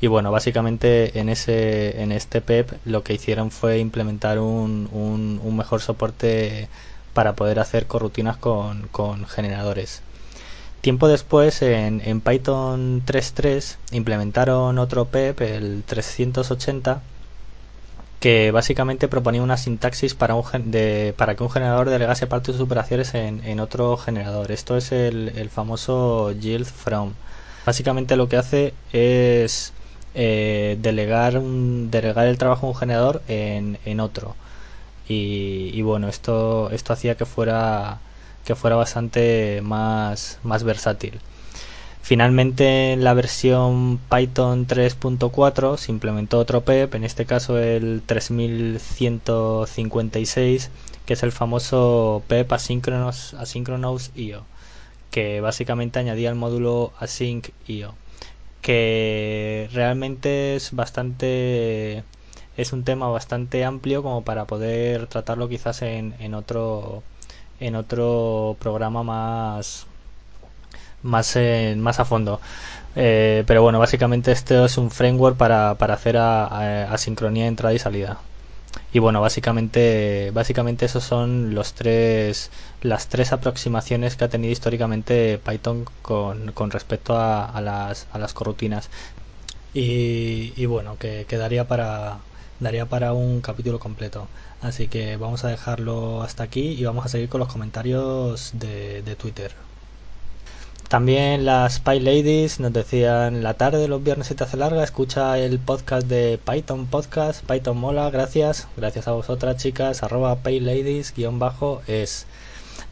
Y 0.00 0.08
bueno, 0.08 0.30
básicamente 0.30 1.18
en, 1.18 1.30
ese, 1.30 2.02
en 2.02 2.12
este 2.12 2.42
PEP 2.42 2.70
lo 2.84 3.02
que 3.02 3.14
hicieron 3.14 3.50
fue 3.50 3.78
implementar 3.78 4.38
un, 4.40 4.88
un, 4.92 5.56
mejor 5.56 5.80
soporte 5.80 6.68
para 7.14 7.34
poder 7.34 7.60
hacer 7.60 7.86
corrutinas 7.86 8.36
con, 8.36 8.88
con 8.88 9.26
generadores. 9.26 10.02
Tiempo 10.82 11.08
después, 11.08 11.62
en, 11.62 12.02
en 12.04 12.20
Python 12.20 13.02
3.3, 13.06 13.76
implementaron 13.92 14.78
otro 14.78 15.06
PEP, 15.06 15.40
el 15.40 15.82
380, 15.86 17.00
que 18.20 18.50
básicamente 18.50 19.08
proponía 19.08 19.42
una 19.42 19.56
sintaxis 19.56 20.14
para, 20.14 20.34
un, 20.34 20.44
de, 20.70 21.14
para 21.16 21.34
que 21.34 21.42
un 21.42 21.50
generador 21.50 21.90
delegase 21.90 22.26
parte 22.26 22.52
de 22.52 22.58
sus 22.58 22.66
operaciones 22.66 23.14
en, 23.14 23.44
en 23.44 23.60
otro 23.60 23.96
generador. 23.96 24.50
Esto 24.52 24.76
es 24.76 24.92
el, 24.92 25.32
el, 25.36 25.50
famoso 25.50 26.32
yield 26.32 26.66
from. 26.66 27.12
Básicamente 27.66 28.16
lo 28.16 28.28
que 28.28 28.36
hace 28.36 28.74
es 28.92 29.72
eh, 30.14 30.78
delegar, 30.80 31.40
delegar 31.42 32.26
el 32.26 32.38
trabajo 32.38 32.66
de 32.66 32.72
un 32.72 32.78
generador 32.78 33.22
en, 33.28 33.78
en 33.84 34.00
otro. 34.00 34.36
Y, 35.08 35.70
y, 35.74 35.82
bueno, 35.82 36.08
esto, 36.08 36.70
esto 36.70 36.92
hacía 36.94 37.16
que 37.16 37.26
fuera, 37.26 37.98
que 38.44 38.54
fuera 38.54 38.76
bastante 38.76 39.60
más, 39.62 40.38
más 40.42 40.64
versátil. 40.64 41.20
Finalmente 42.04 42.92
en 42.92 43.02
la 43.02 43.14
versión 43.14 43.98
Python 44.10 44.66
3.4 44.66 45.78
se 45.78 45.90
implementó 45.90 46.38
otro 46.38 46.62
PEP, 46.62 46.96
en 46.96 47.04
este 47.04 47.24
caso 47.24 47.58
el 47.58 48.02
3156, 48.04 50.70
que 51.06 51.14
es 51.14 51.22
el 51.22 51.32
famoso 51.32 52.22
PEP 52.28 52.52
Asynchronous, 52.52 53.32
Asynchronous 53.32 54.10
IO, 54.14 54.44
que 55.10 55.40
básicamente 55.40 55.98
añadía 55.98 56.28
el 56.28 56.34
módulo 56.34 56.92
Async 56.98 57.48
IO, 57.68 57.94
que 58.60 59.70
realmente 59.72 60.56
es 60.56 60.72
bastante 60.72 62.04
es 62.58 62.74
un 62.74 62.84
tema 62.84 63.08
bastante 63.08 63.64
amplio 63.64 64.02
como 64.02 64.24
para 64.24 64.44
poder 64.44 65.06
tratarlo 65.06 65.48
quizás 65.48 65.80
en, 65.80 66.14
en 66.18 66.34
otro 66.34 67.02
en 67.60 67.76
otro 67.76 68.58
programa 68.60 69.02
más 69.02 69.86
más, 71.04 71.38
más 71.76 72.00
a 72.00 72.04
fondo. 72.04 72.40
Eh, 72.96 73.44
pero 73.46 73.62
bueno, 73.62 73.78
básicamente 73.78 74.32
esto 74.32 74.64
es 74.64 74.78
un 74.78 74.90
framework 74.90 75.36
para, 75.36 75.76
para 75.76 75.94
hacer 75.94 76.16
asincronía 76.16 77.46
entrada 77.46 77.74
y 77.74 77.78
salida. 77.78 78.18
Y 78.92 78.98
bueno, 79.00 79.20
básicamente, 79.20 80.30
básicamente 80.32 80.86
esos 80.86 81.04
son 81.04 81.54
los 81.54 81.74
tres, 81.74 82.50
las 82.82 83.08
tres 83.08 83.32
aproximaciones 83.32 84.16
que 84.16 84.24
ha 84.24 84.28
tenido 84.28 84.52
históricamente 84.52 85.38
Python 85.38 85.84
con, 86.02 86.52
con 86.52 86.70
respecto 86.70 87.16
a, 87.16 87.44
a, 87.44 87.60
las, 87.60 88.06
a 88.12 88.18
las 88.18 88.34
corrutinas. 88.34 88.90
Y, 89.74 90.52
y 90.56 90.66
bueno, 90.66 90.96
que 90.98 91.26
quedaría 91.28 91.66
para, 91.66 92.18
daría 92.60 92.86
para 92.86 93.12
un 93.12 93.40
capítulo 93.40 93.78
completo. 93.78 94.28
Así 94.62 94.88
que 94.88 95.16
vamos 95.16 95.44
a 95.44 95.48
dejarlo 95.48 96.22
hasta 96.22 96.44
aquí 96.44 96.70
y 96.72 96.84
vamos 96.84 97.04
a 97.06 97.08
seguir 97.08 97.28
con 97.28 97.40
los 97.40 97.52
comentarios 97.52 98.52
de, 98.54 99.02
de 99.02 99.16
Twitter. 99.16 99.52
También 100.88 101.44
las 101.44 101.80
Py 101.80 101.98
Ladies 102.00 102.60
nos 102.60 102.72
decían 102.72 103.42
la 103.42 103.54
tarde 103.54 103.88
los 103.88 104.04
viernes 104.04 104.28
se 104.28 104.34
te 104.34 104.44
hace 104.44 104.56
larga, 104.56 104.84
escucha 104.84 105.38
el 105.38 105.58
podcast 105.58 106.06
de 106.06 106.38
Python 106.38 106.86
Podcast, 106.86 107.44
Python 107.44 107.78
Mola, 107.78 108.10
gracias, 108.10 108.68
gracias 108.76 109.08
a 109.08 109.12
vosotras 109.12 109.56
chicas, 109.56 110.02
arroba 110.02 110.38
Ladies 110.44 111.14
guion 111.16 111.38
bajo 111.38 111.82
es. 111.86 112.26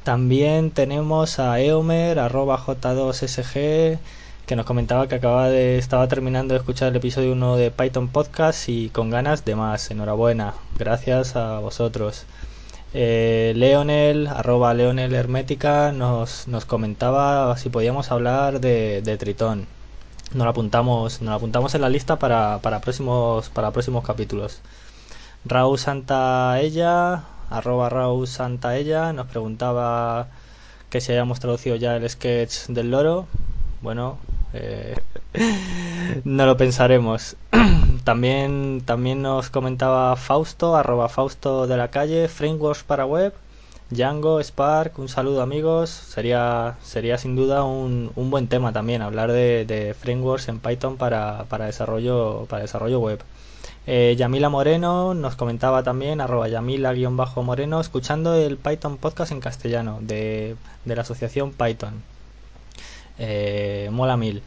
También 0.05 0.72
tenemos 0.72 1.38
a 1.38 1.61
Eomer, 1.61 2.18
arroba 2.18 2.59
J2SG, 2.59 3.99
que 4.47 4.57
nos 4.57 4.66
comentaba 4.66 5.07
que 5.07 5.14
acaba 5.16 5.49
de, 5.49 5.78
estaba 5.78 6.09
terminando 6.09 6.55
de 6.55 6.59
escuchar 6.59 6.88
el 6.88 6.97
episodio 6.97 7.32
1 7.32 7.57
de 7.57 7.70
Python 7.70 8.09
Podcast 8.09 8.68
y 8.68 8.88
con 8.88 9.11
ganas 9.11 9.45
de 9.45 9.55
más. 9.55 9.90
Enhorabuena, 9.93 10.55
gracias 10.76 11.36
a 11.36 11.61
vosotros. 11.61 12.26
Eh, 12.95 13.55
Leonel, 13.57 14.26
arroba 14.26 14.74
Leonel 14.74 15.14
Hermética, 15.14 15.93
nos, 15.93 16.47
nos 16.47 16.66
comentaba 16.66 17.57
si 17.57 17.70
podíamos 17.70 18.11
hablar 18.11 18.61
de, 18.61 19.01
de 19.03 19.16
Tritón. 19.16 19.66
Nos 20.34 20.45
lo 20.45 20.51
apuntamos, 20.51 21.22
nos 21.22 21.34
apuntamos 21.34 21.74
en 21.74 21.80
la 21.80 21.88
lista 21.88 22.18
para, 22.18 22.59
para 22.61 22.80
próximos, 22.80 23.49
para 23.49 23.70
próximos 23.70 24.05
capítulos. 24.05 24.61
Raúl 25.45 25.78
Santaella, 25.78 27.24
arroba 27.51 27.88
Raúl 27.88 28.26
Santaella, 28.28 29.12
nos 29.12 29.26
preguntaba 29.26 30.28
que 30.90 31.01
si 31.01 31.12
hayamos 31.12 31.40
traducido 31.40 31.76
ya 31.76 31.97
el 31.97 32.09
sketch 32.09 32.66
del 32.68 32.90
loro. 32.90 33.26
Bueno, 33.80 34.18
eh, 34.53 34.94
no 36.24 36.46
lo 36.46 36.57
pensaremos. 36.57 37.36
también, 38.05 38.82
también 38.84 39.22
nos 39.22 39.50
comentaba 39.50 40.16
Fausto, 40.16 40.76
arroba 40.76 41.09
Fausto 41.09 41.66
de 41.66 41.76
la 41.76 41.88
calle, 41.88 42.28
frameworks 42.28 42.82
para 42.82 43.07
web. 43.07 43.32
Django, 43.90 44.40
Spark, 44.42 44.98
un 44.98 45.09
saludo 45.09 45.42
amigos. 45.42 45.90
Sería, 45.90 46.76
sería 46.82 47.18
sin 47.18 47.36
duda 47.36 47.64
un, 47.64 48.11
un 48.16 48.30
buen 48.30 48.48
tema 48.48 48.72
también 48.72 49.03
hablar 49.03 49.30
de, 49.32 49.94
frameworks 49.98 50.48
en 50.48 50.61
Python 50.61 50.96
para, 50.96 51.44
para, 51.44 51.66
desarrollo, 51.66 52.46
para 52.48 52.62
desarrollo 52.62 53.00
web. 53.00 53.22
Eh, 53.86 54.14
Yamila 54.16 54.48
Moreno 54.48 55.12
nos 55.12 55.34
comentaba 55.36 55.82
también, 55.82 56.20
arroba 56.20 56.48
Yamila-Moreno, 56.48 57.80
escuchando 57.80 58.34
el 58.34 58.57
Python 58.57 58.96
podcast 58.96 59.32
en 59.32 59.40
castellano 59.40 59.98
de, 60.00 60.57
de 60.84 60.96
la 60.96 61.03
asociación 61.03 61.53
Python. 61.53 62.03
Eh, 63.18 63.88
mola 63.92 64.16
mil. 64.16 64.42